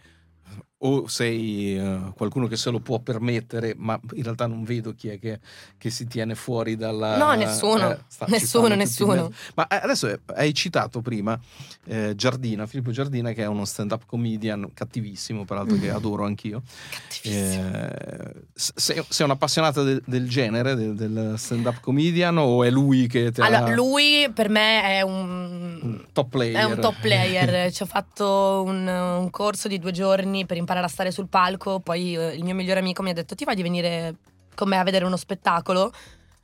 o 0.86 1.08
sei 1.08 1.78
uh, 1.78 2.14
qualcuno 2.14 2.48
che 2.48 2.58
se 2.58 2.70
lo 2.70 2.80
può 2.80 3.00
permettere, 3.00 3.74
ma 3.78 4.00
in 4.14 4.24
realtà 4.24 4.48
non 4.48 4.64
vedo 4.64 4.94
chi 4.94 5.08
è 5.10 5.20
che, 5.20 5.40
che 5.78 5.90
si 5.90 6.08
tiene 6.08 6.36
fuori 6.36 6.76
dalla... 6.76 7.16
No, 7.18 7.34
nessuno. 7.34 7.92
eh, 7.92 8.00
sta- 8.08 8.26
Nessuno, 8.28 8.76
nessuno. 8.76 9.32
Ma 9.56 9.68
eh, 9.68 9.80
adesso 9.82 10.08
eh, 10.10 10.20
hai 10.36 10.54
citato 10.54 11.02
prima 11.02 11.40
eh, 11.86 12.14
Giardina, 12.16 12.66
Filippo 12.68 12.92
Giardina, 12.92 13.32
che 13.32 13.44
è 13.44 13.48
uno 13.48 13.64
stand-up 13.64 14.04
comedian 14.06 14.72
cattivissimo, 14.74 15.46
peraltro 15.46 15.78
che 15.78 15.90
adoro 15.90 16.26
anch'io. 16.26 16.62
Cattivissimo. 17.08 17.78
Eh, 17.78 18.34
sei, 18.54 19.04
sei 19.08 19.26
un'appassionata 19.26 19.84
del- 19.84 20.04
del 20.06 20.28
genere, 20.28 20.76
del, 20.76 20.96
del 20.96 21.36
stand-up 21.38 21.80
comedian, 21.80 22.38
o 22.38 22.64
è 22.64 22.70
lui 22.70 23.08
che 23.08 23.32
ti 23.32 23.40
ha... 23.40 23.46
Allora, 23.46 23.74
lui 23.74 24.30
per 24.34 24.50
me 24.50 24.84
è 24.84 25.02
un 25.02 25.80
un, 25.84 26.06
top 26.12 26.30
player? 26.30 26.56
è 26.60 26.64
un 26.64 26.80
top 26.80 26.96
player. 27.00 27.72
Ci 27.72 27.84
ho 27.84 27.86
fatto 27.86 28.64
un, 28.66 28.88
un 28.88 29.30
corso 29.30 29.68
di 29.68 29.80
due 29.80 29.92
giorni 29.92 30.46
per 30.46 30.58
imparare 30.58 30.72
a 30.82 30.88
stare 30.88 31.12
sul 31.12 31.28
palco. 31.28 31.80
Poi 31.80 32.16
eh, 32.16 32.36
il 32.36 32.44
mio 32.44 32.56
migliore 32.56 32.80
amico 32.80 33.04
mi 33.04 33.10
ha 33.10 33.14
detto: 33.14 33.36
Ti 33.36 33.44
va 33.44 33.54
di 33.54 33.62
venire 33.62 34.16
con 34.56 34.68
me 34.70 34.78
a 34.78 34.84
vedere 34.84 35.06
uno 35.06 35.18
spettacolo? 35.18 35.82
Ho 35.82 35.92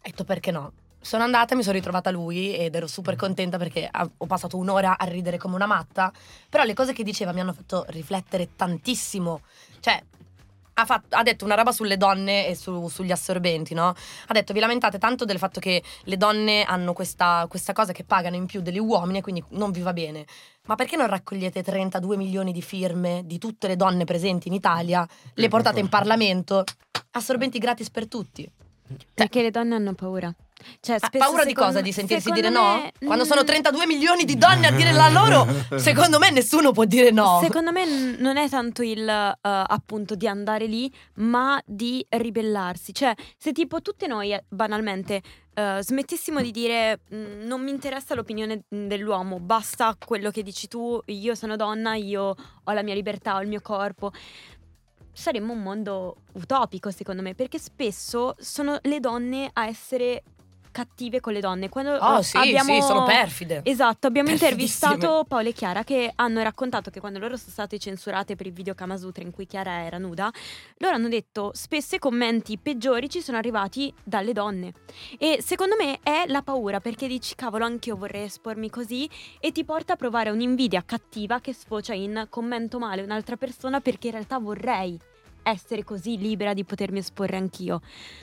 detto 0.02 0.24
perché 0.24 0.52
no? 0.52 0.74
Sono 1.02 1.24
andata, 1.24 1.56
mi 1.56 1.64
sono 1.64 1.76
ritrovata 1.76 2.12
lui 2.12 2.56
ed 2.56 2.76
ero 2.76 2.86
super 2.86 3.16
contenta 3.16 3.58
perché 3.58 3.90
ho 4.18 4.26
passato 4.26 4.58
un'ora 4.58 4.98
a 4.98 5.06
ridere 5.06 5.38
come 5.38 5.56
una 5.56 5.66
matta. 5.66 6.12
Però 6.50 6.64
le 6.64 6.74
cose 6.74 6.94
che 6.94 7.04
diceva 7.04 7.32
mi 7.32 7.40
hanno 7.40 7.54
fatto 7.54 7.86
riflettere 7.88 8.50
tantissimo. 8.56 9.42
Cioè, 9.80 10.04
ha, 10.80 10.86
fatto- 10.86 11.16
ha 11.16 11.24
detto 11.24 11.46
una 11.46 11.56
roba 11.56 11.72
sulle 11.72 11.98
donne 11.98 12.48
e 12.48 12.56
su- 12.56 12.88
sugli 12.88 13.12
assorbenti, 13.12 13.74
no? 13.74 13.88
Ha 13.88 14.34
detto 14.34 14.54
vi 14.54 14.60
lamentate 14.60 14.98
tanto 14.98 15.26
del 15.26 15.38
fatto 15.38 15.60
che 15.60 15.84
le 16.04 16.18
donne 16.18 16.64
hanno 16.64 16.94
questa, 16.94 17.46
questa 17.50 17.74
cosa 17.74 17.92
che 17.92 18.04
pagano 18.04 18.36
in 18.36 18.46
più 18.46 18.62
degli 18.62 18.80
uomini 18.80 19.20
e 19.20 19.22
quindi 19.22 19.44
non 19.50 19.72
vi 19.72 19.82
va 19.82 19.94
bene. 19.94 20.26
Ma 20.70 20.76
perché 20.76 20.96
non 20.96 21.08
raccogliete 21.08 21.64
32 21.64 22.16
milioni 22.16 22.52
di 22.52 22.62
firme 22.62 23.24
di 23.26 23.40
tutte 23.40 23.68
le 23.68 23.76
donne 23.76 24.04
presenti 24.06 24.50
in 24.50 24.54
Italia, 24.54 25.04
le 25.34 25.48
portate 25.48 25.80
in 25.80 25.90
Parlamento, 25.90 26.64
assorbenti 27.14 27.58
gratis 27.58 27.90
per 27.90 28.08
tutti? 28.08 28.48
Perché 29.16 29.42
le 29.42 29.50
donne 29.50 29.74
hanno 29.74 29.94
paura. 29.94 30.32
Cioè, 30.80 30.98
Ha 31.00 31.08
spesso 31.08 31.26
paura 31.26 31.44
di 31.44 31.54
cosa? 31.54 31.82
Di 31.82 31.92
sentirsi 31.92 32.30
dire 32.30 32.50
me- 32.52 32.92
no? 33.00 33.08
Quando 33.08 33.26
sono 33.26 33.42
Mm, 33.42 33.46
32 33.46 33.88
milioni 33.88 34.26
di 34.26 34.38
donne 34.38 34.68
a 34.68 34.72
dire 34.72 34.92
la 34.92 35.10
loro, 35.10 35.48
secondo 35.80 36.20
me 36.20 36.30
nessuno 36.30 36.72
può 36.72 36.86
dire 36.86 37.10
no. 37.10 37.40
Secondo 37.42 37.72
me 37.72 37.86
n- 37.86 38.18
non 38.20 38.38
è 38.38 38.48
tanto 38.48 38.84
il 38.84 39.08
eh, 39.10 39.36
appunto 39.42 40.14
di 40.14 40.28
andare 40.28 40.68
lì, 40.68 40.92
ma 41.16 41.60
di 41.66 42.06
ribellarsi. 42.10 42.94
Cioè, 42.94 43.14
se 43.38 43.54
tipo 43.54 43.82
tutte 43.82 44.06
noi 44.06 44.34
eh, 44.34 44.44
banalmente 44.50 45.22
eh, 45.60 45.84
smettessimo 45.84 46.42
di 46.42 46.52
dire 46.52 47.02
"Mm, 47.14 47.46
non 47.46 47.62
mi 47.62 47.72
interessa 47.72 48.16
l'opinione 48.16 48.64
mm, 48.74 48.88
dell'uomo, 48.88 49.40
basta 49.40 49.96
quello 50.04 50.32
che 50.32 50.44
dici 50.44 50.68
tu, 50.68 51.02
io 51.06 51.36
sono 51.36 51.56
donna, 51.56 51.96
io 51.96 52.36
ho 52.64 52.72
la 52.72 52.84
mia 52.84 52.94
libertà, 52.94 53.36
ho 53.36 53.42
il 53.42 53.48
mio 53.48 53.62
corpo. 53.62 54.12
Saremmo 55.12 55.52
un 55.54 55.62
mondo 55.62 56.18
utopico, 56.34 56.92
secondo 56.92 57.22
me, 57.22 57.36
perché 57.36 57.60
spesso 57.60 58.36
sono 58.40 58.78
le 58.84 59.00
donne 59.02 59.50
a 59.52 59.68
essere 59.68 60.24
cattive 60.72 61.20
con 61.20 61.34
le 61.34 61.40
donne. 61.40 61.70
Quando 61.70 61.94
Oh 61.96 62.22
sì, 62.22 62.38
abbiamo... 62.38 62.74
sì, 62.74 62.82
sono 62.82 63.04
perfide. 63.04 63.62
Esatto, 63.64 64.08
abbiamo 64.08 64.30
intervistato 64.30 65.26
Paolo 65.28 65.50
e 65.50 65.54
Chiara 65.54 65.84
che 65.84 66.12
hanno 66.16 66.42
raccontato 66.42 66.90
che 66.90 67.00
quando 67.00 67.20
loro 67.20 67.38
sono 67.38 67.52
state 67.52 67.78
censurate 67.78 68.36
per 68.36 68.46
il 68.46 68.54
video 68.54 68.74
Kamasutra 68.74 69.24
in 69.24 69.32
cui 69.32 69.46
Chiara 69.46 69.84
era 69.84 69.98
nuda, 69.98 70.32
loro 70.78 70.96
hanno 70.96 71.10
detto 71.10 71.52
spesso 71.54 71.96
i 71.96 72.00
commenti 72.00 72.58
peggiori 72.58 73.10
ci 73.10 73.22
sono 73.22 73.38
arrivati 73.38 73.94
dalle 74.04 74.34
donne. 74.34 74.74
E 75.18 75.42
secondo 75.42 75.76
me 75.76 76.00
è 76.04 76.26
la 76.28 76.42
paura 76.42 76.80
perché 76.80 77.08
dici 77.08 77.36
cavolo 77.36 77.66
anch'io 77.66 77.96
vorrei 77.96 78.26
espormi 78.26 78.70
così 78.70 79.10
e 79.40 79.52
ti 79.52 79.64
porta 79.64 79.94
a 79.94 79.96
provare 79.96 80.30
un'invidia 80.30 80.84
cattiva 80.86 81.40
che 81.40 81.54
sfocia 81.54 81.94
in 81.94 82.28
commento 82.30 82.80
male 82.80 83.02
un'altra 83.02 83.36
persona 83.36 83.80
perché 83.80 84.08
in 84.08 84.14
realtà 84.14 84.40
vorrei 84.40 85.00
essere 85.44 85.84
così 85.84 86.18
libera 86.18 86.54
di 86.54 86.64
potermi 86.64 87.00
esporre 87.00 87.38
anch'io. 87.38 87.82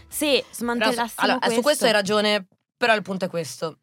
Se 0.08 0.26
Però, 0.26 0.46
smantellassimo 0.52 1.12
allora, 1.16 1.38
questo... 1.38 1.54
su 1.56 1.62
questo 1.62 1.84
hai 1.86 1.92
ragione, 1.92 2.46
però 2.76 2.94
il 2.94 3.02
punto 3.02 3.24
è 3.24 3.28
questo. 3.28 3.78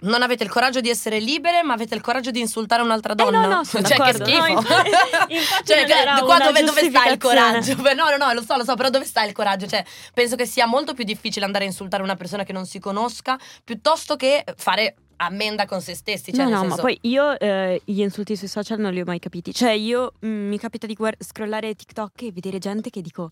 Non 0.00 0.22
avete 0.22 0.44
il 0.44 0.50
coraggio 0.50 0.80
di 0.80 0.88
essere 0.88 1.18
libere, 1.18 1.64
ma 1.64 1.72
avete 1.72 1.96
il 1.96 2.00
coraggio 2.00 2.30
di 2.30 2.38
insultare 2.38 2.82
un'altra 2.82 3.14
Eh, 3.14 3.16
donna. 3.16 3.40
no, 3.40 3.48
no, 3.48 3.64
sono 3.66 3.82
cioè, 3.84 3.96
che 3.96 4.12
d'accordo. 4.12 4.24
schifo. 4.26 4.40
No, 4.42 4.46
infatti- 4.46 4.90
infatti 5.34 5.64
cioè, 5.66 5.84
che- 5.84 5.92
era 5.98 6.20
qua 6.20 6.38
dove, 6.38 6.62
dove 6.62 6.88
sta 6.88 7.08
il 7.10 7.18
coraggio? 7.18 7.74
No, 7.74 8.08
no, 8.10 8.16
no, 8.16 8.32
lo 8.32 8.42
so, 8.42 8.56
lo 8.56 8.62
so, 8.62 8.76
però 8.76 8.90
dove 8.90 9.04
sta 9.04 9.24
il 9.24 9.32
coraggio? 9.32 9.66
Cioè, 9.66 9.84
penso 10.14 10.36
che 10.36 10.46
sia 10.46 10.66
molto 10.66 10.94
più 10.94 11.02
difficile 11.02 11.44
andare 11.44 11.64
a 11.64 11.66
insultare 11.66 12.04
una 12.04 12.14
persona 12.14 12.44
che 12.44 12.52
non 12.52 12.64
si 12.64 12.78
conosca 12.78 13.36
piuttosto 13.64 14.14
che 14.14 14.44
fare 14.56 14.94
ammenda 15.18 15.66
con 15.66 15.80
se 15.80 15.94
stessi. 15.94 16.32
Cioè, 16.32 16.44
no, 16.44 16.50
nel 16.50 16.52
no, 16.54 16.60
senso, 16.60 16.76
ma 16.76 16.82
poi 16.82 16.98
io 17.02 17.38
eh, 17.38 17.80
gli 17.84 18.00
insulti 18.00 18.34
sui 18.36 18.48
social 18.48 18.78
non 18.80 18.92
li 18.92 19.00
ho 19.00 19.04
mai 19.04 19.18
capiti. 19.18 19.52
Cioè, 19.54 19.70
io 19.70 20.14
mm, 20.24 20.48
mi 20.48 20.58
capita 20.58 20.86
di 20.86 20.94
guard- 20.94 21.22
scrollare 21.22 21.74
TikTok 21.74 22.22
e 22.22 22.32
vedere 22.32 22.58
gente 22.58 22.90
che 22.90 23.00
dico. 23.00 23.30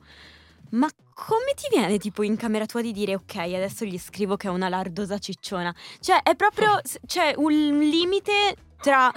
Ma 0.71 0.89
come 1.15 1.53
ti 1.55 1.69
viene 1.71 1.97
tipo 1.99 2.25
in 2.25 2.37
camera 2.37 2.67
tua 2.67 2.83
di 2.83 2.91
dire 2.93 3.15
ok, 3.15 3.37
adesso 3.37 3.85
gli 3.85 3.99
scrivo 3.99 4.37
che 4.37 4.49
è 4.49 4.51
una 4.51 4.69
lardosa 4.69 5.17
cicciona? 5.19 5.73
Cioè, 6.01 6.23
è 6.23 6.35
proprio 6.35 6.81
s- 6.83 6.99
c'è 7.07 7.35
un 7.37 7.53
limite 7.79 8.57
tra 8.83 9.11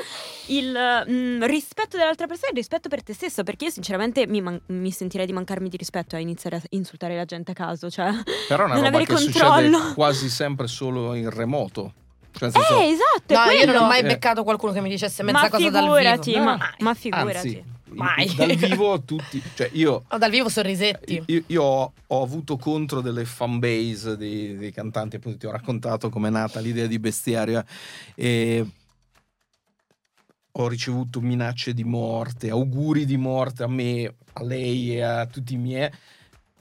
il 0.47 1.05
mm, 1.09 1.43
rispetto 1.45 1.97
dell'altra 1.97 2.27
persona 2.27 2.49
e 2.49 2.51
il 2.51 2.57
rispetto 2.57 2.87
per 2.87 3.01
te 3.03 3.13
stesso, 3.13 3.41
perché 3.43 3.65
io 3.65 3.71
sinceramente 3.71 4.27
mi, 4.27 4.41
man- 4.41 4.61
mi 4.67 4.91
sentirei 4.91 5.25
di 5.25 5.33
mancarmi 5.33 5.69
di 5.69 5.75
rispetto 5.77 6.15
a 6.15 6.19
iniziare 6.19 6.57
a 6.57 6.61
insultare 6.69 7.15
la 7.15 7.25
gente 7.25 7.51
a 7.51 7.55
caso, 7.55 7.89
cioè 7.89 8.11
Però 8.47 8.63
è 8.63 8.65
una 8.65 8.75
non 8.75 8.83
roba 8.83 8.97
avere 8.97 9.05
che 9.05 9.13
controllo. 9.15 9.77
succede 9.77 9.93
quasi 9.95 10.29
sempre 10.29 10.67
solo 10.67 11.15
in 11.15 11.31
remoto. 11.31 11.93
Cioè, 12.31 12.49
Eh, 12.49 12.89
esatto, 12.89 13.33
è 13.33 13.35
No, 13.35 13.43
io 13.51 13.57
non 13.57 13.65
quello. 13.65 13.79
ho 13.81 13.85
mai 13.87 13.99
Eh. 13.99 14.03
beccato 14.03 14.43
qualcuno 14.43 14.71
che 14.71 14.81
mi 14.81 14.89
dicesse 14.89 15.23
mezza 15.23 15.41
ma 15.41 15.49
cosa 15.49 15.69
dal 15.69 15.83
figurati, 15.83 16.31
vivo. 16.31 16.43
ma, 16.43 16.55
No, 16.55 16.65
ma 16.79 16.93
figurati. 16.93 17.37
anzi, 17.37 17.63
Mai. 17.89 18.35
dal 18.35 18.55
vivo 18.55 19.01
tutti... 19.03 19.41
Cioè, 19.55 19.69
io... 19.73 20.03
No, 20.09 20.17
dal 20.17 20.29
vivo 20.29 20.47
sorrisetti. 20.49 21.21
Io, 21.25 21.43
io 21.47 21.63
ho, 21.63 21.93
ho 22.07 22.21
avuto 22.23 22.55
contro 22.57 23.01
delle 23.01 23.25
fanbase 23.25 24.15
dei, 24.15 24.55
dei 24.57 24.71
cantanti, 24.71 25.15
appunto 25.17 25.37
ti 25.39 25.45
ho 25.47 25.51
raccontato 25.51 26.09
com'è 26.09 26.29
nata 26.29 26.59
l'idea 26.59 26.85
di 26.85 26.99
bestiario 26.99 27.63
e 28.15 28.65
ho 30.51 30.67
ricevuto 30.67 31.21
minacce 31.21 31.73
di 31.73 31.83
morte, 31.83 32.49
auguri 32.49 33.05
di 33.05 33.17
morte 33.17 33.63
a 33.63 33.67
me, 33.67 34.13
a 34.33 34.43
lei 34.43 34.95
e 34.97 35.01
a 35.01 35.25
tutti 35.25 35.53
i 35.53 35.57
miei, 35.57 35.89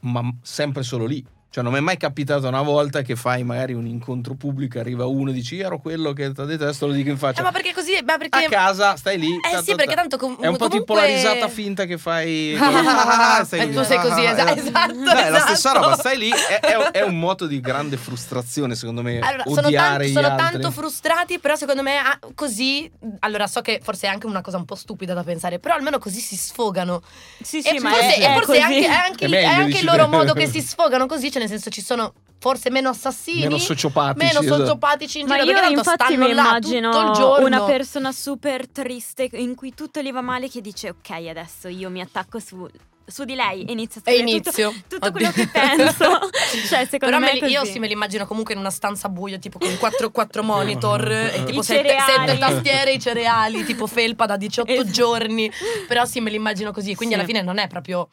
ma 0.01 0.23
sempre 0.43 0.83
solo 0.83 1.05
lì. 1.05 1.25
Cioè 1.51 1.63
non 1.65 1.73
mi 1.73 1.79
è 1.79 1.83
mai 1.83 1.97
capitato 1.97 2.47
una 2.47 2.61
volta 2.61 3.01
che 3.01 3.17
fai 3.17 3.43
magari 3.43 3.73
un 3.73 3.87
incontro 3.87 4.35
pubblico, 4.35 4.79
arriva 4.79 5.07
uno 5.07 5.31
e 5.31 5.33
dici 5.33 5.55
"Io 5.57 5.65
ero 5.65 5.79
quello 5.79 6.13
che 6.13 6.31
ti 6.33 6.41
ha 6.43 6.45
detesto, 6.45 6.87
lo 6.87 6.93
dico 6.93 7.09
in 7.09 7.17
faccia. 7.17 7.41
Eh, 7.41 7.43
ma 7.43 7.53
perché 7.53 7.73
così? 7.73 7.93
Ma 8.05 8.19
perché... 8.19 8.45
a 8.45 8.49
casa 8.51 8.97
stai 8.97 9.19
lì. 9.19 9.35
Eh 9.35 9.51
ta, 9.53 9.63
sì, 9.63 9.71
ta, 9.71 9.77
perché 9.77 9.95
ta. 9.95 10.01
tanto 10.03 10.19
com- 10.19 10.37
È 10.39 10.47
un 10.47 10.57
po' 10.59 10.69
tipo 10.69 10.85
comunque- 10.93 10.97
la 10.97 11.07
risata 11.31 11.49
finta 11.49 11.87
che 11.87 11.97
fai. 11.97 12.55
Stai 13.45 13.61
E 13.61 13.65
lì. 13.67 13.75
tu 13.75 13.83
sei 13.83 13.99
così, 13.99 14.27
Ah, 14.27 14.31
esa- 14.33 14.53
eh. 14.55 14.59
esatto, 14.59 14.93
Beh, 14.95 15.31
la 15.31 15.39
stessa 15.41 15.53
esatto. 15.53 15.81
roba, 15.81 15.97
stai 15.97 16.19
lì. 16.19 16.31
È, 16.31 16.61
è 16.61 16.77
un- 16.77 16.89
è 16.93 17.01
un 17.03 17.19
moto 17.19 17.47
di 17.47 17.61
grande 17.61 17.97
frustrazione, 17.97 18.75
secondo 18.75 19.03
me. 19.03 19.19
Allora, 19.21 19.45
sono, 19.47 19.67
odiare 19.69 19.89
tanto, 19.89 20.05
gli 20.05 20.13
sono 20.13 20.27
altri. 20.27 20.51
tanto 20.61 20.71
frustrati, 20.71 21.39
però 21.39 21.57
secondo 21.57 21.83
me 21.83 21.97
ah, 21.97 22.19
così. 22.35 22.91
Allora, 23.21 23.47
so 23.47 23.63
che 23.63 23.81
forse 23.83 24.07
è 24.07 24.11
anche 24.11 24.27
una 24.27 24.43
cosa 24.43 24.59
un 24.59 24.65
po' 24.67 24.75
stupida 24.75 25.15
da 25.15 25.23
pensare, 25.23 25.59
però 25.59 25.75
almeno 25.75 25.99
così 25.99 26.21
si 26.21 26.37
sfogano. 26.37 27.03
Sì, 27.43 27.59
e 27.61 27.63
sì, 27.63 27.79
ma 27.79 27.91
forse, 27.91 28.15
è, 28.17 28.21
e 28.23 28.27
è 28.27 28.35
forse 28.35 28.57
è 28.57 28.61
anche, 28.61 28.87
è 28.87 28.91
anche- 28.91 29.25
È 29.25 29.29
meglio, 29.29 29.49
è 29.49 29.53
anche 29.55 29.79
il 29.79 29.85
loro 29.87 30.09
modo 30.09 30.33
che 30.35 30.47
si 30.51 30.61
sfogano 30.61 31.07
così, 31.07 31.31
cioè 31.39 31.49
nel 31.49 31.49
senso 31.49 31.71
ci 31.71 31.83
sono 31.83 32.13
forse 32.41 32.71
meno 32.71 32.89
assassini, 32.91 33.41
Meno 33.43 33.59
sociopatici. 33.59 34.25
meno 34.27 34.41
esatto. 34.41 34.57
sociopatici 34.61 35.21
in 35.21 35.27
Ma 35.27 35.35
giro, 35.39 35.47
io 35.47 35.53
perché 35.55 35.75
tanto 35.75 35.91
infatti 35.91 36.05
stanno 36.13 36.27
mi 36.29 36.35
là 36.35 36.43
immagino 36.43 36.91
tutto 37.13 37.45
una 37.45 37.63
persona 37.65 38.13
super 38.13 38.69
triste 38.69 39.29
in 39.33 39.55
cui 39.57 39.75
tutto 39.75 40.01
gli 40.01 40.13
va 40.13 40.21
male 40.21 40.49
che 40.49 40.61
dice 40.61 40.91
ok 40.91 41.11
adesso 41.29 41.67
io 41.67 41.91
mi 41.91 42.01
attacco 42.01 42.39
su, 42.39 42.65
su 43.05 43.25
di 43.25 43.35
lei 43.35 43.65
e 43.65 43.73
inizio 43.73 44.01
a 44.05 44.09
E 44.09 44.15
scrivere 44.19 44.41
tutto, 44.41 44.61
inizio. 44.61 44.83
tutto 44.89 45.07
Oddio. 45.07 45.11
quello 45.11 45.31
che 45.33 45.49
penso. 45.49 45.95
cioè 46.69 46.85
secondo 46.89 47.19
Però 47.19 47.19
me 47.19 47.41
me 47.41 47.49
io 47.49 47.65
sì 47.65 47.81
me 47.81 47.89
li 47.89 47.93
immagino 47.95 48.25
comunque 48.25 48.55
in 48.55 48.61
una 48.61 48.71
stanza 48.71 49.09
buia, 49.09 49.39
tipo 49.39 49.59
con 49.59 49.77
4, 49.77 50.11
quattro 50.13 50.43
monitor 50.45 51.11
e 51.11 51.43
tipo 51.45 51.59
I 51.59 51.65
sette, 51.65 51.89
cereali. 51.89 52.29
sette 52.29 52.39
tastiere, 52.39 52.93
i 52.93 53.01
cereali, 53.01 53.65
tipo 53.65 53.89
felpa 53.89 54.27
da 54.27 54.37
18 54.39 54.71
Esatto. 54.71 54.91
giorni. 54.91 55.51
Però 55.89 56.05
sì, 56.05 56.21
me 56.21 56.31
li 56.31 56.37
immagino 56.37 56.71
così. 56.71 56.95
Quindi 56.95 57.15
Sì. 57.17 57.21
alla 57.21 57.29
fine 57.29 57.43
non 57.43 57.59
è 57.59 57.67
proprio. 57.67 58.09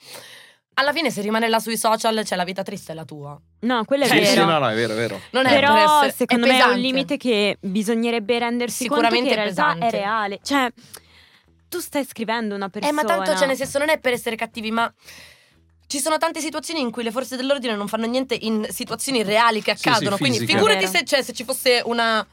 Alla 0.77 0.91
fine, 0.91 1.09
se 1.09 1.21
rimane 1.21 1.47
là 1.47 1.59
sui 1.59 1.77
social, 1.77 2.25
cioè 2.25 2.37
la 2.37 2.43
vita 2.43 2.61
triste 2.61 2.91
è 2.91 2.95
la 2.95 3.05
tua. 3.05 3.39
No, 3.61 3.85
quello 3.85 4.03
è 4.03 4.07
Sì, 4.07 4.15
vero. 4.15 4.25
sì, 4.27 4.37
no, 4.39 4.59
no, 4.59 4.67
è 4.69 4.75
vero, 4.75 4.93
è 4.93 4.95
vero. 4.95 5.19
Non 5.31 5.45
è 5.45 5.49
per 5.51 5.59
Però 5.61 5.75
essere- 6.01 6.11
secondo 6.11 6.45
è 6.45 6.49
me 6.49 6.59
è 6.59 6.63
un 6.65 6.79
limite 6.79 7.15
che 7.17 7.57
bisognerebbe 7.61 8.37
rendersi 8.39 8.87
conto 8.87 9.07
che 9.07 9.15
in 9.17 9.23
Sicuramente 9.25 9.35
realtà 9.53 9.71
è 9.71 9.73
pesante. 9.75 9.97
reale. 9.97 10.39
Cioè 10.43 10.71
tu 11.69 11.79
stai 11.79 12.05
scrivendo 12.05 12.55
una 12.55 12.69
persona. 12.69 12.91
Eh, 12.91 13.03
ma 13.03 13.07
tanto, 13.07 13.35
cioè, 13.37 13.47
nel 13.47 13.55
senso, 13.55 13.77
non 13.79 13.89
è 13.89 13.99
per 13.99 14.13
essere 14.13 14.35
cattivi, 14.35 14.71
ma. 14.71 14.91
Ci 15.87 15.99
sono 15.99 16.17
tante 16.17 16.39
situazioni 16.41 16.81
in 16.81 16.89
cui 16.89 17.03
le 17.03 17.11
forze 17.11 17.35
dell'ordine 17.35 17.75
non 17.75 17.87
fanno 17.87 18.07
niente 18.07 18.35
in 18.41 18.65
situazioni 18.69 19.21
reali 19.21 19.61
che 19.61 19.75
Sì, 19.75 19.83
sì, 19.83 19.89
accadono. 19.89 20.17
quindi 20.17 20.43
figurati 20.45 20.87
se, 20.87 21.03
cioè, 21.05 21.21
se 21.21 21.31
ci 21.31 21.43
fosse 21.43 21.81
una. 21.85 22.25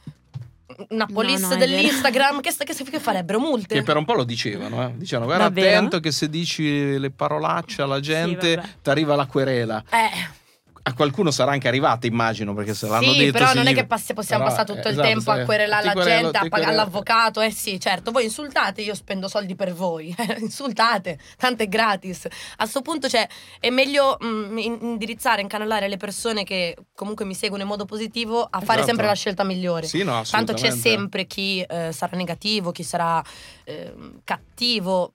Una 0.90 1.06
police 1.06 1.42
no, 1.42 1.48
no, 1.48 1.56
dell'Instagram 1.56 2.40
che, 2.40 2.54
che, 2.56 2.74
che, 2.74 3.00
farebbero 3.00 3.38
multe. 3.38 3.74
Che 3.74 3.82
per 3.82 3.96
un 3.96 4.04
po' 4.04 4.14
lo 4.14 4.24
dicevano, 4.24 4.84
eh? 4.84 4.92
dicevano 4.96 5.26
guarda 5.26 5.48
Davvero? 5.48 5.76
attento 5.76 6.00
che 6.00 6.10
se 6.10 6.28
dici 6.28 6.98
le 6.98 7.10
parolacce 7.10 7.82
alla 7.82 8.00
gente 8.00 8.60
sì, 8.62 8.68
ti 8.82 8.90
arriva 8.90 9.14
la 9.14 9.26
querela. 9.26 9.82
Eh 9.90 10.40
a 10.85 10.95
qualcuno 10.95 11.30
sarà 11.30 11.53
anche 11.53 11.68
arrivata, 11.68 12.09
immagino, 12.09 12.55
perché 12.55 12.74
se 12.74 12.89
l'hanno 12.89 13.12
sì, 13.12 13.18
detto. 13.18 13.39
Però 13.39 13.55
non 13.55 13.68
è 13.68 13.74
che 13.74 13.87
passi, 13.87 14.14
possiamo 14.14 14.43
però, 14.45 14.57
passare 14.57 14.74
tutto 14.74 14.89
esatto, 14.89 15.07
il 15.07 15.14
tempo 15.14 15.30
a 15.30 15.45
querelare 15.45 15.85
la 15.85 15.93
querelo, 15.93 16.22
gente, 16.22 16.39
a 16.39 16.49
pagare 16.49 16.74
l'avvocato. 16.74 17.41
Eh 17.41 17.53
sì, 17.53 17.78
certo, 17.78 18.11
voi 18.11 18.24
insultate, 18.24 18.83
io 18.83 18.95
spendo 18.95 19.28
soldi 19.28 19.55
per 19.55 19.72
voi. 19.72 20.14
insultate, 20.39 21.18
tanto 21.37 21.62
è 21.62 21.68
gratis. 21.68 22.24
A 22.24 22.57
questo 22.57 22.83
punto, 22.83 23.09
cioè, 23.09 23.28
è 23.61 23.70
meglio 23.70 24.16
mh, 24.18 24.26
mm, 24.26 24.59
indirizzare, 24.59 25.41
incanalare 25.41 25.87
le 25.87 25.97
persone 25.99 26.43
che 26.43 26.76
comunque 26.95 27.24
mi 27.24 27.35
seguono 27.35 27.62
in 27.62 27.68
modo 27.68 27.85
positivo 27.85 28.43
a 28.43 28.59
fare 28.59 28.80
esatto. 28.80 28.87
sempre 28.87 29.07
la 29.07 29.14
scelta 29.14 29.45
migliore. 29.45 29.87
Sì, 29.87 30.03
no, 30.03 30.22
Tanto 30.28 30.53
c'è 30.53 30.72
sempre 30.72 31.26
chi 31.26 31.61
eh, 31.61 31.93
sarà 31.93 32.16
negativo, 32.16 32.72
chi 32.72 32.83
sarà 32.83 33.22
eh, 33.64 33.95
cattivo 34.24 35.14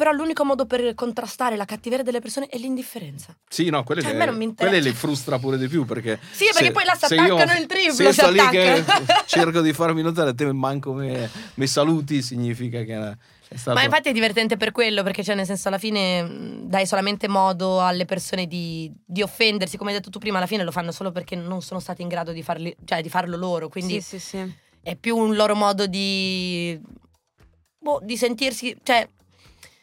però 0.00 0.12
l'unico 0.12 0.46
modo 0.46 0.64
per 0.64 0.94
contrastare 0.94 1.56
la 1.56 1.66
cattiveria 1.66 2.02
delle 2.02 2.20
persone 2.20 2.46
è 2.46 2.56
l'indifferenza. 2.56 3.36
Sì, 3.46 3.68
no, 3.68 3.84
quelle, 3.84 4.00
cioè, 4.00 4.14
le, 4.14 4.54
quelle 4.54 4.80
le 4.80 4.94
frustra 4.94 5.38
pure 5.38 5.58
di 5.58 5.68
più 5.68 5.84
perché... 5.84 6.18
Sì, 6.30 6.46
perché 6.46 6.64
se, 6.64 6.70
poi 6.70 6.84
là 6.84 6.94
si 6.94 7.04
attaccano 7.04 7.60
il 7.60 7.66
triplo. 7.66 7.92
Se 7.92 8.02
io 8.04 8.12
sto 8.14 8.30
lì 8.30 8.38
che 8.48 8.82
cerco 9.26 9.60
di 9.60 9.74
farmi 9.74 10.00
notare, 10.00 10.34
te 10.34 10.50
manco 10.54 10.94
me, 10.94 11.28
me 11.52 11.66
saluti, 11.66 12.22
significa 12.22 12.82
che... 12.82 13.14
Stato... 13.54 13.76
Ma 13.76 13.84
infatti 13.84 14.08
è 14.08 14.12
divertente 14.12 14.56
per 14.56 14.72
quello, 14.72 15.02
perché 15.02 15.22
cioè 15.22 15.34
nel 15.34 15.44
senso 15.44 15.68
alla 15.68 15.76
fine 15.76 16.60
dai 16.62 16.86
solamente 16.86 17.28
modo 17.28 17.82
alle 17.82 18.06
persone 18.06 18.46
di, 18.46 18.90
di, 19.04 19.20
offendersi, 19.20 19.76
come 19.76 19.90
hai 19.90 19.96
detto 19.98 20.08
tu 20.08 20.18
prima, 20.18 20.38
alla 20.38 20.46
fine 20.46 20.64
lo 20.64 20.70
fanno 20.70 20.92
solo 20.92 21.12
perché 21.12 21.36
non 21.36 21.60
sono 21.60 21.78
stati 21.78 22.00
in 22.00 22.08
grado 22.08 22.32
di, 22.32 22.42
farli, 22.42 22.74
cioè, 22.86 23.02
di 23.02 23.10
farlo 23.10 23.36
loro, 23.36 23.68
quindi 23.68 24.00
sì, 24.00 24.18
sì, 24.18 24.38
sì. 24.38 24.54
è 24.80 24.96
più 24.96 25.14
un 25.14 25.34
loro 25.34 25.54
modo 25.54 25.86
di, 25.86 26.80
boh, 27.78 28.00
di 28.02 28.16
sentirsi, 28.16 28.74
cioè 28.82 29.06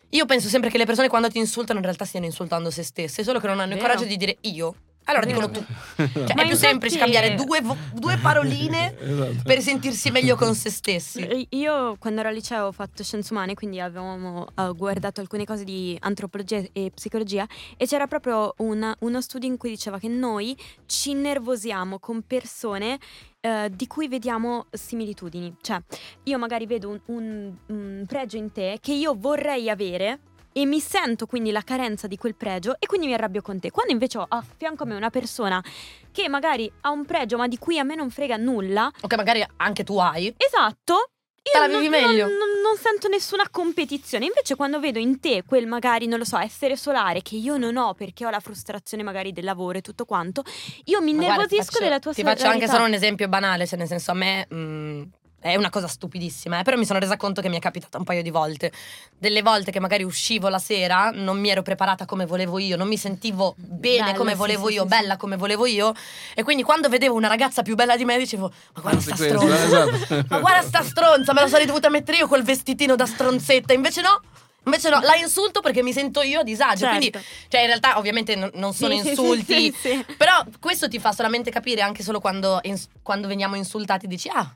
io 0.10 0.26
penso 0.26 0.47
sempre 0.47 0.70
che 0.70 0.78
le 0.78 0.86
persone 0.86 1.10
quando 1.10 1.30
ti 1.30 1.38
insultano 1.38 1.80
in 1.80 1.86
realtà 1.86 2.05
stiano 2.05 2.26
insultando 2.26 2.70
se 2.70 2.84
stesse, 2.84 3.24
solo 3.24 3.39
che 3.39 3.47
non 3.47 3.60
hanno 3.60 3.74
Vero. 3.74 3.82
il 3.82 3.86
coraggio 3.86 4.08
di 4.08 4.18
dire 4.18 4.38
io. 4.41 4.76
Allora 5.10 5.26
dicono 5.26 5.49
tu. 5.49 5.64
Cioè, 5.97 6.03
è 6.03 6.12
più 6.12 6.43
infatti... 6.43 6.55
semplice 6.55 6.97
cambiare 6.97 7.36
due, 7.36 7.62
due 7.93 8.18
paroline 8.18 8.95
esatto. 8.99 9.41
per 9.43 9.62
sentirsi 9.62 10.12
meglio 10.12 10.36
con 10.36 10.53
se 10.53 10.70
stessi. 10.70 11.47
Io 11.51 11.95
quando 11.97 12.20
ero 12.20 12.30
al 12.30 12.36
liceo 12.36 12.68
ho 12.68 12.72
fatto 12.72 13.03
scienze 13.03 13.34
umane, 13.34 13.53
quindi 13.53 13.80
avevamo 13.80 14.47
uh, 14.53 14.76
guardato 14.76 15.22
alcune 15.22 15.45
cose 15.45 15.64
di 15.64 15.97
antropologia 16.01 16.62
e 16.74 16.91
psicologia 16.93 17.47
e 17.78 17.88
c'era 17.88 18.05
proprio 18.05 18.53
una, 18.58 18.95
uno 18.99 19.22
studio 19.22 19.49
in 19.49 19.58
cui 19.58 19.70
diceva 19.70 19.97
che 19.97 20.10
noi 20.10 20.58
ci 20.86 21.14
nervosiamo 21.14 21.99
con 21.99 22.22
persone 22.22 22.99
Uh, 23.48 23.70
di 23.70 23.88
cui 23.88 24.10
vediamo 24.10 24.66
similitudini. 24.72 25.56
Cioè, 25.62 25.82
io 26.24 26.38
magari 26.38 26.66
vedo 26.66 26.89
un, 26.89 27.00
un, 27.06 27.54
un, 27.68 28.04
pregio 28.06 28.36
in 28.36 28.52
te 28.52 28.80
che 28.82 28.91
io 28.91 29.16
vorrei 29.18 29.70
avere, 29.70 30.20
e 30.52 30.66
mi 30.66 30.80
sento 30.80 31.28
quindi 31.28 31.52
la 31.52 31.62
carenza 31.62 32.08
di 32.08 32.18
quel 32.18 32.36
pregio 32.36 32.76
e 32.80 32.88
quindi 32.88 33.06
mi 33.06 33.14
arrabbio 33.14 33.43
con 33.43 33.60
te. 33.60 33.70
Quando 33.70 33.91
invece 33.93 34.18
ho 34.18 34.26
a 34.28 34.43
fianco 34.58 34.84
a 34.84 34.86
me 34.88 34.95
una 34.95 35.12
persona 35.12 35.64
che 36.12 36.28
magari 36.28 36.70
ha 36.82 36.89
un 36.89 37.06
pregio 37.06 37.38
ma 37.38 37.48
di 37.48 37.60
cui 37.60 37.78
a 37.78 37.84
me 37.84 37.93
non 37.93 38.10
frega 38.10 38.38
nulla. 38.38 38.91
O 39.02 39.08
che 39.08 39.16
magari 39.16 39.45
anche 39.58 39.84
tu 39.84 39.98
hai. 39.98 40.34
Esatto. 40.36 41.12
Io 41.54 41.60
la 41.60 41.68
vivi 41.68 41.89
non, 41.89 42.02
meglio. 42.02 42.28
Non, 42.28 42.38
non, 42.38 42.62
non, 42.62 42.78
sento 42.78 43.08
nessuna 43.08 43.48
competizione. 43.50 44.26
Invece, 44.26 44.56
quando 44.56 44.80
vedo 44.80 45.00
in 45.00 45.20
te 45.20 45.43
quel 45.45 45.68
magari, 45.68 46.08
non 46.08 46.20
lo 46.20 46.26
so, 46.26 46.38
essere 46.38 46.76
solare 46.76 47.22
che 47.22 47.36
io 47.36 47.58
non 47.58 47.78
ho 47.78 47.93
perché 47.93 48.26
ho 48.26 48.30
la 48.30 48.39
frustrazione 48.39 49.04
magari 49.04 49.34
del 49.34 49.43
lavoro 49.43 49.78
e 49.78 49.82
tutto 49.82 50.06
quanto, 50.06 50.43
io 50.86 51.02
mi 51.02 51.12
innervosisco 51.12 51.80
della 51.80 52.00
tua 52.00 52.14
Ti 52.14 52.24
faccio 52.24 52.48
anche 52.48 52.68
solo 52.68 52.86
un 52.86 52.93
esempio 52.93 53.28
banale, 53.28 53.66
cioè 53.66 53.78
nel 53.78 53.88
senso 53.88 54.12
a 54.12 54.16
me. 54.16 54.45
Mh, 54.50 54.56
mm, 54.56 55.04
è 55.52 55.56
una 55.56 55.70
cosa 55.70 55.88
stupidissima, 55.88 56.60
eh? 56.60 56.64
però 56.64 56.78
mi 56.78 56.86
sono 56.86 57.00
resa 57.00 57.18
conto 57.18 57.41
che 57.41 57.50
mi 57.50 57.58
è 57.58 57.60
capitata 57.60 57.98
un 57.98 58.04
paio 58.04 58.22
di 58.22 58.30
volte. 58.30 58.72
Delle 59.18 59.41
volte 59.41 59.72
che 59.72 59.80
magari 59.80 60.04
uscivo 60.04 60.48
la 60.50 60.60
sera, 60.60 61.12
non 61.14 61.39
mi 61.39 61.50
ero 61.50 61.62
preparata 61.62 62.06
come 62.06 62.26
volevo 62.26 62.60
io, 62.60 62.78
non 62.78 62.88
mi 62.88 62.98
sentivo 62.98 63.56
bene 63.58 63.98
bella, 63.98 64.14
come 64.18 64.36
volevo 64.36 64.68
sì, 64.68 64.74
io, 64.74 64.82
sì, 64.84 64.88
bella 64.88 65.14
sì. 65.14 65.20
come 65.20 65.38
volevo 65.38 65.66
io. 65.66 65.93
E 66.34 66.43
quindi 66.43 66.64
quando 66.64 66.89
vedevo 66.89 67.16
una 67.16 67.28
ragazza 67.28 67.62
più 67.62 67.76
bella 67.76 67.95
di 67.95 68.06
me 68.06 68.18
dicevo: 68.18 68.52
Ma 68.76 68.82
guarda 68.82 69.02
sta 69.02 69.16
stronza, 69.16 69.64
esatto. 69.64 70.26
ma 70.30 70.39
guarda 70.39 70.62
sta 70.62 70.84
stronza, 70.84 71.34
me 71.34 71.41
la 71.41 71.48
sarei 71.48 71.66
dovuta 71.66 71.89
mettere 71.89 72.18
io 72.18 72.28
quel 72.28 72.43
vestitino 72.43 72.95
da 72.95 73.06
stronzetta. 73.06 73.74
Invece 73.74 74.02
no. 74.02 74.22
Invece 74.68 74.89
no, 74.89 75.00
la 75.00 75.16
insulto 75.16 75.62
perché 75.62 75.82
mi 75.82 75.93
sento 75.93 76.22
io 76.22 76.41
a 76.41 76.43
disagio. 76.43 76.86
Certo. 76.86 76.98
Quindi, 76.98 77.20
cioè, 77.48 77.62
in 77.62 77.68
realtà, 77.68 77.98
ovviamente 77.98 78.36
non, 78.36 78.52
non 78.56 78.74
sono 78.74 79.00
sì, 79.00 79.08
insulti. 79.08 79.72
Sì, 79.72 79.76
sì, 79.80 80.06
però 80.18 80.43
questo 80.60 80.89
ti 80.89 81.00
fa 81.00 81.14
solamente 81.14 81.50
capire 81.52 81.80
anche 81.80 82.04
solo 82.04 82.20
quando, 82.20 82.60
quando 83.02 83.30
veniamo 83.30 83.56
insultati, 83.56 84.08
dici, 84.08 84.28
ah, 84.28 84.54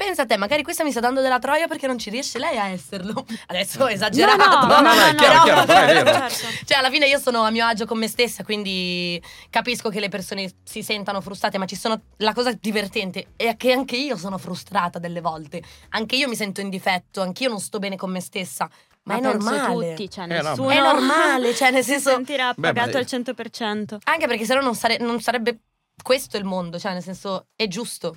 pensa 0.00 0.22
a 0.22 0.26
te, 0.26 0.38
magari 0.38 0.62
questa 0.62 0.82
mi 0.82 0.90
sta 0.92 1.00
dando 1.00 1.20
della 1.20 1.38
troia 1.38 1.66
perché 1.66 1.86
non 1.86 1.98
ci 1.98 2.08
riesce 2.08 2.38
lei 2.38 2.56
a 2.56 2.68
esserlo. 2.68 3.26
Adesso 3.48 3.82
ho 3.82 3.90
esagerato. 3.90 4.66
No, 4.66 4.80
no, 4.80 4.80
no, 4.80 4.94
no, 4.94 5.06
no, 5.06 5.14
chiaro, 5.14 5.42
chiaro, 5.42 5.64
però 5.66 5.80
è 5.80 6.02
vero. 6.02 6.28
Certo. 6.30 6.64
Cioè, 6.64 6.78
alla 6.78 6.88
fine 6.88 7.06
io 7.06 7.18
sono 7.18 7.42
a 7.42 7.50
mio 7.50 7.66
agio 7.66 7.84
con 7.84 7.98
me 7.98 8.08
stessa, 8.08 8.42
quindi 8.42 9.22
capisco 9.50 9.90
che 9.90 10.00
le 10.00 10.08
persone 10.08 10.50
si 10.64 10.82
sentano 10.82 11.20
frustrate, 11.20 11.58
ma 11.58 11.66
ci 11.66 11.76
sono 11.76 12.00
la 12.16 12.32
cosa 12.32 12.50
divertente 12.58 13.32
è 13.36 13.56
che 13.58 13.72
anche 13.72 13.96
io 13.96 14.16
sono 14.16 14.38
frustrata 14.38 14.98
delle 14.98 15.20
volte. 15.20 15.62
Anche 15.90 16.16
io 16.16 16.28
mi 16.28 16.36
sento 16.36 16.62
in 16.62 16.70
difetto, 16.70 17.20
anche 17.20 17.42
io 17.42 17.50
non 17.50 17.60
sto 17.60 17.78
bene 17.78 17.96
con 17.96 18.10
me 18.10 18.20
stessa. 18.20 18.70
Ma, 19.02 19.14
ma 19.14 19.18
è 19.18 19.22
normale. 19.22 19.90
tutti, 19.90 20.10
cioè 20.10 20.24
eh, 20.24 20.40
nessuno 20.42 20.70
è 20.70 20.80
normale, 20.80 21.52
cioè 21.56 21.70
nel 21.70 21.84
senso 21.84 22.08
si 22.08 22.14
sentirà 22.14 22.54
pagato 22.54 22.96
al 22.96 23.04
100%. 23.04 23.96
Anche 24.04 24.26
perché 24.26 24.46
se 24.46 24.54
no 24.54 24.62
non, 24.62 24.74
sare- 24.74 24.98
non 24.98 25.20
sarebbe 25.20 25.58
questo 26.02 26.38
il 26.38 26.44
mondo, 26.44 26.78
cioè 26.78 26.94
nel 26.94 27.02
senso 27.02 27.48
è 27.54 27.66
giusto. 27.68 28.16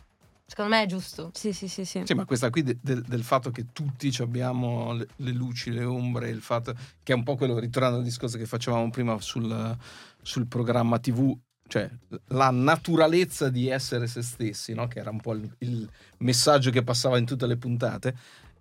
Secondo 0.55 0.75
me 0.75 0.83
è 0.83 0.85
giusto. 0.85 1.31
Sì, 1.33 1.51
sì, 1.51 1.67
sì. 1.67 1.83
Sì, 1.83 2.03
sì 2.05 2.13
ma 2.13 2.25
questa 2.25 2.51
qui 2.51 2.61
de- 2.61 2.77
de- 2.79 3.01
del 3.01 3.23
fatto 3.23 3.49
che 3.49 3.71
tutti 3.73 4.15
abbiamo 4.19 4.93
le, 4.93 5.07
le, 5.15 5.31
luci, 5.31 5.71
le 5.71 5.83
ombre, 5.83 6.29
il 6.29 6.41
fatto 6.41 6.75
che 7.01 7.11
è 7.11 7.15
un 7.15 7.23
po' 7.23 7.35
quello, 7.35 7.57
ritornando 7.57 7.97
al 7.97 8.03
discorso 8.03 8.37
che 8.37 8.45
facevamo 8.45 8.87
prima 8.91 9.19
sul, 9.19 9.75
sul 10.21 10.45
programma 10.45 10.99
TV, 10.99 11.35
cioè 11.67 11.89
la 12.27 12.51
naturalezza 12.51 13.49
di 13.49 13.67
essere 13.67 14.05
se 14.05 14.21
stessi, 14.21 14.75
no? 14.75 14.87
che 14.87 14.99
era 14.99 15.09
un 15.09 15.21
po' 15.21 15.33
il, 15.33 15.51
il 15.57 15.89
messaggio 16.19 16.69
che 16.69 16.83
passava 16.83 17.17
in 17.17 17.25
tutte 17.25 17.47
le 17.47 17.57
puntate 17.57 18.15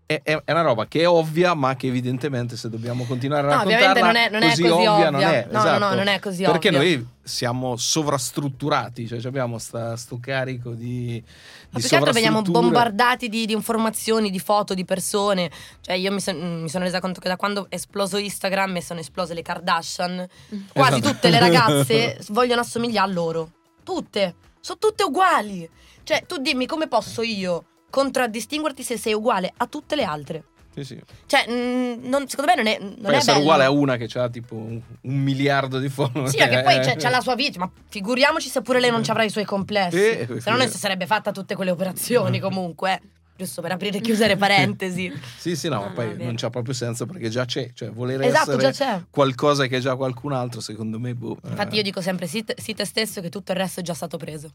è, 0.07 0.21
è, 0.23 0.51
una 0.51 0.63
roba 0.63 0.87
che 0.87 1.01
è 1.01 1.09
ovvia, 1.09 1.55
ma 1.55 1.77
che 1.77 1.87
evidentemente 1.87 2.57
se 2.57 2.69
dobbiamo 2.69 3.05
continuare 3.05 3.51
a 3.51 3.57
no, 3.57 3.71
raccontarla 3.71 4.07
non 4.07 4.17
è, 4.17 4.29
non 4.31 4.41
così, 4.41 4.63
è 4.65 4.69
così 4.69 4.87
ovvia, 4.87 5.11
non 5.11 5.21
è. 5.23 5.47
No, 5.51 5.59
esatto. 5.59 5.79
no, 5.79 5.89
no, 5.89 5.95
non 5.95 6.07
è 6.09 6.19
così 6.19 6.45
Perché 6.45 6.69
ovvia. 6.69 6.81
noi 6.81 7.07
siamo 7.23 7.77
sovrastrutturati, 7.77 9.07
cioè 9.07 9.25
abbiamo 9.25 9.59
sta, 9.59 9.97
sto 9.97 10.19
carico 10.21 10.73
di, 10.73 11.23
ma 11.71 11.79
più 11.79 11.89
che 11.89 11.97
altro 11.97 12.13
veniamo 12.13 12.43
bombardati 12.43 13.29
di, 13.29 13.47
di, 13.47 13.53
informazioni, 13.53 14.31
di 14.31 14.39
foto, 14.39 14.75
di 14.75 14.85
persone. 14.85 15.51
Cioè, 15.81 15.95
io 15.95 16.13
mi, 16.13 16.21
son, 16.21 16.63
mi, 16.63 16.69
sono 16.69 16.85
resa 16.85 17.01
conto 17.01 17.21
che 17.21 17.29
da 17.29 17.37
quando 17.37 17.67
è 17.69 17.75
esploso 17.75 18.19
Instagram 18.19 18.77
e 18.77 18.83
sono 18.83 19.01
esplose 19.01 19.35
le 19.35 19.43
Kardashian, 19.43 20.27
quasi 20.73 20.99
esatto. 20.99 21.15
tutte 21.15 21.31
le 21.31 21.39
ragazze 21.41 22.19
vogliono 22.29 22.61
assomigliare 22.61 23.09
a 23.09 23.13
loro. 23.13 23.51
Tutte. 23.83 24.35
Sono 24.61 24.79
tutte 24.79 25.03
uguali. 25.05 25.69
Cioè, 26.05 26.25
tu 26.27 26.37
dimmi 26.39 26.67
come 26.67 26.89
posso 26.89 27.23
io 27.23 27.65
contraddistinguerti 27.93 28.83
se 28.83 28.97
sei 28.97 29.13
uguale 29.13 29.53
a 29.55 29.67
tutte 29.67 29.97
le 29.97 30.05
altre. 30.05 30.45
Sì, 30.75 30.85
sì. 30.85 31.03
Cioè, 31.27 31.45
mh, 31.47 31.53
mm, 31.53 32.09
non, 32.09 32.27
secondo 32.27 32.51
me 32.51 32.57
non 32.57 32.67
è. 32.67 32.79
Non 32.81 32.97
Puoi 33.03 33.13
è 33.13 33.17
essere 33.17 33.33
bello. 33.33 33.45
uguale 33.45 33.65
a 33.65 33.71
una 33.71 33.97
che 33.97 34.09
ha 34.19 34.31
tipo 34.31 34.55
un, 34.55 34.81
un 35.03 35.15
miliardo 35.15 35.79
di 35.79 35.91
follower. 35.91 36.31
Sì, 36.31 36.39
che 36.39 36.63
poi 36.63 36.81
c'ha, 36.81 36.95
c'ha, 36.97 37.11
la 37.11 37.21
sua 37.21 37.35
vita, 37.35 37.59
ma 37.59 37.71
figuriamoci 37.89 38.49
se 38.49 38.63
pure 38.63 38.81
lei 38.81 38.91
non 38.91 39.05
ci 39.05 39.11
avrà 39.11 39.25
i 39.25 39.31
suoi 39.31 39.45
complessi. 39.45 39.97
Eh, 39.97 40.41
se 40.41 40.51
no, 40.51 40.57
non 40.57 40.69
si 40.69 40.79
sarebbe 40.79 41.05
fatta 41.05 41.31
tutte 41.31 41.55
quelle 41.55 41.71
operazioni 41.71 42.41
comunque. 42.41 42.95
Eh. 42.95 43.01
Giusto 43.35 43.61
per 43.61 43.73
aprire 43.73 43.99
e 43.99 44.01
chiudere 44.01 44.37
parentesi. 44.37 45.13
sì, 45.37 45.57
sì, 45.57 45.69
no, 45.69 45.81
ma 45.81 45.91
poi 45.91 46.17
non 46.17 46.35
c'ha 46.37 46.49
proprio 46.49 46.73
senso 46.73 47.05
perché 47.05 47.29
già 47.29 47.45
c'è. 47.45 47.71
Cioè, 47.75 47.91
volere 47.91 48.27
esatto, 48.27 48.59
essere 48.59 49.07
qualcosa 49.11 49.67
che 49.67 49.77
è 49.77 49.81
già 49.81 49.97
qualcun 49.97 50.33
altro, 50.33 50.61
secondo 50.61 50.99
me. 50.99 51.15
Boh, 51.15 51.39
Infatti, 51.45 51.75
eh. 51.75 51.77
io 51.79 51.83
dico 51.83 52.01
sempre: 52.01 52.27
sii 52.27 52.45
te, 52.45 52.55
sii 52.59 52.75
te 52.75 52.85
stesso, 52.87 53.21
che 53.21 53.29
tutto 53.29 53.53
il 53.53 53.59
resto 53.59 53.81
è 53.81 53.83
già 53.83 53.95
stato 53.95 54.17
preso. 54.17 54.55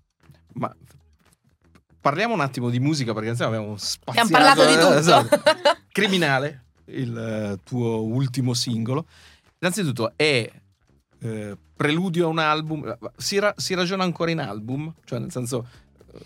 Ma 0.54 0.74
parliamo 2.00 2.34
un 2.34 2.42
attimo 2.42 2.70
di 2.70 2.80
musica 2.80 3.14
perché 3.14 3.30
insomma 3.30 3.56
abbiamo 3.56 3.78
spaziato. 3.78 4.28
Abbiamo 4.28 4.54
parlato 4.54 4.70
di 4.70 4.82
tutto. 4.82 4.94
Esatto. 4.98 5.42
Criminale, 5.92 6.66
il 6.86 7.54
uh, 7.54 7.64
tuo 7.64 8.04
ultimo 8.04 8.54
singolo. 8.54 9.06
Innanzitutto 9.60 10.14
è 10.16 10.50
eh, 11.20 11.58
preludio 11.76 12.26
a 12.26 12.30
un 12.30 12.40
album. 12.40 12.98
Si, 13.16 13.40
ra- 13.40 13.54
si, 13.58 13.74
ragiona 13.74 14.04
ancora 14.04 14.32
in 14.32 14.40
album? 14.40 14.94
Cioè, 15.04 15.20
nel 15.20 15.32
senso, 15.32 15.68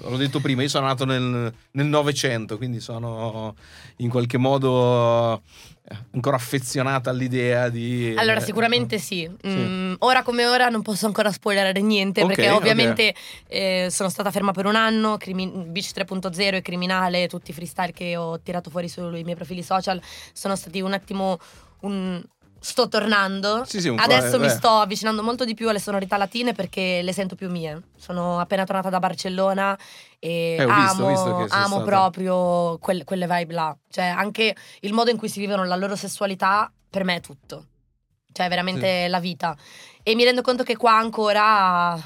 l'ho 0.04 0.18
detto 0.18 0.40
prima, 0.40 0.62
io 0.62 0.70
sono 0.70 0.88
nato 0.88 1.06
nel 1.06 1.52
Novecento, 1.72 2.58
quindi 2.58 2.80
sono 2.80 3.56
in 3.98 4.10
qualche 4.10 4.38
modo 4.38 5.42
eh, 5.88 5.96
ancora 6.14 6.36
affezionata 6.36 7.10
all'idea 7.10 7.70
di... 7.70 8.14
Allora, 8.18 8.40
eh, 8.40 8.44
sicuramente 8.44 8.98
sì. 8.98 9.30
Mm, 9.48 9.94
ora 10.00 10.24
come 10.24 10.46
ora 10.46 10.70
non 10.70 10.82
posso 10.82 11.06
ancora 11.06 11.32
spoilerare 11.32 11.82
niente, 11.82 12.22
okay, 12.22 12.36
perché 12.36 12.52
ovviamente 12.52 13.14
okay. 13.48 13.86
eh, 13.86 13.88
sono 13.90 14.10
stata 14.10 14.32
ferma 14.32 14.52
per 14.52 14.66
un 14.66 14.76
anno, 14.76 15.18
Crimi- 15.18 15.52
Beach 15.68 15.92
3.0 15.96 16.56
e 16.56 16.62
Criminale, 16.62 17.28
tutti 17.28 17.52
i 17.52 17.54
freestyle 17.54 17.92
che 17.92 18.16
ho 18.16 18.40
tirato 18.40 18.70
fuori 18.70 18.88
sui 18.88 19.24
miei 19.24 19.36
profili 19.36 19.64
social, 19.64 20.02
sono 20.34 20.56
stati 20.56 20.82
un 20.82 20.94
attimo 20.94 21.40
un, 21.82 22.22
sto 22.64 22.88
tornando. 22.88 23.64
Sì, 23.66 23.82
sì, 23.82 23.88
un 23.90 23.96
po', 23.98 24.04
Adesso 24.04 24.36
eh, 24.36 24.40
mi 24.40 24.46
eh. 24.46 24.50
sto 24.50 24.70
avvicinando 24.70 25.24
molto 25.24 25.46
di 25.46 25.56
più 25.56 25.68
alle 25.68 25.80
sonorità 25.80 26.16
latine 26.18 26.54
perché 26.54 27.02
le 27.02 27.12
sento 27.12 27.36
più 27.36 27.50
mie. 27.50 27.82
Sono 27.98 28.40
appena 28.40 28.64
tornata 28.66 28.90
da 28.90 29.00
Barcellona 29.00 29.76
e 30.20 30.58
Eh, 30.60 30.64
ho 30.64 30.70
amo, 30.70 30.84
visto, 30.84 31.04
ho 31.04 31.08
visto 31.08 31.46
che 31.48 31.54
amo 31.64 31.68
stata. 31.68 31.84
proprio 31.84 32.78
quelle, 32.78 33.04
quelle 33.04 33.26
vibe 33.28 33.54
là. 33.54 33.76
Cioè, 33.90 34.06
anche 34.06 34.56
il 34.82 34.94
modo 34.94 35.10
in 35.10 35.18
cui 35.18 35.28
si 35.28 35.40
vivono 35.40 35.66
la 35.66 35.76
loro 35.76 35.96
sessualità 35.96 36.72
per 36.90 37.04
me 37.04 37.16
è 37.16 37.20
tutto. 37.22 37.66
Cioè, 38.32 38.48
veramente 38.48 39.08
la 39.08 39.20
vita. 39.20 39.56
E 40.04 40.14
mi 40.16 40.24
rendo 40.24 40.42
conto 40.42 40.64
che 40.64 40.78
qua 40.78 40.94
ancora. 40.98 41.98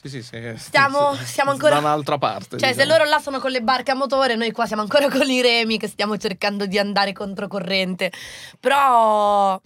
Sì, 0.00 0.08
sì, 0.08 0.22
sì. 0.22 0.54
Stiamo- 0.56 1.14
sì, 1.16 1.24
siamo 1.24 1.50
ancora- 1.50 1.74
Da 1.74 1.80
un'altra 1.80 2.18
parte. 2.18 2.56
Cioè, 2.56 2.68
se 2.72 2.82
diciamo. 2.82 2.92
loro 2.98 3.04
là 3.10 3.18
sono 3.18 3.40
con 3.40 3.50
le 3.50 3.60
barche 3.62 3.90
a 3.90 3.94
motore, 3.94 4.36
noi 4.36 4.52
qua 4.52 4.64
siamo 4.64 4.82
ancora 4.82 5.08
con 5.10 5.28
i 5.28 5.40
remi 5.42 5.76
che 5.76 5.88
stiamo 5.88 6.16
cercando 6.16 6.66
di 6.66 6.78
andare 6.78 7.12
controcorrente. 7.12 8.12
Però, 8.60 9.60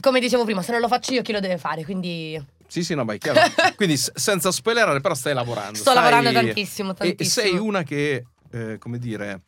come 0.00 0.20
dicevo 0.20 0.44
prima, 0.44 0.62
se 0.62 0.72
non 0.72 0.80
lo 0.80 0.88
faccio 0.88 1.12
io, 1.12 1.22
chi 1.22 1.32
lo 1.32 1.40
deve 1.40 1.58
fare? 1.58 1.84
Quindi 1.84 2.40
Sì, 2.66 2.82
sì, 2.84 2.94
no, 2.94 3.04
ma 3.04 3.14
è 3.14 3.18
chiaro. 3.18 3.40
Quindi 3.76 3.96
s- 3.96 4.12
senza 4.14 4.50
spoilerare, 4.52 5.00
però 5.00 5.14
stai 5.14 5.34
lavorando. 5.34 5.74
sto 5.74 5.90
stai- 5.90 5.96
lavorando 5.96 6.32
tantissimo, 6.32 6.94
tantissimo. 6.94 7.46
e 7.46 7.50
sei 7.50 7.58
una 7.58 7.82
che, 7.82 8.24
eh, 8.50 8.78
come 8.78 8.98
dire, 8.98 9.42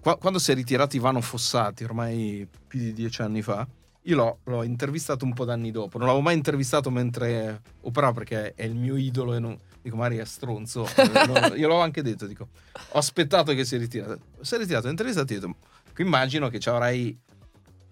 qua- 0.00 0.16
quando 0.16 0.38
si 0.38 0.50
è 0.50 0.54
ritirato 0.54 0.96
Ivano 0.96 1.20
Fossati, 1.20 1.84
ormai 1.84 2.46
più 2.66 2.78
di 2.78 2.92
dieci 2.92 3.22
anni 3.22 3.42
fa, 3.42 3.66
io 4.04 4.16
l'ho, 4.16 4.38
l'ho 4.44 4.62
intervistato 4.62 5.24
un 5.24 5.34
po' 5.34 5.44
d'anni 5.44 5.70
dopo. 5.70 5.98
Non 5.98 6.06
l'avevo 6.06 6.24
mai 6.24 6.34
intervistato 6.34 6.90
mentre 6.90 7.60
operava 7.82 8.14
perché 8.14 8.54
è 8.54 8.64
il 8.64 8.74
mio 8.74 8.96
idolo 8.96 9.34
e 9.34 9.38
non... 9.38 9.58
Dico, 9.82 9.96
Mari 9.96 10.16
è 10.18 10.24
stronzo. 10.24 10.86
Eh, 10.96 11.26
no, 11.26 11.54
io 11.54 11.68
l'ho 11.68 11.80
anche 11.80 12.02
detto, 12.02 12.26
dico, 12.26 12.48
ho 12.92 12.98
aspettato 12.98 13.54
che 13.54 13.64
si 13.64 13.76
è 13.76 13.78
ritirato. 13.78 14.18
Si 14.40 14.54
è 14.54 14.58
ritirato, 14.58 14.86
ho 14.88 14.90
intervistato 14.90 15.32
e 15.32 15.36
ho 15.36 15.40
detto, 15.40 15.56
immagino 16.02 16.48
che 16.48 16.58
ci 16.58 16.68
avrai 16.70 17.18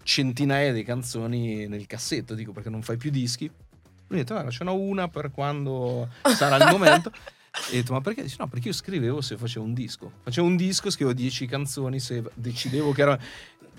centinaia 0.08 0.72
di 0.72 0.82
canzoni 0.84 1.66
nel 1.66 1.86
cassetto, 1.86 2.34
dico, 2.34 2.52
perché 2.52 2.70
non 2.70 2.80
fai 2.80 2.96
più 2.96 3.10
dischi. 3.10 3.44
Lui 3.44 4.18
ha 4.18 4.22
detto, 4.22 4.32
guarda, 4.32 4.50
ce 4.50 4.64
n'ho 4.64 4.74
una 4.74 5.08
per 5.08 5.30
quando 5.30 6.08
sarà 6.34 6.56
il 6.56 6.70
momento. 6.70 7.12
E 7.70 7.72
ho 7.72 7.80
detto, 7.80 7.92
ma 7.92 8.00
perché? 8.00 8.22
Dice, 8.22 8.36
no, 8.38 8.46
perché 8.46 8.68
io 8.68 8.74
scrivevo 8.74 9.20
se 9.20 9.36
facevo 9.36 9.64
un 9.64 9.74
disco. 9.74 10.12
Facevo 10.22 10.46
un 10.46 10.54
disco, 10.54 10.90
scrivevo 10.90 11.16
10 11.16 11.46
canzoni, 11.46 11.98
se 11.98 12.22
decidevo 12.34 12.92
che 12.92 13.02
era... 13.02 13.18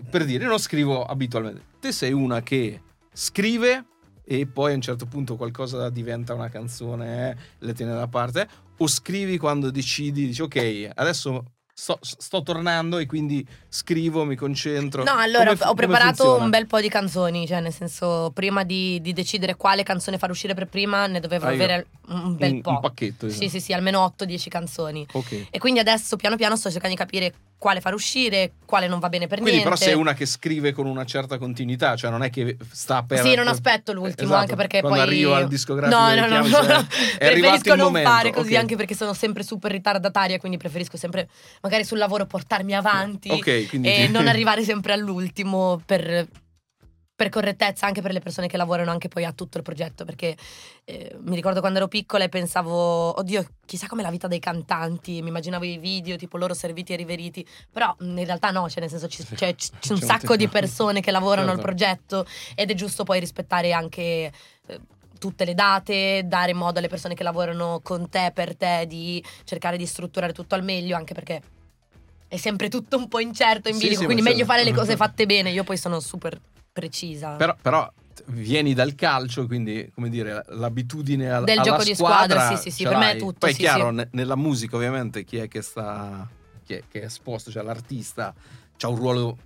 Per 0.09 0.25
dire, 0.25 0.45
non 0.45 0.57
scrivo 0.57 1.05
abitualmente. 1.05 1.61
Te 1.79 1.91
sei 1.93 2.11
una 2.11 2.41
che 2.41 2.81
scrive 3.13 3.85
e 4.25 4.47
poi 4.47 4.73
a 4.73 4.75
un 4.75 4.81
certo 4.81 5.05
punto 5.05 5.37
qualcosa 5.37 5.89
diventa 5.89 6.33
una 6.33 6.49
canzone, 6.49 7.29
eh, 7.29 7.35
le 7.59 7.73
tiene 7.73 7.93
da 7.93 8.07
parte, 8.07 8.47
o 8.77 8.87
scrivi 8.87 9.37
quando 9.37 9.71
decidi, 9.71 10.25
dici, 10.25 10.41
ok, 10.41 10.89
adesso 10.95 11.43
sto, 11.79 11.97
sto 12.01 12.43
tornando 12.43 12.97
e 12.97 13.05
quindi 13.05 13.45
scrivo, 13.69 14.25
mi 14.25 14.35
concentro. 14.35 15.03
No, 15.03 15.13
allora 15.15 15.55
Come 15.55 15.69
ho 15.71 15.73
preparato 15.73 16.35
un 16.35 16.49
bel 16.49 16.67
po' 16.67 16.81
di 16.81 16.89
canzoni, 16.89 17.47
cioè 17.47 17.61
nel 17.61 17.73
senso 17.73 18.31
prima 18.33 18.63
di, 18.63 18.99
di 19.01 19.13
decidere 19.13 19.55
quale 19.55 19.83
canzone 19.83 20.17
far 20.17 20.29
uscire 20.29 20.53
per 20.53 20.67
prima 20.67 21.07
ne 21.07 21.21
dovevo 21.21 21.45
Ah, 21.45 21.51
avere 21.51 21.87
un 22.07 22.35
bel 22.35 22.53
un, 22.55 22.61
po'. 22.61 22.71
un 22.71 22.79
pacchetto. 22.81 23.29
Sì, 23.29 23.33
diciamo. 23.39 23.49
sì, 23.49 23.59
sì, 23.61 23.73
almeno 23.73 24.13
8-10 24.17 24.47
canzoni. 24.49 25.05
Ok. 25.13 25.47
E 25.49 25.57
quindi 25.57 25.79
adesso 25.79 26.17
piano 26.17 26.35
piano 26.35 26.57
sto 26.57 26.69
cercando 26.69 26.95
di 26.95 27.01
capire 27.01 27.33
quale 27.59 27.81
far 27.81 27.93
uscire, 27.93 28.53
quale 28.65 28.87
non 28.87 28.99
va 28.99 29.09
bene 29.09 29.27
per 29.27 29.39
Quindi 29.39 29.59
niente. 29.59 29.69
però 29.69 29.91
sei 29.91 29.99
una 29.99 30.13
che 30.13 30.25
scrive 30.25 30.71
con 30.71 30.85
una 30.85 31.03
certa 31.03 31.37
continuità, 31.37 31.97
cioè 31.97 32.09
non 32.09 32.23
è 32.23 32.29
che 32.29 32.57
sta 32.71 33.03
per... 33.03 33.19
Sì, 33.19 33.35
non 33.35 33.49
aspetto 33.49 33.91
l'ultimo, 33.91 34.29
Esatto, 34.29 34.39
anche 34.39 34.55
perché 34.55 34.79
quando 34.79 34.99
poi. 34.99 35.07
arriva 35.07 35.35
al 35.35 35.49
discografico 35.49 35.99
No, 35.99 36.15
no, 36.15 36.25
no, 36.27 36.39
no. 36.39 36.47
cioè, 36.47 36.85
preferisco 37.19 37.75
non 37.75 37.87
momento, 37.87 38.09
fare 38.09 38.31
così, 38.31 38.53
ok. 38.53 38.59
anche 38.59 38.75
perché 38.77 38.95
sono 38.95 39.13
sempre 39.13 39.43
super 39.43 39.71
ritardataria, 39.71 40.39
quindi 40.39 40.57
preferisco 40.57 40.95
sempre, 40.95 41.27
magari 41.61 41.83
sul 41.83 41.97
lavoro, 41.97 42.25
portarmi 42.25 42.73
avanti 42.73 43.29
Ok, 43.29 43.67
quindi 43.67 43.93
e 43.93 44.07
non 44.07 44.25
arrivare 44.29 44.63
sempre 44.63 44.93
all'ultimo 44.93 45.81
per, 45.85 46.27
per 47.19 47.27
correttezza, 47.27 47.85
anche 47.85 48.01
per 48.01 48.13
le 48.13 48.21
persone 48.21 48.47
che 48.47 48.55
lavorano 48.55 48.91
anche 48.91 49.09
poi 49.09 49.25
a 49.25 49.33
tutto 49.33 49.57
il 49.57 49.63
progetto. 49.63 50.05
Perché 50.05 50.37
eh, 50.85 51.17
mi 51.19 51.35
ricordo 51.35 51.59
quando 51.59 51.79
ero 51.79 51.89
piccola 51.89 52.23
e 52.23 52.29
pensavo, 52.29 53.19
oddio, 53.19 53.45
chissà 53.65 53.87
com'è 53.87 54.01
la 54.01 54.09
vita 54.09 54.29
dei 54.29 54.39
cantanti. 54.39 55.21
Mi 55.21 55.27
immaginavo 55.27 55.65
i 55.65 55.77
video, 55.79 56.15
tipo 56.15 56.37
loro 56.37 56.53
serviti 56.53 56.93
e 56.93 56.95
riveriti. 56.95 57.45
Però 57.73 57.93
mh, 57.99 58.19
in 58.19 58.23
realtà 58.25 58.51
no, 58.51 58.69
cioè 58.69 58.79
nel 58.79 58.89
senso 58.89 59.07
c- 59.07 59.33
c'è 59.35 59.47
un 59.47 59.55
C'è 59.79 59.91
un 59.91 59.99
sacco 59.99 60.37
di 60.37 60.47
persone 60.47 61.01
che 61.01 61.11
lavorano 61.11 61.49
al 61.51 61.57
Certo. 61.57 61.61
progetto 61.61 62.25
ed 62.55 62.71
è 62.71 62.73
giusto 62.73 63.03
poi 63.03 63.19
rispettare 63.19 63.73
anche 63.73 64.31
eh, 64.67 64.79
tutte 65.19 65.43
le 65.43 65.53
date, 65.55 66.21
dare 66.25 66.53
modo 66.53 66.79
alle 66.79 66.87
persone 66.87 67.15
che 67.15 67.23
lavorano 67.23 67.81
con 67.83 68.07
te, 68.07 68.31
per 68.33 68.55
te, 68.55 68.85
di 68.87 69.21
cercare 69.43 69.75
di 69.75 69.85
strutturare 69.85 70.31
tutto 70.31 70.55
al 70.55 70.63
meglio, 70.63 70.95
anche 70.95 71.13
perché 71.13 71.41
è 72.29 72.37
sempre 72.37 72.69
tutto 72.69 72.95
un 72.95 73.09
po' 73.09 73.19
incerto 73.19 73.67
in 73.67 73.75
Sì, 73.75 73.81
bilico, 73.81 73.99
sì, 73.99 74.05
quindi 74.05 74.21
ma 74.23 74.29
meglio 74.29 74.45
certo. 74.45 74.53
fare 74.53 74.63
le 74.69 74.73
cose 74.73 74.95
fatte 75.03 75.25
bene. 75.25 75.49
Io 75.49 75.65
poi 75.65 75.75
sono 75.75 75.99
super 75.99 76.39
precisa. 76.79 77.31
Però, 77.31 77.55
però 77.61 77.91
vieni 78.27 78.73
dal 78.73 78.95
calcio, 78.95 79.45
quindi 79.45 79.91
come 79.93 80.09
dire, 80.09 80.43
l'abitudine 80.49 81.31
al, 81.31 81.43
Del 81.43 81.61
gioco 81.61 81.83
di 81.83 81.95
squadra, 81.95 82.55
sì, 82.55 82.57
sì, 82.57 82.71
sì, 82.71 82.83
per 82.83 82.97
me 82.97 83.05
è 83.05 83.11
l'hai. 83.11 83.17
tutto, 83.19 83.39
Poi 83.39 83.51
è 83.51 83.53
sì, 83.53 83.59
chiaro, 83.59 83.89
sì. 83.89 83.95
ne- 83.95 84.09
nella 84.11 84.35
musica 84.35 84.75
ovviamente 84.75 85.23
chi 85.23 85.37
è 85.37 85.47
che 85.47 85.61
sta, 85.61 86.27
chi 86.63 86.73
è, 86.73 86.83
che 86.89 87.01
è 87.01 87.05
esposto, 87.05 87.51
cioè 87.51 87.63
l'artista, 87.63 88.33
ha 88.81 88.87
un 88.87 88.95
ruolo 88.95 89.37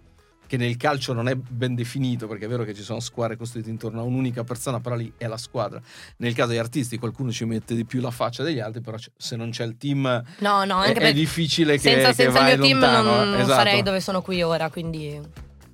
che 0.45 0.57
nel 0.57 0.77
calcio 0.77 1.13
non 1.13 1.27
è 1.27 1.35
ben 1.35 1.73
definito, 1.73 2.27
perché 2.27 2.45
è 2.45 2.47
vero 2.47 2.63
che 2.63 2.75
ci 2.75 2.83
sono 2.83 2.99
squadre 2.99 3.37
costruite 3.37 3.69
intorno 3.69 4.01
a 4.01 4.03
un'unica 4.03 4.43
persona, 4.43 4.79
però 4.79 4.95
lì 4.95 5.11
è 5.17 5.25
la 5.25 5.37
squadra. 5.37 5.81
Nel 6.17 6.35
caso 6.35 6.49
degli 6.49 6.59
artisti 6.59 6.99
qualcuno 6.99 7.31
ci 7.31 7.45
mette 7.45 7.73
di 7.73 7.85
più 7.85 8.01
la 8.01 8.11
faccia 8.11 8.43
degli 8.43 8.59
altri, 8.59 8.81
però 8.81 8.97
se 9.15 9.35
non 9.35 9.49
c'è 9.49 9.63
il 9.63 9.77
team 9.77 10.23
no, 10.39 10.65
no, 10.65 10.83
è, 10.83 10.93
è 10.93 11.13
difficile 11.13 11.73
che, 11.73 11.79
senza, 11.79 12.09
che 12.09 12.13
senza 12.13 12.37
il 12.39 12.45
vai 12.45 12.57
mio 12.57 12.65
team 12.65 12.79
lontano, 12.81 13.09
non, 13.15 13.21
eh. 13.21 13.31
non 13.31 13.39
Esatto. 13.39 13.53
sarei 13.53 13.81
dove 13.81 13.99
sono 13.99 14.21
qui 14.21 14.43
ora, 14.43 14.69
quindi 14.69 15.19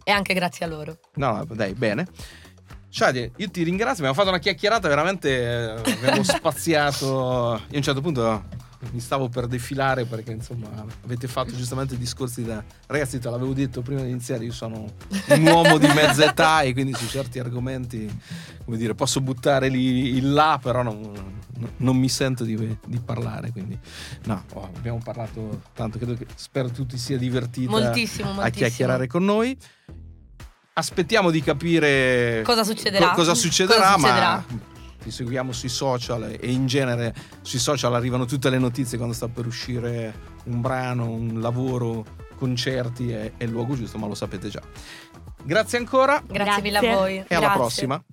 è 0.10 0.12
anche 0.12 0.34
grazie 0.34 0.66
a 0.66 0.70
loro. 0.70 0.99
No, 1.16 1.45
dai, 1.51 1.74
bene. 1.74 2.07
Shadi, 2.89 3.32
io 3.36 3.49
ti 3.51 3.62
ringrazio, 3.62 3.97
abbiamo 4.03 4.16
fatto 4.16 4.30
una 4.30 4.39
chiacchierata 4.39 4.88
veramente, 4.88 5.30
eh, 5.30 5.91
abbiamo 5.91 6.24
spaziato. 6.26 7.05
Io 7.05 7.74
a 7.74 7.78
un 7.78 7.82
certo 7.84 8.01
punto 8.01 8.43
mi 8.91 8.99
stavo 8.99 9.28
per 9.28 9.45
defilare 9.47 10.05
perché 10.05 10.32
insomma 10.32 10.70
avete 11.03 11.28
fatto 11.28 11.55
giustamente 11.55 11.97
discorsi 11.97 12.43
da... 12.43 12.64
Ragazzi, 12.88 13.20
te 13.20 13.30
l'avevo 13.30 13.53
detto 13.53 13.82
prima 13.82 14.01
di 14.01 14.10
iniziare, 14.10 14.45
io 14.45 14.53
sono 14.53 14.91
un 15.28 15.45
uomo 15.45 15.78
di 15.78 15.88
mezza 15.93 16.26
età 16.26 16.62
e 16.62 16.74
quindi 16.74 16.93
su 16.93 17.07
certi 17.07 17.38
argomenti, 17.39 18.10
come 18.66 18.78
dire, 18.78 18.95
posso 18.95 19.22
buttare 19.22 19.68
lì 19.68 20.18
in 20.18 20.34
là, 20.34 20.57
però 20.62 20.82
non, 20.82 21.12
non 21.78 21.97
mi 21.97 22.10
sento 22.10 22.43
di, 22.43 22.55
di 22.88 22.99
parlare, 22.99 23.51
quindi 23.51 23.78
no, 24.24 24.45
oh, 24.53 24.72
abbiamo 24.76 24.99
parlato 25.03 25.62
tanto, 25.74 25.97
credo 25.97 26.16
che 26.16 26.26
spero 26.36 26.70
tu 26.72 26.86
ti 26.86 26.97
sia 26.97 27.18
Moltissimo, 27.20 28.30
a 28.30 28.34
moltissimo. 28.34 28.49
chiacchierare 28.49 29.07
con 29.07 29.26
noi. 29.26 29.57
Aspettiamo 30.80 31.30
di 31.30 31.41
capire 31.43 32.41
Cosa 32.45 32.63
succederà? 32.63 33.09
co- 33.09 33.15
cosa 33.15 33.34
succederà, 33.36 33.80
Cosa 33.93 33.97
succederà? 33.97 34.30
ma 34.47 34.67
ti 35.03 35.11
seguiamo 35.11 35.51
sui 35.51 35.67
social 35.67 36.38
e 36.39 36.51
in 36.51 36.67
genere 36.67 37.13
sui 37.41 37.59
social 37.59 37.93
arrivano 37.95 38.23
tutte 38.23 38.49
le 38.49 38.57
notizie 38.59 38.95
quando 38.97 39.13
sta 39.13 39.27
per 39.27 39.45
uscire 39.45 40.13
un 40.45 40.61
brano, 40.61 41.09
un 41.09 41.41
lavoro, 41.41 42.05
concerti, 42.38 43.11
è, 43.11 43.34
è 43.36 43.43
il 43.43 43.49
luogo 43.49 43.75
giusto, 43.75 43.97
ma 43.97 44.07
lo 44.07 44.15
sapete 44.15 44.47
già. 44.47 44.61
Grazie 45.43 45.77
ancora 45.80 46.23
Grazie, 46.25 46.61
mille 46.61 46.77
a 46.77 46.82
Grazie. 46.82 46.97
voi. 46.97 47.15
e 47.27 47.36
alla 47.36 47.39
Grazie. 47.39 47.57
prossima. 47.59 48.03